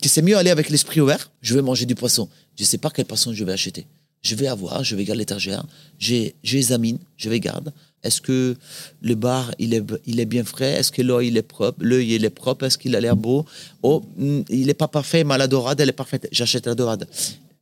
Que 0.01 0.09
c'est 0.09 0.21
mieux 0.21 0.37
aller 0.37 0.49
avec 0.49 0.69
l'esprit 0.69 1.01
ouvert, 1.01 1.31
je 1.41 1.53
vais 1.55 1.61
manger 1.61 1.85
du 1.85 1.95
poisson. 1.95 2.27
Je 2.57 2.63
sais 2.63 2.77
pas 2.77 2.89
quel 2.89 3.05
poisson 3.05 3.33
je 3.33 3.43
vais 3.43 3.53
acheter. 3.53 3.85
Je 4.21 4.35
vais 4.35 4.47
avoir, 4.47 4.83
je 4.83 4.95
vais 4.95 5.03
garder 5.03 5.21
l'étagère, 5.21 5.65
j'examine, 5.97 6.99
je 7.17 7.29
regarde. 7.29 7.73
Est-ce 8.03 8.21
que 8.21 8.55
le 9.01 9.15
bar, 9.15 9.51
il 9.57 9.73
est, 9.73 9.83
il 10.05 10.19
est 10.19 10.25
bien 10.25 10.43
frais? 10.43 10.73
Est-ce 10.73 10.91
que 10.91 11.01
l'œil, 11.01 11.27
il 11.29 11.37
est 11.37 11.41
propre? 11.41 11.79
L'œil, 11.83 12.15
il 12.15 12.25
est 12.25 12.29
propre 12.29 12.65
Est-ce 12.65 12.77
qu'il 12.77 12.95
a 12.95 12.99
l'air 12.99 13.15
beau? 13.15 13.45
Oh, 13.83 14.03
hmm, 14.17 14.41
il 14.49 14.67
n'est 14.67 14.75
pas 14.75 14.87
parfait, 14.87 15.23
mais 15.23 15.37
la 15.37 15.47
dorade, 15.47 15.79
elle 15.81 15.89
est 15.89 15.93
parfaite. 15.93 16.27
J'achète 16.31 16.67
la 16.67 16.75
dorade. 16.75 17.07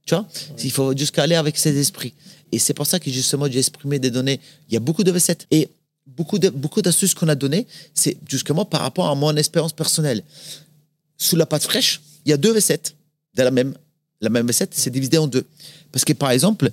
Tu 0.06 0.16
vois 0.16 0.28
Il 0.64 0.72
faut 0.72 0.96
jusqu'à 0.96 1.24
aller 1.24 1.36
avec 1.36 1.58
ses 1.58 1.78
esprits. 1.78 2.14
Et 2.52 2.60
c'est 2.60 2.74
pour 2.74 2.88
ça 2.88 3.00
que 3.00 3.12
justement, 3.12 3.48
j'ai 3.50 3.60
exprimé 3.60 4.00
des 4.00 4.12
données. 4.12 4.40
Il 4.70 4.74
y 4.74 4.78
a 4.78 4.80
beaucoup 4.80 5.04
de 5.04 5.12
recettes. 5.12 5.46
Et 5.52 5.70
beaucoup 6.08 6.40
de 6.40 6.50
beaucoup 6.50 6.82
d'astuces 6.82 7.14
qu'on 7.14 7.28
a 7.28 7.36
données, 7.36 7.68
c'est 7.94 8.18
justement 8.28 8.66
par 8.66 8.82
rapport 8.82 9.08
à 9.08 9.16
mon 9.16 9.36
expérience 9.36 9.74
personnelle. 9.74 10.24
Sous 11.18 11.36
la 11.36 11.46
pâte 11.46 11.64
fraîche, 11.64 12.02
il 12.26 12.30
y 12.30 12.34
a 12.34 12.38
deux 12.38 12.52
recettes 12.54 12.96
de 13.36 13.44
la 13.44 13.52
même. 13.52 13.76
La 14.22 14.30
même 14.30 14.48
recette, 14.48 14.74
c'est 14.74 14.90
divisé 14.90 15.18
en 15.18 15.28
deux. 15.28 15.46
Parce 15.94 16.04
que 16.04 16.12
par 16.12 16.32
exemple, 16.32 16.70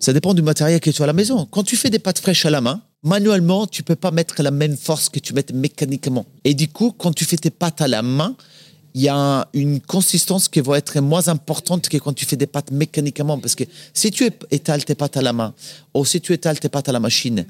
ça 0.00 0.14
dépend 0.14 0.32
du 0.32 0.40
matériel 0.40 0.80
que 0.80 0.90
tu 0.90 1.02
as 1.02 1.04
à 1.04 1.06
la 1.06 1.12
maison. 1.12 1.46
Quand 1.50 1.64
tu 1.64 1.76
fais 1.76 1.90
des 1.90 1.98
pâtes 1.98 2.18
fraîches 2.18 2.46
à 2.46 2.50
la 2.50 2.62
main, 2.62 2.80
manuellement, 3.02 3.66
tu 3.66 3.82
peux 3.82 3.96
pas 3.96 4.10
mettre 4.10 4.42
la 4.42 4.50
même 4.50 4.76
force 4.76 5.10
que 5.10 5.18
tu 5.18 5.34
mets 5.34 5.44
mécaniquement. 5.52 6.24
Et 6.44 6.54
du 6.54 6.68
coup, 6.68 6.94
quand 6.96 7.12
tu 7.12 7.26
fais 7.26 7.36
tes 7.36 7.50
pâtes 7.50 7.82
à 7.82 7.88
la 7.88 8.02
main, 8.02 8.36
il 8.96 9.02
y 9.02 9.10
a 9.10 9.46
une 9.52 9.78
consistance 9.78 10.48
qui 10.48 10.62
va 10.62 10.78
être 10.78 10.98
moins 11.00 11.28
importante 11.28 11.86
que 11.86 11.98
quand 11.98 12.14
tu 12.14 12.24
fais 12.24 12.36
des 12.36 12.46
pâtes 12.46 12.70
mécaniquement. 12.70 13.38
Parce 13.38 13.54
que 13.54 13.64
si 13.92 14.10
tu 14.10 14.26
étales 14.50 14.86
tes 14.86 14.94
pâtes 14.94 15.18
à 15.18 15.22
la 15.22 15.34
main, 15.34 15.52
ou 15.92 16.06
si 16.06 16.18
tu 16.18 16.32
étales 16.32 16.58
tes 16.58 16.70
pâtes 16.70 16.88
à 16.88 16.92
la 16.92 16.98
machine, 16.98 17.44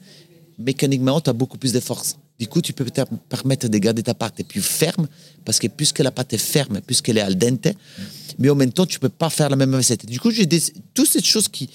mécaniquement, 0.59 1.21
tu 1.21 1.31
as 1.31 1.33
beaucoup 1.33 1.57
plus 1.57 1.73
de 1.73 1.79
force. 1.79 2.17
Du 2.41 2.49
coup, 2.49 2.61
tu 2.61 2.73
peux 2.73 2.85
te 2.85 3.01
permettre 3.29 3.69
de 3.69 3.79
garder 3.79 4.03
ta 4.03 4.13
pâte 4.13 4.43
plus 4.43 4.61
ferme, 4.61 5.07
parce 5.45 5.61
que 5.61 5.69
puisque 5.69 6.01
la 6.01 6.11
pâte 6.11 6.33
est 6.33 6.39
ferme, 6.39 6.81
puisqu'elle 6.81 7.19
est 7.19 7.21
al 7.21 7.39
dente, 7.39 7.69
mais 8.41 8.51
en 8.51 8.57
même 8.57 8.73
temps, 8.73 8.85
tu 8.85 8.99
peux 8.99 9.09
pas 9.09 9.31
faire 9.31 9.49
la 9.49 9.55
même 9.55 9.73
recette. 9.73 10.05
Du 10.05 10.19
coup, 10.19 10.33
j'ai 10.33 10.47
des... 10.47 10.61
toutes 10.95 11.09
ces 11.09 11.23
choses 11.23 11.47
qui, 11.47 11.71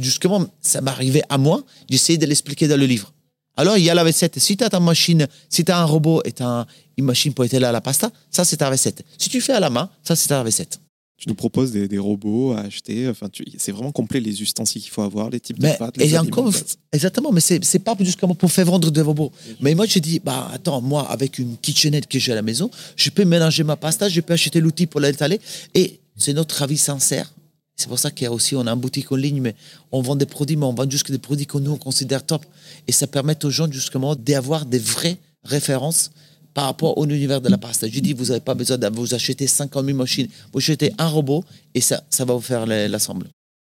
justement, 0.00 0.46
ça 0.60 0.80
m'arrivait 0.80 1.24
à 1.28 1.38
moi, 1.38 1.64
j'essayais 1.90 2.18
de 2.18 2.26
l'expliquer 2.26 2.68
dans 2.68 2.78
le 2.78 2.86
livre. 2.86 3.12
Alors, 3.56 3.76
il 3.76 3.84
y 3.84 3.90
a 3.90 3.94
la 3.94 4.04
recette. 4.04 4.38
Si 4.38 4.56
tu 4.56 4.62
as 4.62 4.70
ta 4.70 4.78
machine, 4.78 5.26
si 5.50 5.64
tu 5.64 5.72
as 5.72 5.80
un 5.80 5.84
robot 5.84 6.22
et 6.24 6.30
tu 6.30 6.44
as 6.44 6.68
machine 7.04 7.32
pour 7.32 7.44
étaler 7.44 7.66
à 7.66 7.72
la 7.72 7.80
pasta, 7.80 8.10
ça, 8.30 8.44
c'est 8.44 8.58
ta 8.58 8.70
recette. 8.70 9.04
Si 9.18 9.28
tu 9.28 9.40
fais 9.40 9.52
à 9.52 9.60
la 9.60 9.70
main, 9.70 9.88
ça, 10.02 10.16
c'est 10.16 10.28
ta 10.28 10.42
recette. 10.42 10.80
Tu 11.18 11.28
nous 11.28 11.34
proposes 11.34 11.72
des, 11.72 11.88
des 11.88 11.98
robots 11.98 12.52
à 12.52 12.60
acheter. 12.60 13.08
Enfin, 13.08 13.28
c'est 13.56 13.72
vraiment 13.72 13.90
complet 13.90 14.20
les 14.20 14.40
ustensiles 14.40 14.80
qu'il 14.80 14.92
faut 14.92 15.02
avoir, 15.02 15.30
les 15.30 15.40
types 15.40 15.58
de 15.58 15.68
pâtes. 15.76 15.96
les 15.96 16.14
et 16.14 16.18
encore, 16.18 16.52
exactement, 16.92 17.32
mais 17.32 17.40
c'est 17.40 17.64
c'est 17.64 17.80
pas 17.80 17.96
justement 17.98 18.36
pour 18.36 18.52
faire 18.52 18.66
vendre 18.66 18.88
des 18.92 19.00
robots. 19.00 19.32
Mais 19.60 19.74
moi, 19.74 19.86
j'ai 19.86 19.98
dit, 19.98 20.20
bah 20.20 20.48
attends, 20.52 20.80
moi, 20.80 21.10
avec 21.10 21.40
une 21.40 21.56
kitchenette 21.56 22.06
que 22.06 22.20
j'ai 22.20 22.30
à 22.30 22.36
la 22.36 22.42
maison, 22.42 22.70
je 22.94 23.10
peux 23.10 23.24
mélanger 23.24 23.64
ma 23.64 23.74
pasta, 23.74 24.08
je 24.08 24.20
peux 24.20 24.34
acheter 24.34 24.60
l'outil 24.60 24.86
pour 24.86 25.00
l'étaler. 25.00 25.40
Et 25.74 25.98
c'est 26.16 26.34
notre 26.34 26.62
avis 26.62 26.78
sincère. 26.78 27.32
C'est 27.74 27.88
pour 27.88 27.98
ça 27.98 28.12
qu'il 28.12 28.24
y 28.24 28.26
a 28.26 28.32
aussi, 28.32 28.54
on 28.54 28.66
a 28.68 28.72
une 28.72 28.80
boutique 28.80 29.10
en 29.10 29.16
ligne, 29.16 29.40
mais 29.40 29.56
on 29.90 30.02
vend 30.02 30.14
des 30.14 30.26
produits, 30.26 30.56
mais 30.56 30.66
on 30.66 30.74
vend 30.74 30.88
juste 30.88 31.10
des 31.10 31.18
produits 31.18 31.46
que 31.46 31.58
nous, 31.58 31.72
on 31.72 31.76
considère 31.78 32.24
top. 32.24 32.44
Et 32.86 32.92
ça 32.92 33.08
permet 33.08 33.44
aux 33.44 33.50
gens, 33.50 33.70
justement, 33.70 34.14
d'avoir 34.14 34.66
des 34.66 34.78
vraies 34.78 35.18
références 35.42 36.10
par 36.54 36.64
rapport 36.64 36.98
au 36.98 37.04
univers 37.04 37.40
de 37.40 37.48
la 37.48 37.58
pasta. 37.58 37.88
Je 37.88 38.00
dis, 38.00 38.12
vous 38.12 38.26
n'avez 38.26 38.40
pas 38.40 38.54
besoin 38.54 38.78
de 38.78 38.88
vous 38.88 39.14
acheter 39.14 39.46
50 39.46 39.84
000 39.84 39.96
machines. 39.96 40.28
Vous 40.52 40.58
achetez 40.58 40.92
un 40.98 41.06
robot 41.06 41.44
et 41.74 41.80
ça, 41.80 42.02
ça 42.10 42.24
va 42.24 42.34
vous 42.34 42.40
faire 42.40 42.66
l'assemble. 42.66 43.28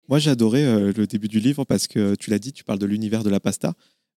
Moi, 0.10 0.20
j'ai 0.20 0.32
adoré 0.32 0.66
euh, 0.66 0.92
le 0.96 1.08
début 1.08 1.30
du 1.30 1.40
livre 1.40 1.64
parce 1.64 1.88
que 1.88 2.16
tu 2.16 2.30
l'as 2.30 2.40
dit, 2.40 2.52
tu 2.52 2.64
parles 2.64 2.80
de 2.80 2.86
l'univers 2.86 3.24
de 3.24 3.30
la 3.30 3.40
pasta, 3.40 3.74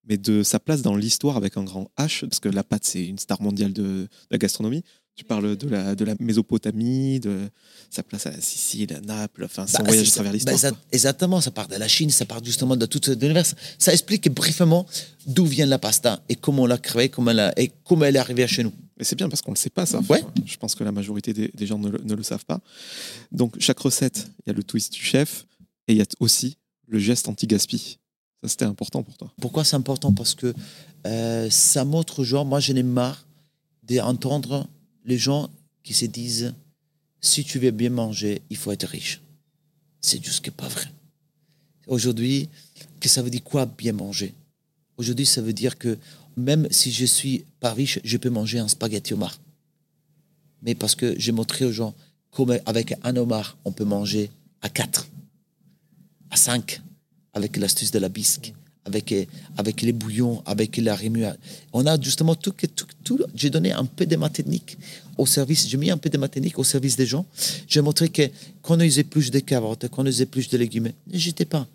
mais 0.09 0.17
de 0.17 0.43
sa 0.43 0.59
place 0.59 0.83
dans 0.83 0.97
l'histoire 0.97 1.37
avec 1.37 1.57
un 1.57 1.65
grand 1.65 1.91
H, 1.99 2.27
parce 2.27 2.41
que 2.41 2.49
la 2.49 2.65
pâte, 2.65 2.85
c'est 2.85 3.05
une 3.05 3.19
star 3.19 3.41
mondiale 3.41 3.73
de, 3.73 3.83
de 3.83 4.09
la 4.31 4.39
gastronomie. 4.39 4.83
Tu 5.17 5.25
parles 5.25 5.57
de 5.57 5.69
la, 5.71 5.95
de 5.95 6.05
la 6.05 6.15
Mésopotamie, 6.21 7.19
de 7.21 7.49
sa 7.91 8.03
place 8.03 8.27
à 8.27 8.33
la 8.33 8.41
Sicile, 8.43 8.93
à 8.93 9.01
Naples, 9.01 9.45
enfin, 9.45 9.67
son 9.67 9.79
Bah, 9.79 9.85
voyage 9.87 10.09
à 10.09 10.11
travers 10.11 10.33
l'histoire. 10.33 10.59
Bah, 10.61 10.71
exactement, 10.93 11.41
ça 11.41 11.51
part 11.51 11.69
de 11.69 11.77
la 11.77 11.89
Chine, 11.89 12.11
ça 12.11 12.27
part 12.27 12.45
justement 12.45 12.77
de 12.77 12.85
tout 12.85 13.01
l'univers. 13.19 13.47
Ça 13.79 13.93
explique 13.95 14.29
brièvement 14.31 14.87
d'où 15.27 15.47
vient 15.47 15.65
la 15.65 15.79
pasta 15.79 16.23
et 16.29 16.35
comment 16.37 16.65
on 16.65 16.67
l'a 16.67 16.77
créée, 16.77 17.09
comment 17.09 17.31
elle, 17.31 17.41
a- 17.41 17.59
et 17.59 17.73
comment 17.85 18.05
elle 18.05 18.17
est 18.17 18.19
arrivée 18.19 18.47
chez 18.47 18.63
nous. 18.63 18.73
Mais 18.99 19.05
c'est 19.05 19.17
bien 19.17 19.31
parce 19.31 19.41
qu'on 19.41 19.53
ne 19.53 19.57
le 19.57 19.61
sait 19.61 19.71
pas, 19.71 19.87
ça. 19.87 20.01
Ouais. 20.01 20.21
Enfin, 20.23 20.33
Je 20.45 20.57
pense 20.59 20.75
que 20.75 20.85
la 20.85 20.93
majorité 20.93 21.33
des, 21.33 21.49
des 21.55 21.67
gens 21.67 21.79
ne 21.79 21.89
le, 21.89 21.99
ne 22.05 22.15
le 22.15 22.23
savent 22.23 22.45
pas. 22.45 22.61
Donc, 23.33 23.57
chaque 23.59 23.79
recette, 23.79 24.29
il 24.47 24.51
y 24.51 24.51
a 24.51 24.55
le 24.55 24.63
twist 24.63 24.93
du 24.93 25.01
chef 25.03 25.47
et 25.89 25.93
il 25.93 25.99
y 25.99 26.03
a 26.03 26.07
aussi 26.21 26.59
le 26.89 26.99
geste 26.99 27.27
anti-gaspi. 27.29 27.99
Ça, 28.43 28.49
c'était 28.51 28.65
important 28.67 29.03
pour 29.03 29.17
toi. 29.17 29.33
Pourquoi 29.41 29.65
c'est 29.65 29.77
important? 29.77 30.13
Parce 30.13 30.35
que 30.35 30.53
euh, 31.07 31.49
ça 31.49 31.87
montre 31.87 32.23
gens, 32.23 32.45
moi 32.45 32.61
j'en 32.61 32.77
ai 32.77 32.83
marre 32.83 33.27
d'entendre 33.83 34.69
les 35.07 35.19
gens 35.19 35.49
qui 35.83 35.95
se 35.95 36.05
disent 36.05 36.55
si 37.21 37.45
tu 37.45 37.59
veux 37.59 37.71
bien 37.71 37.91
manger, 37.91 38.43
il 38.51 38.57
faut 38.57 38.73
être 38.73 38.87
riche. 38.87 39.23
C'est 40.01 40.23
juste 40.23 40.45
que 40.45 40.51
pas 40.51 40.69
vrai. 40.69 40.87
Aujourd'hui, 41.87 42.49
que 43.01 43.09
ça 43.09 43.23
veut 43.23 43.31
dire 43.31 43.43
quoi 43.43 43.67
bien 43.67 43.93
manger? 43.93 44.35
Aujourd'hui, 44.97 45.27
ça 45.27 45.41
veut 45.41 45.53
dire 45.53 45.79
que 45.79 45.99
même 46.37 46.69
si 46.71 46.93
je 46.93 47.07
suis 47.07 47.45
pas 47.61 47.73
riche, 47.73 47.99
je 48.05 48.17
peux 48.17 48.31
manger 48.31 48.59
un 48.59 48.69
spaghetti 48.69 49.15
homard. 49.15 49.39
Mais 50.63 50.75
parce 50.75 50.95
que 50.95 51.19
j'ai 51.19 51.33
montré 51.33 51.65
aux 51.65 51.73
gens 51.73 51.95
comment 52.31 52.57
avec 52.67 52.95
un 53.03 53.17
homard, 53.17 53.57
on 53.65 53.73
peut 53.73 53.85
manger 53.85 54.31
à 54.61 54.69
4, 54.69 55.09
à 56.31 56.37
5, 56.37 56.83
avec 57.33 57.57
l'astuce 57.57 57.91
de 57.91 57.99
la 57.99 58.09
bisque, 58.09 58.53
avec, 58.87 59.15
avec 59.57 59.83
les 59.83 59.93
bouillons, 59.93 60.43
avec 60.47 60.77
la 60.79 60.95
rémunération. 60.95 61.41
On 61.73 61.85
a 61.87 62.01
justement 62.01 62.35
tout, 62.35 62.55
tout, 62.75 62.87
tout 63.05 63.19
j'ai 63.35 63.51
donné 63.51 63.73
un 63.73 63.85
peu 63.85 64.07
de 64.07 64.17
ma 64.17 64.31
technique 64.31 64.79
au 65.19 65.27
service, 65.27 65.69
j'ai 65.69 65.77
mis 65.77 65.91
un 65.91 65.97
peu 65.97 66.09
de 66.09 66.19
ma 66.19 66.29
technique 66.29 66.59
au 66.59 66.65
service 66.65 66.97
des 66.97 67.07
gens. 67.07 67.27
J'ai 67.69 67.81
montré 67.81 68.09
que 68.09 68.23
quand 68.63 68.77
on 68.77 68.81
épluche 68.81 69.31
des 69.31 69.43
carottes, 69.43 69.89
quand 69.91 70.03
on 70.03 70.07
épluche 70.07 70.49
des 70.49 70.59
légumes, 70.59 70.93
n'hésitez 71.11 71.45
pas. 71.45 71.67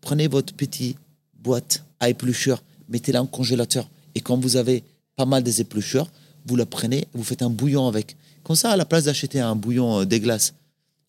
Prenez 0.00 0.28
votre 0.28 0.52
petite 0.54 0.96
boîte 1.42 1.82
à 2.00 2.08
éplucheurs, 2.08 2.62
mettez-la 2.88 3.22
en 3.22 3.26
congélateur. 3.26 3.88
Et 4.14 4.20
quand 4.20 4.36
vous 4.36 4.56
avez 4.56 4.82
pas 5.16 5.26
mal 5.26 5.42
des 5.42 5.60
éplucheurs, 5.60 6.10
vous 6.46 6.56
la 6.56 6.66
prenez, 6.66 7.06
vous 7.14 7.24
faites 7.24 7.42
un 7.42 7.50
bouillon 7.50 7.86
avec. 7.86 8.16
Comme 8.42 8.56
ça, 8.56 8.70
à 8.70 8.76
la 8.76 8.84
place 8.84 9.04
d'acheter 9.04 9.40
un 9.40 9.54
bouillon 9.54 10.00
euh, 10.00 10.04
des 10.04 10.20
glaces, 10.20 10.54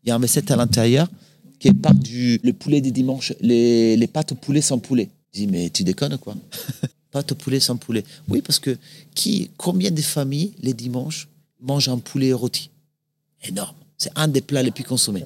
il 0.04 0.10
y 0.10 0.12
a 0.12 0.16
un 0.16 0.20
recette 0.20 0.52
à 0.52 0.56
l'intérieur 0.56 1.08
qui 1.60 1.68
est 1.68 1.74
part 1.74 1.94
du 1.94 2.40
le 2.44 2.54
poulet 2.54 2.82
des 2.82 2.92
dimanches, 2.92 3.34
les, 3.42 3.96
les 3.96 4.08
pâtes 4.08 4.32
au 4.32 4.36
poulet 4.36 4.62
sans 4.62 4.80
poulet. 4.80 5.10
Je 5.34 5.42
dis, 5.42 5.48
mais 5.48 5.70
tu 5.70 5.84
déconnes 5.84 6.18
quoi? 6.18 6.36
Pâtes 7.12 7.32
au 7.32 7.36
poulet 7.36 7.60
sans 7.60 7.78
poulet. 7.78 8.04
Oui, 8.28 8.42
parce 8.42 8.60
que 8.60 8.78
qui, 9.16 9.50
combien 9.58 9.92
de 9.92 10.02
familles, 10.02 10.54
les 10.62 10.74
dimanches, 10.74 11.28
mangent 11.60 11.90
un 11.90 11.98
poulet 11.98 12.34
rôti? 12.34 12.70
Énorme. 13.44 13.76
C'est 13.98 14.12
un 14.16 14.28
des 14.28 14.42
plats 14.42 14.64
les 14.64 14.72
plus 14.72 14.84
consommés. 14.84 15.26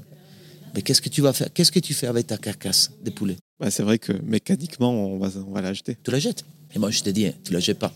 Mais 0.73 0.81
qu'est-ce 0.81 1.01
que 1.01 1.09
tu 1.09 1.21
vas 1.21 1.33
faire? 1.33 1.51
Qu'est-ce 1.53 1.71
que 1.71 1.79
tu 1.79 1.93
fais 1.93 2.07
avec 2.07 2.27
ta 2.27 2.37
carcasse 2.37 2.91
de 3.03 3.09
poulet? 3.09 3.37
C'est 3.69 3.83
vrai 3.83 3.99
que 3.99 4.13
mécaniquement, 4.23 4.91
on 4.91 5.19
va, 5.19 5.29
on 5.47 5.51
va 5.51 5.61
la 5.61 5.73
jeter. 5.73 5.97
Tu 6.03 6.11
la 6.11 6.19
jettes. 6.19 6.43
Et 6.73 6.79
moi, 6.79 6.89
je 6.89 7.01
te 7.01 7.09
dis, 7.09 7.27
tu 7.43 7.53
la 7.53 7.59
jettes 7.59 7.79
pas. 7.79 7.93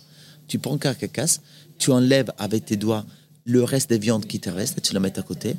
Tu 0.47 0.59
prends 0.59 0.77
ta 0.77 0.93
carcasse, 0.93 1.41
tu 1.77 1.91
enlèves 1.91 2.31
avec 2.37 2.65
tes 2.65 2.77
doigts 2.77 3.05
le 3.47 3.63
reste 3.63 3.89
des 3.89 3.97
viandes 3.97 4.25
qui 4.25 4.39
te 4.39 4.49
restent, 4.49 4.81
tu 4.81 4.93
la 4.93 4.99
mets 4.99 5.17
à 5.17 5.21
côté. 5.23 5.55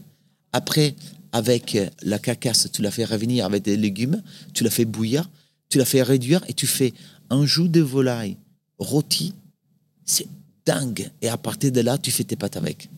Après, 0.52 0.94
avec 1.32 1.76
la 2.02 2.18
carcasse, 2.18 2.68
tu 2.72 2.82
la 2.82 2.90
fais 2.90 3.04
revenir 3.04 3.44
avec 3.44 3.62
des 3.62 3.76
légumes, 3.76 4.22
tu 4.54 4.64
la 4.64 4.70
fais 4.70 4.84
bouillir, 4.84 5.28
tu 5.68 5.78
la 5.78 5.84
fais 5.84 6.02
réduire 6.02 6.42
et 6.48 6.54
tu 6.54 6.66
fais 6.66 6.92
un 7.30 7.44
joue 7.44 7.68
de 7.68 7.80
volaille 7.80 8.36
rôti. 8.78 9.34
C'est 10.04 10.26
dingue. 10.64 11.10
Et 11.22 11.28
à 11.28 11.36
partir 11.36 11.72
de 11.72 11.80
là, 11.80 11.98
tu 11.98 12.10
fais 12.10 12.24
tes 12.24 12.36
pâtes 12.36 12.56
avec. 12.56 12.88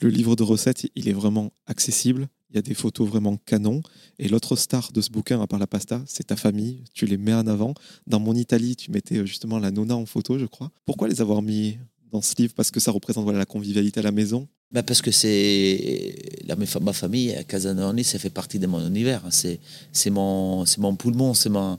Le 0.00 0.08
livre 0.08 0.36
de 0.36 0.42
recettes, 0.42 0.86
il 0.94 1.08
est 1.08 1.12
vraiment 1.12 1.52
accessible. 1.66 2.28
Il 2.50 2.56
y 2.56 2.58
a 2.58 2.62
des 2.62 2.74
photos 2.74 3.08
vraiment 3.08 3.36
canon. 3.38 3.82
Et 4.18 4.28
l'autre 4.28 4.56
star 4.56 4.92
de 4.92 5.00
ce 5.00 5.10
bouquin, 5.10 5.40
à 5.40 5.46
part 5.46 5.58
la 5.58 5.66
pasta, 5.66 6.02
c'est 6.06 6.28
ta 6.28 6.36
famille. 6.36 6.84
Tu 6.94 7.06
les 7.06 7.16
mets 7.16 7.34
en 7.34 7.46
avant. 7.46 7.74
Dans 8.06 8.20
mon 8.20 8.34
Italie, 8.34 8.76
tu 8.76 8.90
mettais 8.90 9.26
justement 9.26 9.58
la 9.58 9.70
nonna 9.70 9.96
en 9.96 10.06
photo, 10.06 10.38
je 10.38 10.46
crois. 10.46 10.70
Pourquoi 10.84 11.08
les 11.08 11.20
avoir 11.20 11.42
mis 11.42 11.78
dans 12.12 12.22
ce 12.22 12.34
livre? 12.38 12.54
Parce 12.54 12.70
que 12.70 12.80
ça 12.80 12.90
représente 12.90 13.28
la 13.30 13.46
convivialité 13.46 14.00
à 14.00 14.02
la 14.02 14.12
maison 14.12 14.48
bah 14.72 14.82
parce 14.82 15.00
que 15.00 15.12
c'est 15.12 16.14
ma 16.80 16.92
famille 16.92 17.32
à 17.36 17.44
Casanoni, 17.44 18.02
ça 18.02 18.18
fait 18.18 18.30
partie 18.30 18.58
de 18.58 18.66
mon 18.66 18.84
univers. 18.84 19.22
Hein. 19.24 19.30
C'est 19.92 20.10
mon 20.10 20.64
mon 20.78 20.96
poumon, 20.96 21.34
c'est 21.34 21.48
mon 21.48 21.78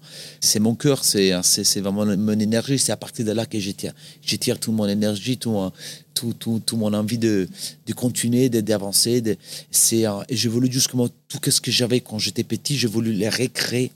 mon 0.62 0.76
cœur, 0.76 1.04
c'est 1.04 1.34
c'est 1.44 1.82
vraiment 1.82 2.06
mon 2.06 2.40
énergie. 2.40 2.80
C'est 2.80 2.94
à 2.94 2.98
partir 2.98 3.26
de 3.26 3.34
là 3.34 3.46
que 3.46 3.60
je 3.60 3.72
tire 3.72 4.60
toute 4.60 4.74
mon 4.74 4.88
énergie, 4.88 5.38
tout 5.38 5.52
mon, 5.52 5.72
tout, 6.14 6.34
tout, 6.34 6.62
tout 6.66 6.78
mon 6.78 6.94
envie 6.94 7.18
de, 7.18 7.50
de 7.86 7.94
continuer, 7.94 8.50
d'avancer. 8.50 9.22
Et 9.22 10.36
je 10.36 10.50
voulais 10.50 10.72
justement 10.72 11.10
tout 11.28 11.52
ce 11.52 11.60
que 11.60 11.72
j'avais 11.72 12.00
quand 12.00 12.20
j'étais 12.20 12.46
petit, 12.46 12.78
je 12.78 12.88
voulais 12.88 13.12
les 13.12 13.30
recréer 13.30 13.92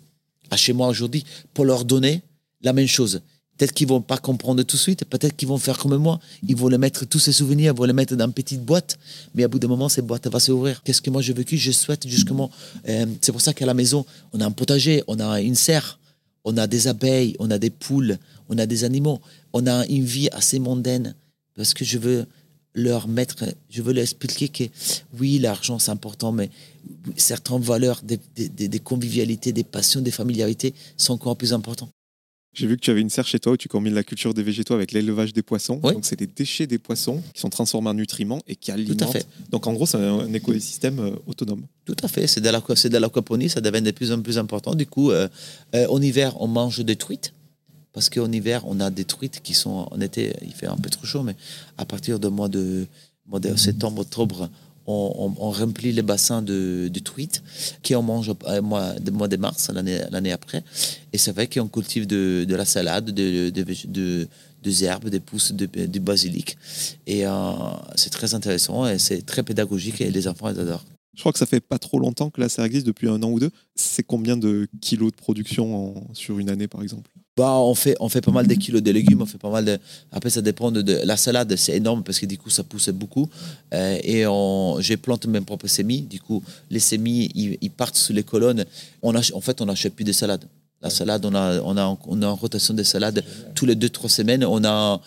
à 0.50 0.58
chez 0.58 0.74
moi 0.74 0.88
aujourd'hui 0.90 1.24
pour 1.54 1.64
leur 1.64 1.86
donner 1.86 2.22
la 2.62 2.74
même 2.74 2.88
chose. 2.88 3.22
Peut-être 3.62 3.74
qu'ils 3.74 3.88
vont 3.88 4.02
pas 4.02 4.18
comprendre 4.18 4.64
tout 4.64 4.76
de 4.76 4.82
suite, 4.82 5.06
peut-être 5.06 5.36
qu'ils 5.36 5.48
vont 5.48 5.60
faire 5.60 5.78
comme 5.78 5.96
moi, 5.98 6.20
ils 6.48 6.56
vont 6.56 6.68
les 6.68 6.80
mettre, 6.80 7.06
tous 7.06 7.20
ces 7.20 7.32
souvenirs, 7.32 7.74
ils 7.76 7.78
vont 7.78 7.84
les 7.84 7.94
mettre 7.94 8.16
dans 8.16 8.26
une 8.26 8.34
petite 8.34 8.66
boîte, 8.66 8.98
mais 9.36 9.44
à 9.44 9.48
bout 9.48 9.60
d'un 9.60 9.68
moment, 9.68 9.88
cette 9.88 10.08
boîte 10.08 10.26
va 10.26 10.40
s'ouvrir. 10.40 10.82
Qu'est-ce 10.82 11.00
que 11.00 11.12
moi 11.12 11.22
j'ai 11.22 11.34
vécu? 11.34 11.58
Je 11.60 11.70
souhaite 11.70 12.08
justement, 12.08 12.50
euh, 12.90 13.06
c'est 13.22 13.32
pour 13.32 13.40
ça 13.40 13.54
qu'à 13.54 13.68
la 13.68 13.76
maison, 13.76 14.04
on 14.34 14.42
a 14.42 14.48
un 14.48 14.52
potager, 14.52 15.04
on 15.06 15.20
a 15.20 15.42
une 15.42 15.54
serre, 15.54 16.00
on 16.44 16.58
a 16.58 16.66
des 16.66 16.88
abeilles, 16.88 17.36
on 17.38 17.52
a 17.52 17.60
des 17.60 17.70
poules, 17.70 18.18
on 18.50 18.58
a 18.58 18.66
des 18.66 18.84
animaux, 18.84 19.22
on 19.54 19.68
a 19.68 19.86
une 19.86 20.06
vie 20.06 20.30
assez 20.32 20.58
mondaine, 20.58 21.14
parce 21.56 21.76
que 21.76 21.86
je 21.86 22.00
veux 22.00 22.26
leur 22.74 23.08
mettre, 23.08 23.46
je 23.70 23.84
veux 23.84 23.94
leur 23.94 24.02
expliquer 24.02 24.48
que 24.48 24.64
oui, 25.20 25.38
l'argent 25.38 25.78
c'est 25.78 25.92
important, 25.92 26.32
mais 26.32 26.50
certaines 27.16 27.62
valeurs, 27.62 28.02
des, 28.02 28.20
des, 28.36 28.68
des 28.68 28.80
convivialités, 28.80 29.54
des 29.54 29.64
passions, 29.64 30.02
des 30.02 30.10
familiarités 30.10 30.74
sont 30.98 31.14
encore 31.14 31.38
plus 31.38 31.54
importantes. 31.54 31.92
J'ai 32.54 32.68
vu 32.68 32.76
que 32.76 32.82
tu 32.82 32.92
avais 32.92 33.00
une 33.00 33.10
serre 33.10 33.26
chez 33.26 33.40
toi 33.40 33.54
où 33.54 33.58
tu 33.58 33.70
combines 33.70 33.94
la 33.94 34.04
culture 34.04 34.34
des 34.34 34.44
végétaux 34.44 34.74
avec 34.74 34.92
l'élevage 34.92 35.32
des 35.32 35.42
poissons. 35.42 35.78
Donc, 35.78 36.06
c'est 36.06 36.20
des 36.20 36.28
déchets 36.28 36.68
des 36.68 36.78
poissons 36.78 37.22
qui 37.34 37.40
sont 37.40 37.50
transformés 37.50 37.90
en 37.90 37.94
nutriments 37.94 38.42
et 38.46 38.58
qui 38.58 38.72
alimentent. 38.72 38.98
Tout 38.98 39.06
à 39.06 39.08
fait. 39.08 39.26
Donc, 39.50 39.68
en 39.68 39.74
gros, 39.74 39.86
c'est 39.86 39.98
un, 39.98 40.34
écosystème 40.34 41.00
euh, 41.00 41.12
autonome. 41.28 41.66
Tout 41.86 41.96
à 42.04 42.10
fait. 42.10 42.28
C'est 42.28 42.42
de 42.42 42.50
l'aquaponie, 43.00 43.50
ça 43.50 43.62
devient 43.62 43.82
de 43.82 43.92
plus 43.92 44.12
en 44.12 44.22
plus 44.22 44.38
important. 44.38 44.76
Du 44.76 44.86
coup, 44.86 45.12
euh, 45.12 45.30
euh, 45.76 45.88
en 45.88 46.02
hiver, 46.02 46.36
on 46.42 46.48
mange 46.48 46.84
des 46.84 46.98
truites. 46.98 47.34
Parce 47.94 48.10
qu'en 48.10 48.32
hiver, 48.32 48.64
on 48.68 48.80
a 48.80 48.90
des 48.90 49.06
truites 49.06 49.42
qui 49.42 49.54
sont. 49.54 49.88
En 49.92 50.02
été, 50.02 50.34
il 50.42 50.54
fait 50.54 50.68
un 50.68 50.78
peu 50.78 50.90
trop 50.90 51.06
chaud, 51.06 51.24
mais 51.24 51.36
à 51.78 51.86
partir 51.86 52.20
du 52.20 52.28
mois 52.30 52.50
de, 52.50 52.86
mois 53.28 53.40
de 53.40 53.56
septembre, 53.56 54.02
octobre, 54.02 54.50
on, 54.88 55.52
remplit 55.52 55.92
les 55.92 56.02
bassins 56.02 56.42
de, 56.42 56.90
de 56.92 57.00
truites 57.00 57.44
qui 57.84 57.96
on 57.96 58.02
mange 58.02 58.30
au 58.30 58.62
mois, 58.62 58.94
de, 58.94 59.12
mois 59.12 59.28
de 59.28 59.38
mars, 59.38 59.70
l'année 59.74 60.32
après. 60.32 60.64
Et 61.14 61.18
c'est 61.18 61.32
vrai 61.32 61.48
qu'on 61.48 61.68
cultive 61.68 62.08
de, 62.08 62.46
de, 62.48 62.56
la 62.56 62.66
salade, 62.66 63.12
de, 63.12 63.50
de, 63.50 64.28
des 64.64 64.84
herbes, 64.84 65.10
des 65.10 65.20
pousses, 65.20 65.54
du 65.54 66.00
basilic. 66.00 66.58
Et 67.08 67.26
euh, 67.26 67.32
c'est 67.96 68.12
très 68.12 68.34
intéressant 68.34 68.88
et 68.88 69.00
c'est 69.00 69.26
très 69.26 69.44
pédagogique 69.44 70.02
et 70.02 70.12
les 70.12 70.28
enfants 70.28 70.48
adorent. 70.48 70.86
Je 71.14 71.20
crois 71.20 71.34
que 71.34 71.40
ça 71.40 71.46
fait 71.46 71.60
pas 71.60 71.78
trop 71.78 72.00
longtemps 72.00 72.30
que 72.30 72.40
la 72.40 72.48
serre 72.48 72.66
existe, 72.66 72.88
depuis 72.88 73.10
un 73.10 73.22
an 73.22 73.30
ou 73.30 73.40
deux. 73.40 73.52
C'est 73.76 74.04
combien 74.04 74.38
de 74.38 74.68
kilos 74.80 75.12
de 75.12 75.18
production 75.18 76.08
sur 76.14 76.40
une 76.40 76.50
année, 76.50 76.68
par 76.68 76.82
exemple? 76.82 77.12
Bah, 77.38 77.54
on, 77.60 77.74
fait, 77.76 77.96
on 78.00 78.10
fait 78.10 78.22
pas 78.22 78.32
mal 78.32 78.46
de 78.46 78.54
kilos 78.56 78.84
de 78.84 78.92
légumes, 78.92 79.22
on 79.22 79.26
fait 79.26 79.38
pas 79.38 79.50
mal 79.50 79.64
de... 79.64 79.80
Après, 80.12 80.30
ça 80.30 80.42
dépend 80.42 80.70
de... 80.70 81.00
la 81.06 81.16
salade, 81.16 81.56
c'est 81.56 81.78
énorme 81.78 82.04
parce 82.04 82.20
que 82.20 82.26
du 82.26 82.38
coup, 82.38 82.50
ça 82.50 82.64
pousse 82.64 82.90
beaucoup. 82.90 83.30
Euh, 83.74 83.98
et 84.04 84.28
on, 84.28 84.80
j'ai 84.82 84.98
planté 84.98 85.28
mes 85.30 85.40
propres 85.42 85.68
semis. 85.68 86.02
Du 86.02 86.20
coup, 86.20 86.44
les 86.70 86.80
semis, 86.80 87.32
ils, 87.34 87.72
partent 87.72 87.96
sous 87.96 88.12
les 88.12 88.24
colonnes. 88.24 88.66
On 89.02 89.16
en 89.16 89.42
fait, 89.42 89.62
on 89.62 89.66
n'achète 89.66 89.96
plus 89.96 90.04
de 90.04 90.12
salade. 90.12 90.44
La 90.82 90.90
salade, 90.90 91.26
on 91.26 91.34
a, 91.34 91.62
on 91.62 91.78
a, 91.78 91.98
on 92.08 92.22
a 92.22 92.28
en 92.28 92.36
rotation 92.36 92.74
de 92.74 92.84
salade 92.84 93.24
tous 93.56 93.66
les 93.66 93.76
2-3 93.76 94.10
semaines. 94.10 94.44
On 94.44 94.64
a, 94.66 95.00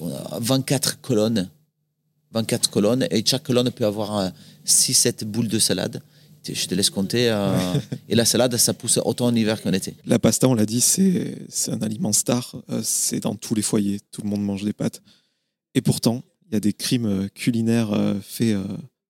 on 0.00 0.10
a 0.10 0.38
24 0.38 1.00
colonnes 1.00 1.48
24 2.32 2.70
colonnes 2.70 3.06
et 3.10 3.24
chaque 3.24 3.42
colonne 3.42 3.70
peut 3.70 3.86
avoir 3.86 4.30
6-7 4.66 5.24
boules 5.24 5.48
de 5.48 5.58
salade. 5.58 6.02
Je 6.46 6.66
te 6.66 6.74
laisse 6.74 6.90
compter. 6.90 7.30
Euh, 7.30 7.74
et 8.08 8.14
la 8.14 8.24
salade, 8.24 8.56
ça 8.56 8.74
pousse 8.74 8.98
autant 9.04 9.26
en 9.26 9.34
hiver 9.34 9.60
qu'en 9.62 9.72
été. 9.72 9.94
La 10.06 10.18
pasta, 10.18 10.48
on 10.48 10.54
l'a 10.54 10.66
dit, 10.66 10.80
c'est 10.80 11.36
un 11.68 11.82
aliment 11.82 12.12
star. 12.12 12.56
Euh, 12.70 12.80
c'est 12.82 13.20
dans 13.20 13.34
tous 13.34 13.54
les 13.54 13.62
foyers. 13.62 14.00
Tout 14.10 14.22
le 14.22 14.28
monde 14.28 14.42
mange 14.42 14.64
des 14.64 14.72
pâtes. 14.72 15.02
Et 15.74 15.80
pourtant, 15.80 16.22
il 16.46 16.54
y 16.54 16.56
a 16.56 16.60
des 16.60 16.72
crimes 16.72 17.06
euh, 17.06 17.28
culinaires 17.28 17.92
faits 18.22 18.56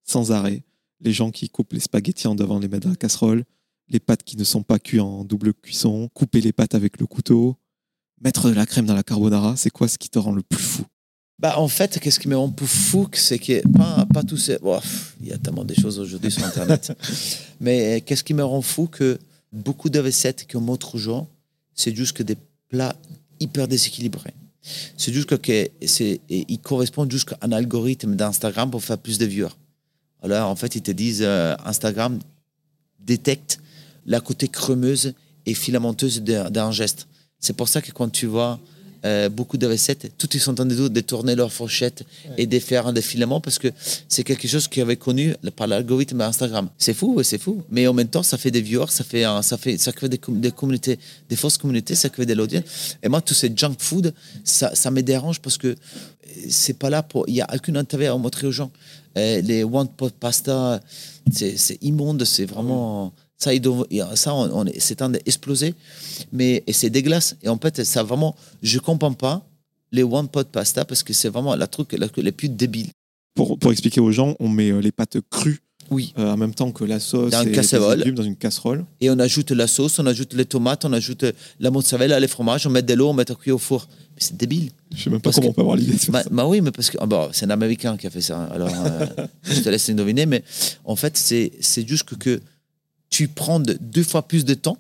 sans 0.05 0.33
arrêt. 0.33 0.62
Les 1.01 1.12
gens 1.12 1.31
qui 1.31 1.49
coupent 1.49 1.72
les 1.72 1.81
spaghettis 1.81 2.26
en 2.26 2.35
devant 2.35 2.59
les 2.59 2.68
mettre 2.68 2.85
dans 2.85 2.91
la 2.91 2.97
casserole, 2.97 3.45
les 3.89 4.01
pâtes 4.01 4.24
qui 4.24 4.37
ne 4.37 4.45
sont 4.45 4.62
pas 4.62 4.79
cuites 4.79 5.01
en 5.01 5.24
double 5.24 5.55
cuisson, 5.55 6.09
couper 6.12 6.41
les 6.41 6.53
pâtes 6.53 6.74
avec 6.74 6.99
le 6.99 7.07
couteau, 7.07 7.57
mettre 8.20 8.49
de 8.49 8.55
la 8.55 8.66
crème 8.66 8.87
dans 8.87 8.95
la 8.95 9.05
carbonara, 9.05 9.57
c'est 9.57 9.70
quoi 9.70 9.87
ce 9.87 9.97
qui 9.97 10.11
te 10.11 10.18
rend 10.18 10.33
le 10.33 10.43
plus 10.43 10.62
fou? 10.62 10.85
Bah, 11.39 11.59
en 11.59 11.68
fait, 11.68 12.01
qu'est-ce 12.01 12.18
qui 12.18 12.28
me 12.28 12.36
rend 12.36 12.53
fou, 12.64 13.09
c'est 13.12 13.39
que 13.39 13.66
pas, 13.68 14.07
pas 14.12 14.24
tous 14.24 14.36
ces. 14.36 14.59
il 15.20 15.28
y 15.28 15.32
a 15.32 15.39
tellement 15.39 15.64
de 15.64 15.74
choses 15.74 15.99
aujourd'hui 16.01 16.32
sur 16.32 16.45
Internet. 16.45 16.93
Mais 17.61 18.01
qu'est-ce 18.01 18.24
qui 18.24 18.34
me 18.34 18.45
rend 18.45 18.62
fou 18.62 18.86
que 18.86 19.18
beaucoup 19.53 19.89
de 19.89 20.01
recettes 20.01 20.47
qu'on 20.51 20.61
montre 20.61 20.97
aux 20.97 20.99
gens, 20.99 21.28
c'est 21.74 21.95
juste 21.95 22.16
que 22.16 22.24
des 22.24 22.36
plats 22.68 22.97
hyper 23.39 23.68
déséquilibrés. 23.68 24.34
C'est 24.97 25.12
juste 25.12 25.28
que 25.39 25.68
c'est, 25.86 26.20
ils 26.28 26.59
correspondent 26.59 27.11
juste 27.11 27.32
à 27.41 27.47
un 27.47 27.53
algorithme 27.53 28.16
d'Instagram 28.16 28.70
pour 28.70 28.82
faire 28.82 28.99
plus 28.99 29.18
de 29.18 29.24
viewers. 29.24 29.55
Alors, 30.22 30.51
en 30.51 30.57
fait, 30.57 30.74
ils 30.74 30.82
te 30.82 30.91
disent 30.91 31.22
euh, 31.22 31.55
Instagram 31.64 32.18
détecte 32.99 33.61
la 34.07 34.20
côté 34.20 34.49
crémeuse 34.49 35.14
et 35.47 35.55
filamenteuse 35.55 36.20
d'un 36.22 36.72
geste. 36.72 37.07
C'est 37.39 37.57
pour 37.57 37.68
ça 37.68 37.80
que 37.80 37.93
quand 37.93 38.09
tu 38.09 38.26
vois 38.26 38.59
euh, 39.05 39.28
beaucoup 39.28 39.57
de 39.57 39.66
recettes, 39.66 40.11
tout 40.18 40.28
ils 40.34 40.40
sont 40.40 40.53
en 40.61 40.66
train 40.66 40.66
de 40.66 41.01
tourner 41.01 41.34
leur 41.36 41.53
fourchette 41.53 42.05
et 42.36 42.46
de 42.46 42.59
faire 42.59 42.92
des 42.92 43.03
filaments 43.03 43.40
parce 43.40 43.59
que 43.59 43.68
c'est 44.09 44.24
quelque 44.24 44.49
chose 44.49 44.66
qui 44.66 44.80
avait 44.80 44.96
connu 44.96 45.34
par 45.55 45.66
l'algorithme 45.66 46.20
Instagram. 46.20 46.68
C'est 46.78 46.94
fou, 46.94 47.22
c'est 47.22 47.38
fou. 47.38 47.62
Mais 47.70 47.86
en 47.86 47.94
même 47.94 48.09
temps, 48.09 48.22
ça 48.22 48.38
fait 48.38 48.51
des 48.51 48.61
viewers, 48.61 48.90
ça 48.90 49.05
fait, 49.05 49.24
ça 49.42 49.57
fait, 49.57 49.78
ça 49.78 49.92
crée 49.92 50.09
des, 50.09 50.18
communautés, 50.18 50.99
des 51.28 51.36
fausses 51.36 51.59
communautés, 51.59 51.94
ça 51.94 52.09
crée 52.09 52.26
de 52.26 52.34
l'audience. 52.34 52.96
Et 53.03 53.09
moi, 53.09 53.20
tout 53.20 53.34
ces 53.34 53.53
junk 53.55 53.76
food, 53.78 54.12
ça, 54.42 54.74
ça 54.74 54.90
me 54.90 55.03
dérange 55.03 55.40
parce 55.40 55.59
que 55.59 55.76
c'est 56.49 56.76
pas 56.78 56.90
là 56.90 57.03
pour, 57.03 57.24
il 57.28 57.36
y 57.36 57.40
a 57.40 57.46
aucun 57.55 57.76
intérêt 57.76 58.07
à 58.07 58.16
montrer 58.16 58.46
aux 58.46 58.53
gens. 58.53 58.70
les 59.14 59.64
one 59.64 59.88
pot 59.88 60.12
pasta, 60.12 60.80
c'est 61.32 61.78
immonde, 61.82 62.24
c'est 62.24 62.46
vraiment. 62.46 63.12
Ça, 63.39 63.53
ça 64.14 64.34
on, 64.34 64.64
c'est 64.78 65.01
en 65.01 65.11
d'exploser, 65.11 65.74
mais 66.32 66.64
et 66.66 66.72
c'est 66.72 66.91
dégueulasse. 66.91 67.36
Et 67.43 67.49
en 67.49 67.57
fait, 67.59 67.84
ça 67.84 68.03
vraiment, 68.03 68.34
je 68.62 68.78
comprends 68.78 69.12
pas 69.12 69.47
les 69.93 70.03
one 70.03 70.28
pot 70.28 70.47
pasta 70.49 70.84
parce 70.84 71.03
que 71.03 71.12
c'est 71.12 71.28
vraiment 71.28 71.55
la 71.55 71.66
truc 71.66 71.93
la, 71.93 72.09
les 72.16 72.32
plus 72.32 72.49
débile. 72.49 72.89
Pour, 73.34 73.59
pour 73.59 73.70
expliquer 73.70 74.01
aux 74.01 74.11
gens, 74.11 74.34
on 74.41 74.49
met 74.49 74.70
euh, 74.70 74.80
les 74.80 74.91
pâtes 74.91 75.18
crues 75.30 75.61
oui. 75.91 76.12
Euh, 76.18 76.32
en 76.32 76.36
même 76.36 76.55
temps 76.55 76.70
que 76.70 76.84
la 76.84 77.01
sauce 77.01 77.30
dans, 77.30 77.43
et 77.43 78.05
les 78.05 78.12
dans 78.12 78.22
une 78.22 78.36
casserole. 78.36 78.84
Et 79.01 79.11
on 79.11 79.18
ajoute 79.18 79.51
la 79.53 79.66
sauce, 79.66 79.99
on 79.99 80.07
ajoute 80.07 80.34
les 80.34 80.45
tomates, 80.45 80.84
on 80.84 80.93
ajoute 80.93 81.24
la 81.61 81.70
mozzarella, 81.70 82.20
les 82.20 82.28
fromages, 82.28 82.66
on 82.66 82.70
met 82.70 82.82
de 82.82 82.95
l'eau, 82.95 83.09
on 83.09 83.14
met 83.14 83.30
un 83.30 83.34
cuit 83.34 83.53
au 83.53 83.59
four. 83.59 83.89
Mais 84.14 84.20
c'est 84.20 84.36
débile. 84.36 84.70
Je 84.95 85.05
sais 85.05 85.11
même 85.11 85.20
pas 85.20 85.32
comment 85.32 85.49
on 85.49 85.53
peut 85.53 85.62
avoir 85.62 85.76
l'idée 85.76 85.93
de 85.93 86.12
bah, 86.12 86.22
ça. 86.22 86.28
Bah 86.30 86.47
oui, 86.47 86.61
mais 86.61 86.72
parce 86.72 86.91
que 86.91 86.99
ah 87.01 87.28
c'est 87.32 87.47
un 87.47 87.51
Américain 87.51 87.97
qui 87.97 88.07
a 88.07 88.11
fait 88.11 88.20
ça. 88.20 88.45
Alors, 88.45 88.68
euh, 88.68 89.07
je 89.43 89.61
te 89.61 89.68
laisse 89.68 89.89
deviner, 89.89 90.26
mais 90.26 90.43
en 90.84 90.97
fait, 90.97 91.16
c'est 91.16 91.89
juste 91.89 92.05
que, 92.05 92.16
que 92.16 92.41
tu 93.11 93.28
prends 93.28 93.61
deux 93.61 94.02
fois 94.02 94.22
plus 94.22 94.44
de 94.44 94.54
temps. 94.54 94.78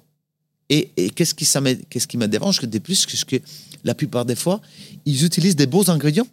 Et, 0.70 0.90
qu'est-ce 1.14 1.34
qui, 1.34 1.46
qu'est-ce 1.88 2.06
qui 2.06 2.18
me 2.18 2.28
dérange 2.28 2.60
de 2.60 2.78
plus 2.78 3.06
que, 3.06 3.24
que 3.24 3.42
la 3.84 3.94
plupart 3.94 4.24
des 4.24 4.34
fois, 4.34 4.60
ils 5.06 5.24
utilisent 5.24 5.56
des 5.56 5.66
beaux 5.66 5.90
ingrédients. 5.90 6.26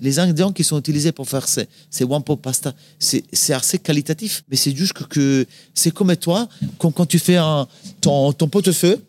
Les 0.00 0.18
ingrédients 0.18 0.52
qui 0.52 0.62
sont 0.62 0.78
utilisés 0.78 1.12
pour 1.12 1.26
faire 1.26 1.48
ces, 1.48 1.66
ces 1.90 2.04
one 2.04 2.22
pasta, 2.22 2.74
c'est, 2.98 3.24
assez 3.54 3.78
qualitatif. 3.78 4.44
Mais 4.50 4.56
c'est 4.56 4.76
juste 4.76 4.92
que, 4.92 5.04
que 5.04 5.46
c'est 5.72 5.92
comme 5.92 6.14
toi, 6.16 6.46
quand, 6.78 6.90
quand 6.90 7.06
tu 7.06 7.18
fais 7.18 7.36
un, 7.36 7.66
ton, 8.02 8.32
ton 8.34 8.48
pot-de-feu, 8.48 9.02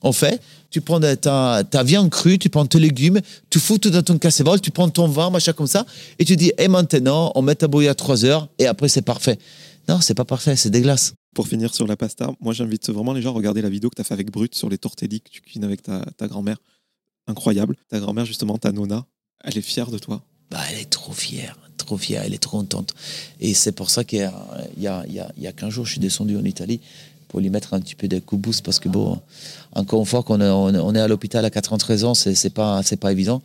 en 0.00 0.12
fait, 0.12 0.40
tu 0.70 0.80
prends 0.80 1.00
ta, 1.00 1.64
ta, 1.64 1.82
viande 1.82 2.10
crue, 2.10 2.38
tu 2.38 2.50
prends 2.50 2.66
tes 2.66 2.78
légumes, 2.78 3.20
tu 3.50 3.58
fous 3.58 3.78
tout 3.78 3.90
dans 3.90 4.02
ton 4.02 4.18
casserole, 4.18 4.60
tu 4.60 4.70
prends 4.70 4.88
ton 4.88 5.08
vin, 5.08 5.30
machin 5.30 5.52
comme 5.52 5.66
ça, 5.66 5.84
et 6.18 6.24
tu 6.24 6.36
dis, 6.36 6.52
et 6.58 6.68
maintenant, 6.68 7.32
on 7.34 7.42
met 7.42 7.62
à 7.64 7.66
bouillir 7.66 7.90
à 7.90 7.94
3 7.94 8.24
heures, 8.24 8.48
et 8.58 8.66
après, 8.66 8.88
c'est 8.88 9.02
parfait. 9.02 9.38
Non, 9.88 10.02
c'est 10.02 10.14
pas 10.14 10.26
parfait, 10.26 10.54
c'est 10.54 10.70
des 10.70 10.82
glaces. 10.82 11.14
Pour 11.34 11.48
finir 11.48 11.74
sur 11.74 11.86
la 11.86 11.96
pasta, 11.96 12.30
moi 12.40 12.52
j'invite 12.52 12.90
vraiment 12.90 13.14
les 13.14 13.22
gens 13.22 13.30
à 13.30 13.34
regarder 13.34 13.62
la 13.62 13.70
vidéo 13.70 13.88
que 13.88 13.94
tu 13.94 14.02
as 14.02 14.04
fait 14.04 14.14
avec 14.14 14.30
Brut 14.30 14.54
sur 14.54 14.68
les 14.68 14.76
tortelli 14.76 15.22
que 15.22 15.30
tu 15.30 15.40
cuisines 15.40 15.64
avec 15.64 15.82
ta, 15.82 16.28
grand-mère. 16.28 16.58
Incroyable. 17.26 17.76
Ta 17.88 17.98
grand-mère, 17.98 18.26
justement, 18.26 18.58
ta 18.58 18.72
nona, 18.72 19.06
elle 19.44 19.56
est 19.56 19.62
fière 19.62 19.90
de 19.90 19.98
toi. 19.98 20.22
Bah, 20.50 20.58
elle 20.70 20.78
est 20.78 20.90
trop 20.90 21.12
fière, 21.12 21.58
trop 21.76 21.96
fière, 21.96 22.22
elle 22.24 22.34
est 22.34 22.38
trop 22.38 22.58
contente. 22.58 22.94
Et 23.40 23.54
c'est 23.54 23.72
pour 23.72 23.88
ça 23.88 24.04
qu'il 24.04 24.18
y 24.18 24.22
a, 24.22 24.32
il 24.76 24.82
y, 24.82 24.88
a, 24.88 25.04
il 25.08 25.42
y 25.42 25.46
a 25.46 25.52
15 25.52 25.70
jours, 25.70 25.86
je 25.86 25.92
suis 25.92 26.00
descendu 26.00 26.36
en 26.36 26.44
Italie 26.44 26.80
pour 27.28 27.40
lui 27.40 27.50
mettre 27.50 27.74
un 27.74 27.80
petit 27.80 27.94
peu 27.94 28.08
de 28.08 28.18
coup 28.18 28.36
de 28.36 28.42
boost 28.42 28.64
parce 28.64 28.78
que 28.78 28.88
bon, 28.88 29.20
encore 29.72 30.00
une 30.00 30.06
fois 30.06 30.22
qu'on 30.22 30.40
est, 30.40 30.48
on 30.48 30.94
est 30.94 31.00
à 31.00 31.08
l'hôpital 31.08 31.44
à 31.44 31.50
93 31.50 32.04
ans, 32.04 32.14
c'est, 32.14 32.34
c'est 32.34 32.50
pas, 32.50 32.82
c'est 32.82 32.96
pas 32.96 33.12
évident. 33.12 33.42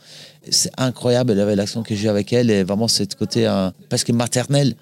C'est 0.49 0.71
incroyable 0.77 1.33
la 1.33 1.45
relation 1.45 1.83
que 1.83 1.93
j'ai 1.93 2.07
avec 2.07 2.33
elle 2.33 2.49
et 2.49 2.63
vraiment 2.63 2.87
c'est 2.87 3.13
côté 3.15 3.45
hein, 3.45 3.73
presque 3.89 4.09
maternel 4.09 4.75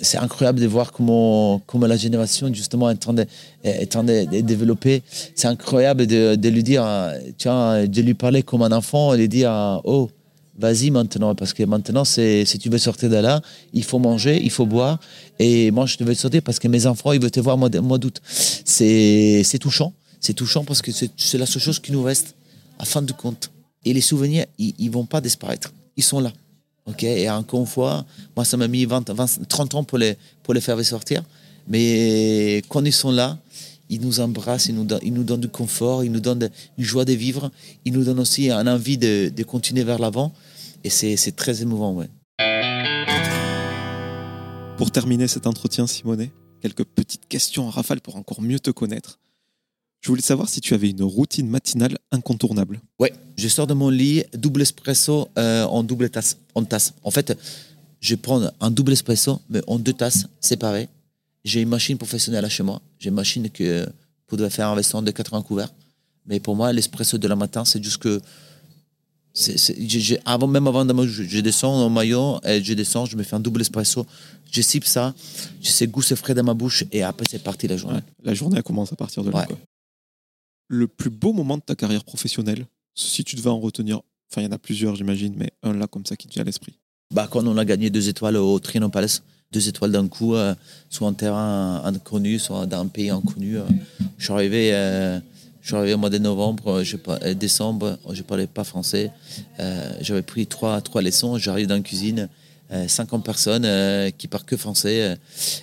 c'est 0.00 0.18
incroyable 0.18 0.60
de 0.60 0.66
voir 0.66 0.92
comment, 0.92 1.60
comment 1.66 1.86
la 1.86 1.96
génération 1.96 2.52
justement 2.52 2.90
est 2.90 3.06
en 3.06 3.14
train 3.76 4.04
de, 4.04 4.40
développer. 4.40 5.02
C'est 5.34 5.48
incroyable 5.48 6.06
de, 6.06 6.48
lui 6.48 6.62
dire, 6.62 6.84
tu 7.38 7.48
de 7.48 8.02
lui 8.02 8.14
parler 8.14 8.42
comme 8.42 8.62
un 8.62 8.72
enfant 8.72 9.14
et 9.14 9.18
de 9.18 9.26
dire, 9.26 9.80
oh, 9.84 10.08
vas-y 10.58 10.90
maintenant, 10.90 11.34
parce 11.34 11.52
que 11.52 11.62
maintenant, 11.62 12.04
si 12.04 12.58
tu 12.60 12.68
veux 12.68 12.78
sortir 12.78 13.10
de 13.10 13.16
là, 13.16 13.40
il 13.72 13.84
faut 13.84 13.98
manger, 13.98 14.40
il 14.42 14.50
faut 14.50 14.66
boire. 14.66 14.98
Et 15.38 15.70
moi, 15.70 15.86
je 15.86 16.02
veux 16.02 16.14
sortir 16.14 16.42
parce 16.42 16.58
que 16.58 16.68
mes 16.68 16.86
enfants, 16.86 17.12
ils 17.12 17.20
veulent 17.20 17.30
te 17.30 17.40
voir 17.40 17.56
au 17.56 17.82
mois 17.82 17.98
d'août. 17.98 18.20
C'est 18.24 19.58
touchant. 19.60 19.92
C'est 20.20 20.34
touchant 20.34 20.64
parce 20.64 20.82
que 20.82 20.90
c'est, 20.92 21.38
la 21.38 21.46
seule 21.46 21.62
chose 21.62 21.78
qui 21.78 21.92
nous 21.92 22.02
reste, 22.02 22.34
à 22.78 22.84
fin 22.84 23.02
de 23.02 23.12
compte. 23.12 23.50
Et 23.84 23.92
les 23.92 24.00
souvenirs, 24.00 24.46
ils 24.58 24.74
ne 24.80 24.90
vont 24.90 25.06
pas 25.06 25.20
disparaître. 25.20 25.72
Ils 25.96 26.02
sont 26.02 26.20
là. 26.20 26.32
Ok, 26.86 27.02
et 27.02 27.28
encore 27.28 27.60
une 27.60 27.66
fois, 27.66 28.04
moi, 28.36 28.44
ça 28.44 28.56
m'a 28.56 28.68
mis 28.68 28.84
20, 28.84 29.10
20, 29.10 29.48
30 29.48 29.74
ans 29.74 29.84
pour 29.84 29.98
les, 29.98 30.16
faire 30.60 30.84
sortir. 30.84 31.24
Mais 31.68 32.62
quand 32.68 32.84
ils 32.84 32.92
sont 32.92 33.10
là, 33.10 33.38
ils 33.88 34.00
nous 34.00 34.20
embrassent, 34.20 34.66
ils 34.66 34.74
nous, 34.74 34.84
donnent, 34.84 35.00
ils 35.02 35.12
nous 35.12 35.24
donnent 35.24 35.40
du 35.40 35.48
confort, 35.48 36.04
ils 36.04 36.12
nous 36.12 36.20
donnent 36.20 36.48
une 36.78 36.84
joie 36.84 37.04
de 37.04 37.12
vivre, 37.12 37.50
ils 37.84 37.92
nous 37.92 38.04
donnent 38.04 38.20
aussi 38.20 38.50
une 38.50 38.68
envie 38.68 38.98
de, 38.98 39.32
de 39.34 39.42
continuer 39.42 39.82
vers 39.82 39.98
l'avant. 39.98 40.32
Et 40.84 40.90
c'est 40.90 41.34
très 41.34 41.62
émouvant, 41.62 41.92
ouais. 41.92 42.08
Pour 44.76 44.92
terminer 44.92 45.26
cet 45.26 45.48
entretien, 45.48 45.86
Simonet, 45.88 46.30
quelques 46.60 46.84
petites 46.84 47.26
questions 47.28 47.66
à 47.66 47.70
rafale 47.70 48.00
pour 48.00 48.14
encore 48.14 48.42
mieux 48.42 48.60
te 48.60 48.70
connaître. 48.70 49.18
Je 50.06 50.12
voulais 50.12 50.22
savoir 50.22 50.48
si 50.48 50.60
tu 50.60 50.72
avais 50.72 50.90
une 50.90 51.02
routine 51.02 51.48
matinale 51.48 51.98
incontournable. 52.12 52.80
Ouais, 53.00 53.12
je 53.36 53.48
sors 53.48 53.66
de 53.66 53.74
mon 53.74 53.88
lit, 53.88 54.22
double 54.34 54.62
espresso 54.62 55.28
euh, 55.36 55.64
en 55.64 55.82
double 55.82 56.10
tasse, 56.10 56.36
en 56.54 56.62
tasse. 56.62 56.94
En 57.02 57.10
fait, 57.10 57.36
je 57.98 58.14
prends 58.14 58.40
un 58.60 58.70
double 58.70 58.92
espresso, 58.92 59.40
mais 59.50 59.62
en 59.66 59.80
deux 59.80 59.94
tasses 59.94 60.28
séparées. 60.38 60.88
J'ai 61.44 61.62
une 61.62 61.68
machine 61.70 61.98
professionnelle 61.98 62.48
chez 62.48 62.62
moi. 62.62 62.80
J'ai 63.00 63.08
une 63.08 63.16
machine 63.16 63.50
que 63.50 63.84
pour 64.28 64.38
faire 64.48 64.68
un 64.68 64.74
restaurant 64.74 65.02
de 65.02 65.10
80 65.10 65.42
couverts. 65.42 65.74
Mais 66.24 66.38
pour 66.38 66.54
moi, 66.54 66.72
l'espresso 66.72 67.18
de 67.18 67.26
la 67.26 67.34
matin, 67.34 67.64
c'est 67.64 67.82
juste 67.82 67.98
que 67.98 68.20
avant, 70.24 70.46
même 70.46 70.68
avant 70.68 70.84
de 70.84 71.06
je, 71.08 71.24
je 71.24 71.40
descends 71.40 71.84
en 71.84 71.90
maillot, 71.90 72.38
et 72.44 72.62
je 72.62 72.74
descends, 72.74 73.06
je 73.06 73.16
me 73.16 73.24
fais 73.24 73.34
un 73.34 73.40
double 73.40 73.60
espresso, 73.60 74.06
je 74.52 74.62
sipe 74.62 74.84
ça, 74.84 75.14
je 75.60 75.68
sais 75.68 75.88
goût 75.88 76.00
c'est 76.00 76.14
frais 76.14 76.32
dans 76.32 76.44
ma 76.44 76.54
bouche 76.54 76.84
et 76.92 77.02
après 77.02 77.26
c'est 77.28 77.42
parti 77.42 77.66
la 77.66 77.76
journée. 77.76 77.98
la 78.22 78.34
journée 78.34 78.58
elle 78.58 78.62
commence 78.62 78.92
à 78.92 78.96
partir 78.96 79.24
de 79.24 79.30
là 79.30 79.48
le 80.68 80.86
plus 80.88 81.10
beau 81.10 81.32
moment 81.32 81.56
de 81.56 81.62
ta 81.62 81.74
carrière 81.74 82.04
professionnelle 82.04 82.66
Si 82.94 83.24
tu 83.24 83.36
devais 83.36 83.50
en 83.50 83.60
retenir, 83.60 84.00
enfin 84.30 84.42
il 84.42 84.44
y 84.44 84.48
en 84.48 84.52
a 84.52 84.58
plusieurs 84.58 84.96
j'imagine, 84.96 85.34
mais 85.36 85.50
un 85.62 85.74
là 85.74 85.86
comme 85.86 86.06
ça 86.06 86.16
qui 86.16 86.26
te 86.26 86.34
vient 86.34 86.42
à 86.42 86.46
l'esprit. 86.46 86.78
Bah, 87.12 87.28
quand 87.30 87.46
on 87.46 87.56
a 87.56 87.64
gagné 87.64 87.90
deux 87.90 88.08
étoiles 88.08 88.36
au 88.36 88.58
Trino 88.58 88.88
Palace, 88.88 89.22
deux 89.52 89.68
étoiles 89.68 89.92
d'un 89.92 90.08
coup, 90.08 90.34
euh, 90.34 90.54
soit 90.90 91.06
en 91.06 91.12
terrain 91.12 91.82
inconnu, 91.84 92.38
soit 92.38 92.66
dans 92.66 92.80
un 92.80 92.88
pays 92.88 93.10
inconnu. 93.10 93.58
Euh. 93.58 93.64
je 94.18 94.24
suis 94.24 94.32
arrivé, 94.32 94.74
euh, 94.74 95.20
je 95.60 95.68
suis 95.68 95.76
arrivé 95.76 95.94
au 95.94 95.98
mois 95.98 96.10
de 96.10 96.18
novembre, 96.18 96.82
je, 96.82 96.96
décembre, 97.32 97.98
je 98.10 98.22
parlais 98.22 98.46
pas 98.46 98.64
français. 98.64 99.10
J'avais 100.00 100.22
pris 100.22 100.46
trois, 100.46 100.80
trois 100.80 101.02
leçons, 101.02 101.38
j'arrive 101.38 101.66
dans 101.66 101.76
la 101.76 101.80
cuisine. 101.80 102.28
50 102.68 103.24
personnes 103.24 104.12
qui 104.18 104.26
parlent 104.26 104.44
que 104.44 104.56
français. 104.56 105.16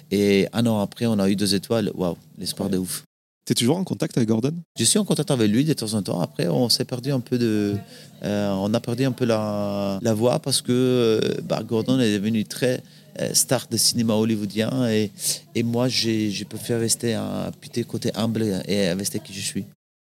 et 0.10 0.48
un 0.54 0.66
an 0.66 0.80
après, 0.80 1.06
on 1.06 1.20
a 1.20 1.30
eu 1.30 1.36
deux 1.36 1.54
étoiles. 1.54 1.92
Waouh, 1.96 2.16
l'espoir 2.38 2.70
de 2.70 2.78
ouf. 2.78 3.04
Tu 3.46 3.52
es 3.52 3.56
toujours 3.56 3.78
en 3.78 3.84
contact 3.84 4.16
avec 4.18 4.30
Gordon? 4.30 4.56
Je 4.80 4.86
suis 4.86 4.98
en 4.98 5.04
contact 5.04 5.30
avec 5.30 5.52
lui 5.52 5.66
de 5.66 5.74
temps 5.74 5.94
en 5.96 6.02
temps. 6.02 6.22
Après, 6.22 6.48
on 6.48 6.70
s'est 6.70 6.86
perdu 6.86 7.12
un 7.12 7.20
peu 7.20 7.38
de, 7.38 7.76
euh, 8.24 8.52
on 8.52 8.74
a 8.74 8.80
perdu 8.80 9.04
un 9.04 9.12
peu 9.12 9.26
la, 9.26 10.00
la 10.02 10.14
voix 10.14 10.40
parce 10.40 10.62
que 10.62 10.72
euh, 10.72 11.42
bah, 11.44 11.62
Gordon 11.62 12.00
est 12.00 12.14
devenu 12.14 12.46
très 12.46 12.82
euh, 13.20 13.34
star 13.34 13.68
de 13.68 13.76
cinéma 13.76 14.14
hollywoodien 14.14 14.88
et, 14.90 15.12
et 15.56 15.64
moi, 15.64 15.90
j'ai 15.90 16.46
préféré 16.46 16.80
rester 16.80 17.16
un 17.16 17.52
petit 17.60 17.84
côté 17.84 18.12
humble 18.16 18.44
et 18.66 18.94
rester 18.94 19.20
qui 19.20 19.34
je 19.34 19.42
suis. 19.42 19.66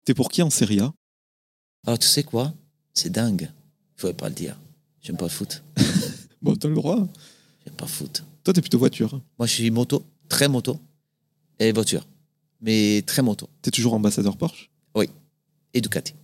T'es 0.07 0.15
pour 0.15 0.31
qui 0.31 0.41
en 0.41 0.49
Serie 0.49 0.81
A? 0.81 0.91
Alors, 1.87 1.99
tu 1.99 2.09
sais 2.09 2.23
quoi? 2.23 2.55
C'est 2.95 3.13
dingue. 3.13 3.51
Il 3.97 4.01
faudrait 4.01 4.17
pas 4.17 4.29
le 4.31 4.35
dire. 4.35 4.59
J'aime 5.03 5.19
pas 5.19 5.27
le 5.27 5.31
foot. 5.31 5.63
bon, 6.43 6.57
t'as 6.57 6.69
le 6.69 6.75
droit. 6.75 7.07
J'aime 7.67 7.75
pas 7.75 7.85
le 7.85 7.91
foot. 7.91 8.25
Toi, 8.43 8.55
t'es 8.55 8.63
plutôt 8.63 8.79
voiture. 8.79 9.21
Moi, 9.39 9.47
je 9.47 9.53
suis 9.53 9.71
moto, 9.71 10.03
très 10.31 10.49
moto 10.49 10.81
et 11.59 11.73
voiture 11.73 12.07
mais 12.61 13.03
très 13.07 13.23
moto. 13.23 13.49
Tu 13.63 13.69
es 13.69 13.71
toujours 13.71 13.95
ambassadeur 13.95 14.37
Porsche? 14.37 14.71
Oui, 14.95 15.09
et 15.75 15.81
Ducati. 15.81 16.15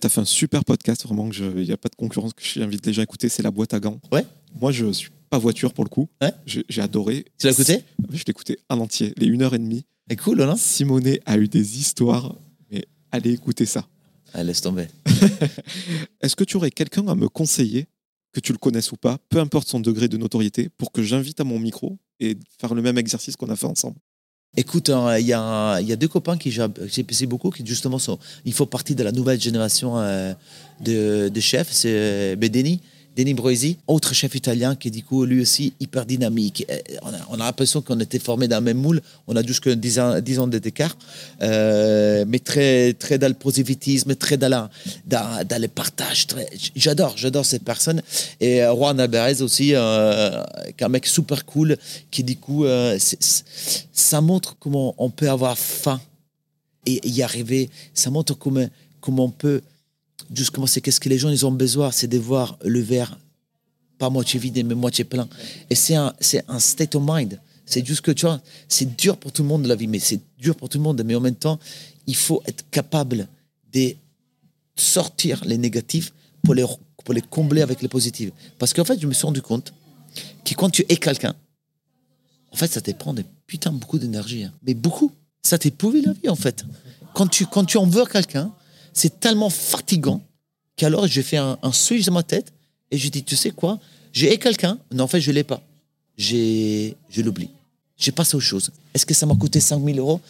Tu 0.00 0.06
as 0.06 0.10
fait 0.10 0.20
un 0.20 0.24
super 0.24 0.64
podcast, 0.64 1.04
vraiment, 1.04 1.28
il 1.30 1.64
n'y 1.64 1.72
a 1.72 1.76
pas 1.76 1.88
de 1.88 1.96
concurrence 1.96 2.32
que 2.32 2.42
j'invite 2.42 2.86
les 2.86 2.92
gens 2.92 3.02
à 3.02 3.04
écouter, 3.04 3.28
c'est 3.28 3.42
La 3.42 3.50
boîte 3.50 3.74
à 3.74 3.80
gants. 3.80 4.00
Ouais. 4.10 4.24
Moi, 4.58 4.72
je 4.72 4.90
suis 4.92 5.10
pas 5.28 5.38
voiture 5.38 5.74
pour 5.74 5.84
le 5.84 5.90
coup. 5.90 6.08
Ouais. 6.22 6.32
J'ai 6.46 6.80
adoré. 6.80 7.26
Tu 7.38 7.46
l'as 7.46 7.52
écouté? 7.52 7.84
Je 8.10 8.16
l'ai 8.16 8.30
écouté 8.30 8.58
en 8.68 8.78
entier, 8.78 9.12
les 9.16 9.28
1h30. 9.28 9.82
C'est 10.08 10.16
cool, 10.16 10.42
non? 10.42 10.56
Simonet 10.56 11.20
a 11.26 11.36
eu 11.38 11.48
des 11.48 11.78
histoires, 11.78 12.34
mais 12.70 12.84
allez 13.12 13.32
écouter 13.32 13.66
ça. 13.66 13.86
Ah, 14.32 14.42
laisse 14.42 14.60
tomber. 14.60 14.88
Est-ce 16.20 16.34
que 16.34 16.44
tu 16.44 16.56
aurais 16.56 16.70
quelqu'un 16.70 17.06
à 17.08 17.14
me 17.14 17.28
conseiller, 17.28 17.86
que 18.32 18.40
tu 18.40 18.52
le 18.52 18.58
connaisses 18.58 18.92
ou 18.92 18.96
pas, 18.96 19.18
peu 19.28 19.38
importe 19.38 19.68
son 19.68 19.80
degré 19.80 20.08
de 20.08 20.16
notoriété, 20.16 20.68
pour 20.68 20.92
que 20.92 21.02
j'invite 21.02 21.40
à 21.40 21.44
mon 21.44 21.58
micro 21.58 21.98
et 22.20 22.36
faire 22.58 22.74
le 22.74 22.82
même 22.82 22.96
exercice 22.98 23.36
qu'on 23.36 23.50
a 23.50 23.56
fait 23.56 23.66
ensemble? 23.66 23.98
Écoute, 24.56 24.90
hein, 24.90 25.16
il 25.18 25.26
y, 25.26 25.32
a, 25.32 25.96
deux 25.96 26.08
copains 26.08 26.36
qui 26.36 26.50
j'apprécie 26.50 27.26
beaucoup, 27.26 27.50
qui 27.50 27.64
justement 27.64 28.00
sont, 28.00 28.18
il 28.44 28.52
faut 28.52 28.66
partie 28.66 28.96
de 28.96 29.04
la 29.04 29.12
nouvelle 29.12 29.40
génération 29.40 29.98
euh, 29.98 30.32
de, 30.80 31.28
de, 31.28 31.40
chefs. 31.40 31.70
C'est 31.70 31.92
euh, 31.92 32.36
Bedeni, 32.36 32.80
Denis 33.20 33.34
Broisi, 33.34 33.76
autre 33.86 34.14
chef 34.14 34.34
italien 34.34 34.74
qui 34.74 34.88
est 34.88 34.90
du 34.90 35.02
coup 35.02 35.26
lui 35.26 35.42
aussi 35.42 35.74
hyper 35.78 36.06
dynamique. 36.06 36.64
Euh, 36.70 36.78
On 37.02 37.08
a, 37.08 37.18
on 37.28 37.34
a 37.34 37.44
l'impression 37.44 37.82
qu'on 37.82 38.00
était 38.00 38.18
formés 38.18 38.48
dans 38.48 38.56
le 38.60 38.64
même 38.64 38.78
moule. 38.78 39.02
On 39.26 39.36
a 39.36 39.42
jusque 39.42 39.68
10 39.68 39.98
ans, 39.98 40.20
10 40.20 40.38
ans 40.38 40.46
d'écart, 40.46 40.96
euh, 41.42 42.24
mais 42.26 42.38
très, 42.38 42.94
très 42.94 43.18
dans 43.18 43.28
le 43.28 43.34
positivisme, 43.34 44.14
très 44.14 44.38
dans, 44.38 44.48
la, 44.48 44.70
dans, 45.06 45.60
le 45.60 45.68
partage. 45.68 46.28
J'adore, 46.74 47.12
j'adore 47.18 47.44
cette 47.44 47.62
personne. 47.62 48.00
Et 48.40 48.62
euh, 48.62 48.74
Juan 48.74 48.98
Alvarez 48.98 49.42
aussi, 49.42 49.74
euh, 49.74 50.42
un 50.80 50.88
mec 50.88 51.06
super 51.06 51.44
cool, 51.44 51.76
qui 52.10 52.24
du 52.24 52.36
coup, 52.36 52.64
ça 53.92 54.20
montre 54.22 54.56
comment 54.58 54.94
on 54.96 55.10
peut 55.10 55.28
avoir 55.28 55.58
faim 55.58 56.00
et 56.86 57.06
y 57.06 57.22
arriver. 57.22 57.68
Ça 57.92 58.08
montre 58.08 58.32
comment, 58.32 58.66
comment 59.02 59.26
on 59.26 59.30
peut 59.30 59.60
justement, 60.34 60.66
c'est 60.66 60.80
qu'est-ce 60.80 61.00
que 61.00 61.08
les 61.08 61.18
gens 61.18 61.28
ils 61.30 61.46
ont 61.46 61.52
besoin, 61.52 61.90
c'est 61.90 62.06
de 62.08 62.18
voir 62.18 62.58
le 62.64 62.80
verre 62.80 63.18
pas 63.98 64.10
moitié 64.10 64.40
vide 64.40 64.64
mais 64.66 64.74
moitié 64.74 65.04
plein. 65.04 65.28
Et 65.68 65.74
c'est 65.74 65.94
un, 65.94 66.14
c'est 66.20 66.42
un 66.48 66.58
state 66.58 66.94
of 66.94 67.02
mind. 67.06 67.38
C'est 67.66 67.86
juste 67.86 68.00
que 68.00 68.10
tu 68.10 68.26
vois, 68.26 68.40
c'est 68.66 68.96
dur 68.96 69.16
pour 69.16 69.30
tout 69.30 69.42
le 69.42 69.48
monde 69.48 69.66
la 69.66 69.76
vie, 69.76 69.86
mais 69.86 69.98
c'est 70.00 70.20
dur 70.38 70.56
pour 70.56 70.68
tout 70.68 70.78
le 70.78 70.82
monde. 70.84 71.02
Mais 71.04 71.14
en 71.14 71.20
même 71.20 71.36
temps, 71.36 71.58
il 72.06 72.16
faut 72.16 72.42
être 72.46 72.64
capable 72.70 73.28
de 73.72 73.94
sortir 74.74 75.42
les 75.44 75.58
négatifs 75.58 76.12
pour 76.42 76.54
les, 76.54 76.64
pour 77.04 77.14
les 77.14 77.20
combler 77.20 77.62
avec 77.62 77.82
les 77.82 77.88
positifs. 77.88 78.30
Parce 78.58 78.72
qu'en 78.72 78.84
fait, 78.84 78.98
je 79.00 79.06
me 79.06 79.12
suis 79.12 79.26
rendu 79.26 79.42
compte 79.42 79.72
que 80.44 80.54
quand 80.54 80.70
tu 80.70 80.84
es 80.88 80.96
quelqu'un, 80.96 81.34
en 82.50 82.56
fait, 82.56 82.72
ça 82.72 82.80
te 82.80 82.90
prend 82.90 83.14
des 83.14 83.24
putain 83.46 83.70
beaucoup 83.70 83.98
d'énergie. 83.98 84.44
hein. 84.44 84.52
Mais 84.62 84.74
beaucoup. 84.74 85.12
Ça 85.42 85.58
t'éprouve 85.58 85.96
la 86.04 86.12
vie, 86.12 86.28
en 86.28 86.36
fait. 86.36 86.64
Quand 87.14 87.26
tu, 87.26 87.46
quand 87.46 87.64
tu 87.64 87.76
en 87.78 87.86
veux 87.86 88.04
quelqu'un, 88.04 88.52
c'est 88.92 89.20
tellement 89.20 89.50
fatigant 89.50 90.20
qu'alors 90.76 91.06
j'ai 91.06 91.22
fait 91.22 91.36
un, 91.36 91.58
switch 91.72 92.06
dans 92.06 92.14
ma 92.14 92.22
tête 92.22 92.52
et 92.90 92.98
je 92.98 93.08
dis, 93.08 93.22
tu 93.22 93.36
sais 93.36 93.50
quoi? 93.50 93.78
J'ai 94.12 94.36
quelqu'un, 94.38 94.78
non, 94.92 95.04
en 95.04 95.06
fait, 95.06 95.20
je 95.20 95.30
l'ai 95.30 95.44
pas. 95.44 95.62
Je 96.18 96.92
l'oublie. 97.22 97.50
J'ai 97.96 98.12
passé 98.12 98.36
aux 98.36 98.40
choses. 98.40 98.70
Est-ce 98.94 99.06
que 99.06 99.14
ça 99.14 99.26
m'a 99.26 99.34
coûté 99.34 99.60
5 99.60 99.82
000 99.84 99.98
euros? 99.98 100.20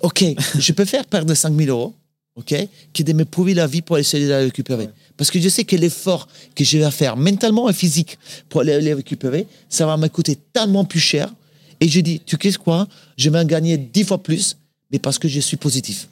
Ok, 0.00 0.24
je 0.58 0.72
peux 0.72 0.84
faire 0.84 1.04
perdre 1.04 1.34
5 1.34 1.56
000 1.56 1.70
euros, 1.70 1.94
ok, 2.36 2.54
qui 2.92 3.04
de 3.04 3.12
me 3.12 3.24
prouver 3.24 3.54
la 3.54 3.66
vie 3.66 3.82
pour 3.82 3.98
essayer 3.98 4.24
de 4.24 4.30
la 4.30 4.38
récupérer. 4.38 4.88
Parce 5.16 5.30
que 5.30 5.40
je 5.40 5.48
sais 5.48 5.64
que 5.64 5.76
l'effort 5.76 6.28
que 6.54 6.64
je 6.64 6.78
vais 6.78 6.90
faire 6.90 7.16
mentalement 7.16 7.68
et 7.70 7.72
physique 7.72 8.18
pour 8.48 8.60
aller 8.60 8.80
les 8.80 8.94
récupérer, 8.94 9.46
ça 9.68 9.86
va 9.86 9.96
me 9.96 10.08
coûter 10.08 10.36
tellement 10.52 10.84
plus 10.84 11.00
cher. 11.00 11.32
Et 11.80 11.88
je 11.88 12.00
dis, 12.00 12.20
tu 12.20 12.36
sais 12.40 12.52
quoi? 12.58 12.86
Je 13.16 13.30
vais 13.30 13.38
en 13.38 13.44
gagner 13.44 13.76
10 13.76 14.04
fois 14.04 14.22
plus, 14.22 14.56
mais 14.90 14.98
parce 14.98 15.18
que 15.18 15.28
je 15.28 15.40
suis 15.40 15.56
positif. 15.56 16.08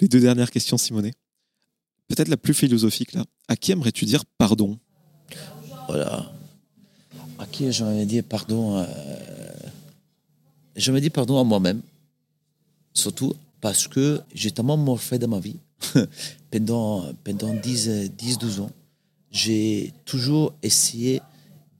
Les 0.00 0.08
deux 0.08 0.20
dernières 0.20 0.50
questions, 0.50 0.78
Simonet. 0.78 1.12
Peut-être 2.08 2.28
la 2.28 2.36
plus 2.36 2.54
philosophique 2.54 3.12
là. 3.12 3.24
À 3.48 3.56
qui 3.56 3.72
aimerais-tu 3.72 4.04
dire 4.04 4.24
pardon? 4.38 4.78
Voilà. 5.86 6.30
À 7.38 7.46
qui 7.46 7.70
j'aurais 7.72 8.06
dit 8.06 8.22
pardon 8.22 8.86
Je 10.76 10.92
me 10.92 11.00
dis 11.00 11.10
pardon 11.10 11.38
à 11.38 11.44
moi-même. 11.44 11.82
Surtout 12.94 13.34
parce 13.60 13.88
que 13.88 14.20
j'ai 14.34 14.50
tellement 14.50 14.76
morfé 14.76 15.18
dans 15.18 15.28
ma 15.28 15.40
vie. 15.40 15.56
pendant 16.50 17.12
pendant 17.24 17.54
10, 17.54 17.88
euh, 17.88 18.08
10, 18.08 18.38
12 18.38 18.60
ans, 18.60 18.70
j'ai 19.30 19.92
toujours 20.04 20.54
essayé 20.62 21.20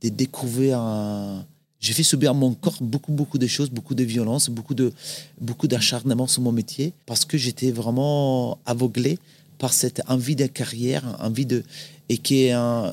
de 0.02 0.08
découvrir 0.08 0.78
un... 0.78 1.44
J'ai 1.80 1.92
fait 1.92 2.02
subir 2.02 2.30
à 2.30 2.34
mon 2.34 2.54
corps 2.54 2.78
beaucoup, 2.80 3.12
beaucoup 3.12 3.38
de 3.38 3.46
choses, 3.46 3.70
beaucoup 3.70 3.94
de 3.94 4.04
violence, 4.04 4.50
beaucoup 4.50 4.74
de 4.74 4.92
beaucoup 5.40 5.68
d'acharnement 5.68 6.26
sur 6.26 6.42
mon 6.42 6.52
métier 6.52 6.92
parce 7.06 7.24
que 7.24 7.38
j'étais 7.38 7.70
vraiment 7.70 8.58
aveuglé 8.66 9.18
par 9.58 9.72
cette 9.72 10.02
envie 10.08 10.36
de 10.36 10.46
carrière, 10.46 11.16
envie 11.20 11.46
de 11.46 11.62
et 12.08 12.18
qui 12.18 12.50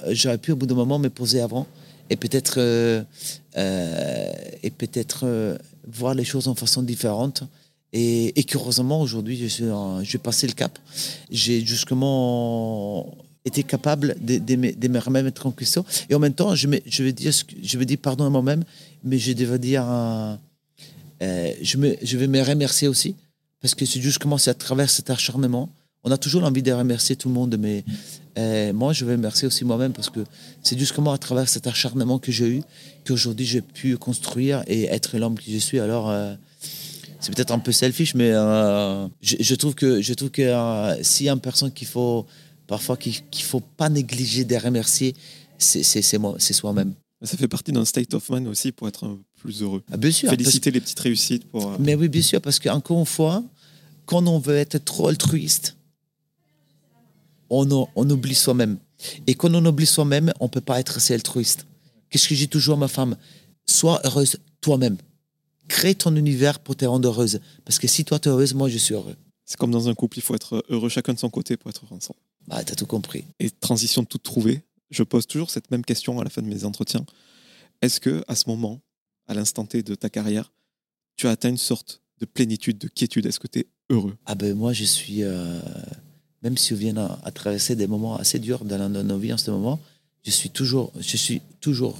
j'aurais 0.10 0.38
pu 0.38 0.52
au 0.52 0.56
bout 0.56 0.68
d'un 0.68 0.76
moment 0.76 1.00
me 1.00 1.10
poser 1.10 1.42
avant 1.42 1.66
et 2.10 2.16
peut-être 2.16 2.56
euh, 2.58 3.04
euh, 3.58 4.32
et 4.62 4.70
peut-être 4.70 5.22
euh, 5.24 5.58
voir 5.88 6.14
les 6.14 6.26
choses 6.26 6.48
en 6.48 6.56
façon 6.56 6.84
différente. 6.84 7.44
Et, 7.94 8.38
et 8.38 8.44
qu'heureusement 8.44 9.02
aujourd'hui 9.02 9.38
je 9.38 9.46
suis 9.46 9.66
j'ai 10.04 10.18
passé 10.18 10.48
le 10.48 10.54
cap. 10.54 10.78
J'ai 11.32 11.66
justement 11.66 13.16
été 13.46 13.64
capable 13.64 14.16
de, 14.20 14.39
de 14.39 14.88
me, 14.88 15.00
remettre 15.00 15.46
en 15.46 15.52
question. 15.52 15.86
Et 16.10 16.16
en 16.16 16.20
même 16.20 16.34
temps 16.34 16.56
je, 16.56 16.68
me, 16.68 16.80
je 16.86 17.04
vais 17.04 17.14
dire 17.14 17.32
je 17.64 17.78
vais 17.78 17.86
dire 17.86 18.00
pardon 18.02 18.26
à 18.26 18.30
moi-même 18.30 18.64
mais 19.04 19.20
je 19.20 19.32
devais 19.34 19.60
dire 19.60 19.86
euh, 19.88 20.36
euh, 21.22 21.52
je, 21.62 21.78
me, 21.78 21.96
je 22.02 22.18
vais 22.18 22.28
me 22.28 22.41
remercier 22.41 22.88
aussi 22.88 23.16
parce 23.62 23.76
que 23.76 23.86
c'est 23.86 24.02
justement 24.02 24.38
c'est 24.38 24.50
à 24.50 24.56
travers 24.56 24.89
cet 24.89 25.10
acharnement. 25.10 25.70
On 26.04 26.12
a 26.12 26.18
toujours 26.18 26.43
envie 26.43 26.62
de 26.62 26.72
remercier 26.72 27.16
tout 27.16 27.30
le 27.30 27.36
monde 27.36 27.56
mais 27.60 27.84
euh, 28.38 28.74
moi 28.74 28.93
je 28.93 29.06
vais 29.06 29.12
me 29.12 29.18
remercier 29.18 29.48
aussi 29.48 29.64
moi-même 29.64 29.93
parce 29.93 30.10
que 30.10 30.22
c'est 30.64 30.78
justement 30.78 31.14
à 31.14 31.18
travers 31.18 31.48
cet 31.48 31.68
acharnement 31.68 32.18
que 32.20 32.32
j'ai 32.32 32.48
eu 32.48 32.62
qu'aujourd'hui 33.06 33.46
j'ai 33.46 33.62
pu 33.62 33.96
construire 33.98 34.64
et 34.68 34.86
être 34.86 35.18
l'homme 35.18 35.38
que 35.38 35.43
je 35.48 35.58
suis. 35.58 35.80
Alors 35.80 36.14
c'est 37.20 37.34
peut-être 37.34 37.52
un 37.52 37.60
peu 37.60 37.72
selfish 37.72 38.16
mais 38.16 38.32
je, 39.22 39.56
trouve 39.56 39.74
que 39.76 40.02
je 40.02 40.14
que 40.14 40.41
euh, 40.41 41.32
une 41.34 41.39
personne 41.39 41.72
qu'il 41.72 41.88
faut 41.88 42.26
parfois 42.68 42.97
qu'il 42.97 43.13
qu'il 43.30 43.43
faut 43.45 43.59
pas 43.59 43.89
négliger 43.89 44.43
de 44.43 44.55
remercier 44.55 45.16
c'est 45.57 46.01
soi-même 46.53 46.93
Ça 47.24 47.38
fait 47.38 47.47
partie 47.47 47.72
d'un 47.72 47.86
state 47.86 48.13
of 48.13 48.30
mind 48.30 48.47
aussi 48.47 48.72
pour 48.72 48.88
être 48.88 49.18
plus 49.38 49.61
heureux. 49.61 49.84
Ah, 49.91 49.97
bien 49.97 50.11
sûr 50.11 50.28
parce- 50.30 50.38
Féliciter 50.38 50.72
les 50.72 50.82
petites 50.82 50.99
réussites 50.99 51.45
pour. 51.45 51.72
euh, 51.72 51.78
Mais 51.80 51.95
oui, 51.95 52.09
bien 52.09 52.22
sûr, 52.22 52.41
parce 52.41 52.59
qu'encore 52.59 52.99
une 52.99 53.05
fois, 53.05 53.43
quand 54.05 54.26
on 54.28 54.39
veut 54.39 54.55
être 54.57 54.78
trop 54.84 55.07
altruiste, 55.07 55.78
on, 57.49 58.09
oublie 58.09 58.36
soi-même. 58.36 58.78
Et 59.28 59.36
quand 59.36 59.53
on 59.53 59.66
oublie 59.66 59.86
soi-même, 59.86 60.34
on 60.39 60.45
ne 60.45 60.49
peut 60.49 60.61
pas 60.61 60.80
être 60.80 60.97
assez 60.97 61.13
altruiste. 61.13 61.66
Qu'est-ce 62.09 62.28
que 62.28 62.36
j'ai 62.36 62.47
toujours 62.47 62.76
à 62.76 62.80
ma 62.80 62.88
femme? 62.88 63.16
Sois 63.66 64.01
heureuse 64.03 64.38
toi-même. 64.61 64.97
Crée 65.68 65.95
ton 65.95 66.16
univers 66.16 66.59
pour 66.59 66.76
te 66.76 66.86
rendre 66.86 67.07
heureuse. 67.07 67.39
Parce 67.63 67.80
que 67.80 67.88
si 67.88 68.03
toi, 68.03 68.20
tu 68.20 68.30
es 68.30 68.32
heureuse, 68.32 68.53
moi, 68.53 68.70
je 68.70 68.78
suis 68.78 68.93
heureux. 68.93 69.16
C'est 69.45 69.57
comme 69.57 69.72
dans 69.72 69.88
un 69.89 69.93
couple, 69.93 70.18
il 70.18 70.22
faut 70.22 70.36
être 70.36 70.63
heureux 70.70 70.89
chacun 70.89 71.13
de 71.13 71.20
son 71.20 71.30
côté 71.30 71.55
pour 71.55 71.70
être 71.70 71.84
ensemble. 71.91 72.20
Bah, 72.48 72.64
tu 72.64 72.72
as 72.72 72.76
tout 72.76 72.86
compris. 72.86 73.26
Et 73.39 73.50
transition 73.50 74.04
de 74.04 74.08
tout 74.08 74.18
trouver, 74.18 74.62
je 74.91 75.04
pose 75.04 75.28
toujours 75.28 75.50
cette 75.50 75.72
même 75.72 75.84
question 75.84 76.20
à 76.20 76.24
la 76.24 76.30
fin 76.30 76.41
de 76.41 76.48
mes 76.48 76.64
entretiens. 76.66 77.06
Est-ce 77.82 78.00
que 78.00 78.24
à 78.28 78.36
ce 78.36 78.48
moment, 78.48 78.82
à 79.28 79.34
l'instant 79.34 79.66
T 79.66 79.84
de 79.84 79.96
ta 79.96 80.10
carrière, 80.10 80.52
tu 81.18 81.28
as 81.28 81.32
atteint 81.32 81.50
une 81.50 81.58
sorte 81.58 82.02
de 82.20 82.26
plénitude, 82.26 82.78
de 82.78 82.88
quiétude? 82.88 83.26
Est-ce 83.26 83.39
que 83.39 83.48
tu 83.48 83.60
es 83.60 83.68
heureux? 83.89 84.16
Ah 84.26 84.36
ben 84.36 84.56
moi, 84.56 84.74
je 84.74 84.84
suis... 84.84 85.24
euh, 85.24 85.60
même 86.43 86.58
si 86.58 86.74
on 86.74 86.78
vient 86.78 86.98
à, 86.98 87.20
à 87.24 87.32
traverser 87.32 87.76
des 87.76 87.88
moments 87.88 88.18
assez 88.18 88.39
durs 88.39 88.64
dans, 88.64 88.89
nos 88.89 89.18
vies 89.18 89.34
en 89.34 89.38
ce 89.38 89.52
moment, 89.52 89.80
je 90.24 90.32
suis 90.32 90.50
toujours... 90.50 90.91
Je 91.00 91.18
suis 91.18 91.41
toujours 91.60 91.98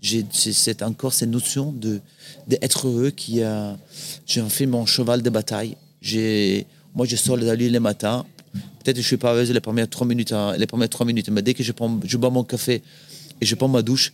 j'ai 0.00 0.26
c'est 0.32 0.82
encore 0.82 1.14
cette 1.14 1.30
notion 1.30 1.72
de 1.72 1.98
d'être 2.46 2.88
heureux 2.88 3.10
qui 3.10 3.42
a... 3.42 3.78
J'ai 4.26 4.46
fait 4.50 4.66
mon 4.66 4.84
cheval 4.84 5.22
de 5.22 5.30
bataille. 5.30 5.76
J'ai... 6.02 6.66
Moi, 6.94 7.06
je 7.06 7.16
sors 7.16 7.38
de 7.38 7.46
la 7.46 7.56
nuit 7.56 7.70
le 7.70 7.80
matin. 7.80 8.26
Peut-être 8.54 8.96
que 8.96 9.02
je 9.02 9.06
suis 9.06 9.16
pas 9.16 9.32
heureuse 9.32 9.50
les 9.50 9.60
premières 9.60 9.88
trois 9.88 10.06
minutes, 10.06 10.32
hein, 10.32 10.56
les 10.56 10.66
premières 10.66 10.88
trois 10.88 11.06
minutes, 11.06 11.28
mais 11.30 11.42
dès 11.42 11.54
que 11.54 11.62
je, 11.62 11.72
prends, 11.72 12.00
je 12.04 12.16
bois 12.16 12.30
mon 12.30 12.44
café 12.44 12.82
et 13.40 13.46
je 13.46 13.54
prends 13.54 13.68
ma 13.68 13.82
douche, 13.82 14.12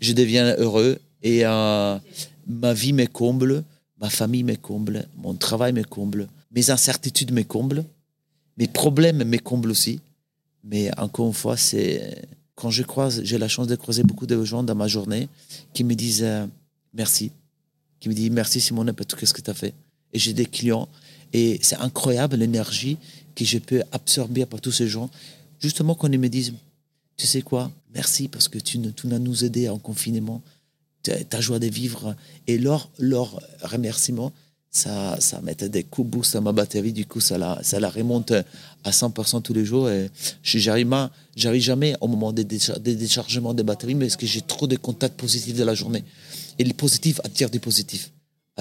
je 0.00 0.12
deviens 0.12 0.54
heureux 0.56 0.98
et 1.22 1.44
euh, 1.44 1.98
ma 2.46 2.72
vie 2.72 2.92
me 2.92 3.06
comble, 3.06 3.64
ma 4.00 4.10
famille 4.10 4.44
me 4.44 4.56
comble, 4.56 5.06
mon 5.16 5.34
travail 5.34 5.72
me 5.72 5.84
comble, 5.84 6.28
mes 6.52 6.70
incertitudes 6.70 7.32
me 7.32 7.42
comblent, 7.42 7.84
mes 8.58 8.66
problèmes 8.66 9.24
me 9.24 9.38
comblent 9.38 9.70
aussi. 9.70 10.00
Mais 10.64 10.90
encore 10.98 11.26
une 11.26 11.32
fois, 11.32 11.56
c'est 11.56 12.22
quand 12.54 12.70
je 12.70 12.82
croise, 12.82 13.22
j'ai 13.24 13.38
la 13.38 13.48
chance 13.48 13.66
de 13.66 13.76
croiser 13.76 14.04
beaucoup 14.04 14.26
de 14.26 14.44
gens 14.44 14.62
dans 14.62 14.74
ma 14.74 14.86
journée 14.86 15.28
qui 15.72 15.82
me 15.84 15.94
disent 15.94 16.22
euh, 16.22 16.46
merci, 16.94 17.32
qui 17.98 18.08
me 18.08 18.14
disent 18.14 18.30
merci 18.30 18.60
Simone 18.60 18.92
pour 18.92 19.06
tout 19.06 19.24
ce 19.24 19.32
que 19.32 19.40
tu 19.40 19.50
as 19.50 19.54
fait. 19.54 19.74
Et 20.12 20.18
j'ai 20.18 20.32
des 20.32 20.46
clients 20.46 20.88
et 21.32 21.58
c'est 21.62 21.76
incroyable 21.76 22.36
l'énergie 22.36 22.98
que 23.34 23.44
je 23.44 23.58
peux 23.58 23.82
absorber 23.92 24.46
par 24.46 24.60
tous 24.60 24.72
ces 24.72 24.88
gens. 24.88 25.10
Justement, 25.60 25.94
ils 26.12 26.18
me 26.18 26.28
disent, 26.28 26.54
tu 27.16 27.26
sais 27.26 27.42
quoi, 27.42 27.70
merci 27.94 28.28
parce 28.28 28.48
que 28.48 28.58
tu, 28.58 28.78
nous- 28.78 28.92
as 29.12 29.18
nous 29.18 29.44
en 29.68 29.78
confinement, 29.78 30.42
ta 31.02 31.40
joie 31.40 31.58
de 31.58 31.66
vivre. 31.66 32.16
Et 32.46 32.58
leur, 32.58 32.90
leur 32.98 33.40
remerciement, 33.62 34.32
ça, 34.70 35.20
ça 35.20 35.40
mettait 35.42 35.68
des 35.68 35.84
coups 35.84 36.06
de 36.06 36.12
boost 36.16 36.34
à 36.34 36.40
ma 36.40 36.52
batterie. 36.52 36.92
Du 36.92 37.04
coup, 37.06 37.20
ça 37.20 37.36
la, 37.38 37.60
remonte 37.90 38.32
à 38.84 38.90
100% 38.90 39.42
tous 39.42 39.52
les 39.52 39.64
jours. 39.64 39.90
Et 39.90 40.10
j'arrive 40.42 40.88
j'arrive 41.36 41.62
jamais 41.62 41.94
au 42.00 42.08
moment 42.08 42.32
des, 42.32 42.44
déchar- 42.44 42.78
des 42.78 42.94
déchargements 42.94 43.52
des 43.54 43.62
batteries, 43.64 43.94
mais 43.94 44.06
parce 44.06 44.16
que 44.16 44.26
j'ai 44.26 44.40
trop 44.40 44.66
de 44.66 44.76
contacts 44.76 45.16
positifs 45.18 45.56
de 45.56 45.64
la 45.64 45.74
journée? 45.74 46.04
Et 46.58 46.64
le 46.64 46.72
positif 46.72 47.20
attire 47.24 47.50
du 47.50 47.60
positif. 47.60 48.10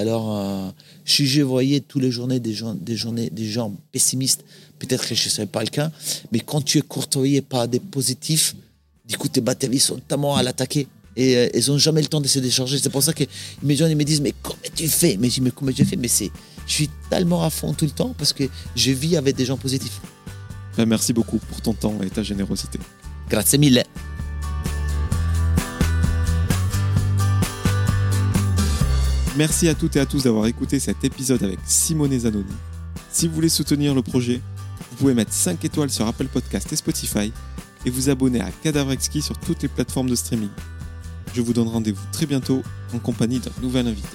Alors, 0.01 0.35
euh, 0.35 0.69
si 1.05 1.27
je 1.27 1.41
voyais 1.43 1.79
tous 1.79 1.99
les 1.99 2.09
journées 2.09 2.39
des 2.39 2.53
gens, 2.53 2.73
des 2.73 2.95
journées, 2.95 3.29
des 3.29 3.45
gens 3.45 3.71
pessimistes, 3.91 4.43
peut-être 4.79 5.07
que 5.07 5.13
je 5.13 5.25
ne 5.25 5.29
serais 5.29 5.45
pas 5.45 5.61
le 5.61 5.69
cas. 5.69 5.91
Mais 6.31 6.39
quand 6.39 6.61
tu 6.61 6.79
es 6.79 6.81
courtoyé 6.81 7.41
par 7.41 7.67
des 7.67 7.79
positifs, 7.79 8.55
du 9.07 9.15
coup, 9.17 9.27
tes 9.27 9.41
batteries 9.41 9.79
sont 9.79 9.99
tellement 10.07 10.35
à 10.35 10.41
l'attaquer. 10.41 10.87
Et 11.15 11.37
euh, 11.37 11.49
elles 11.53 11.67
n'ont 11.67 11.77
jamais 11.77 12.01
le 12.01 12.07
temps 12.07 12.21
de 12.21 12.27
se 12.27 12.39
décharger. 12.39 12.79
C'est 12.79 12.89
pour 12.89 13.03
ça 13.03 13.13
que 13.13 13.25
mes 13.61 13.75
gens 13.75 13.85
ils 13.85 13.95
me 13.95 14.03
disent 14.03 14.21
Mais 14.21 14.33
comment 14.41 14.57
tu 14.73 14.87
fais? 14.87 15.17
Mais 15.19 15.29
je 15.29 15.35
dis 15.35 15.41
Mais 15.41 15.51
comment 15.51 15.71
tu 15.71 15.85
fais? 15.85 15.97
Mais 15.97 16.07
c'est, 16.07 16.31
je 16.65 16.73
suis 16.73 16.89
tellement 17.09 17.43
à 17.43 17.51
fond 17.51 17.73
tout 17.73 17.85
le 17.85 17.91
temps 17.91 18.15
parce 18.17 18.33
que 18.33 18.45
je 18.75 18.91
vis 18.91 19.17
avec 19.17 19.35
des 19.35 19.45
gens 19.45 19.57
positifs. 19.57 20.01
Ben, 20.77 20.87
Merci 20.87 21.13
beaucoup 21.13 21.37
pour 21.37 21.61
ton 21.61 21.73
temps 21.73 21.95
et 22.01 22.09
ta 22.09 22.23
générosité. 22.23 22.79
Grazie 23.29 23.59
mille. 23.59 23.83
Merci 29.37 29.69
à 29.69 29.75
toutes 29.75 29.95
et 29.95 30.01
à 30.01 30.05
tous 30.05 30.23
d'avoir 30.23 30.45
écouté 30.47 30.77
cet 30.79 31.05
épisode 31.05 31.41
avec 31.41 31.59
Simone 31.65 32.19
Zanoni. 32.19 32.51
Si 33.09 33.27
vous 33.27 33.33
voulez 33.33 33.47
soutenir 33.47 33.95
le 33.95 34.01
projet, 34.01 34.41
vous 34.89 34.97
pouvez 34.97 35.13
mettre 35.13 35.31
5 35.31 35.63
étoiles 35.63 35.89
sur 35.89 36.05
Apple 36.05 36.27
Podcast 36.27 36.71
et 36.73 36.75
Spotify 36.75 37.31
et 37.85 37.89
vous 37.89 38.09
abonner 38.09 38.41
à 38.41 38.51
Cadavre 38.51 38.93
sur 38.99 39.37
toutes 39.37 39.63
les 39.63 39.69
plateformes 39.69 40.09
de 40.09 40.15
streaming. 40.15 40.49
Je 41.33 41.41
vous 41.41 41.53
donne 41.53 41.69
rendez-vous 41.69 42.03
très 42.11 42.25
bientôt 42.25 42.61
en 42.93 42.99
compagnie 42.99 43.39
d'un 43.39 43.51
nouvel 43.61 43.87
invité. 43.87 44.09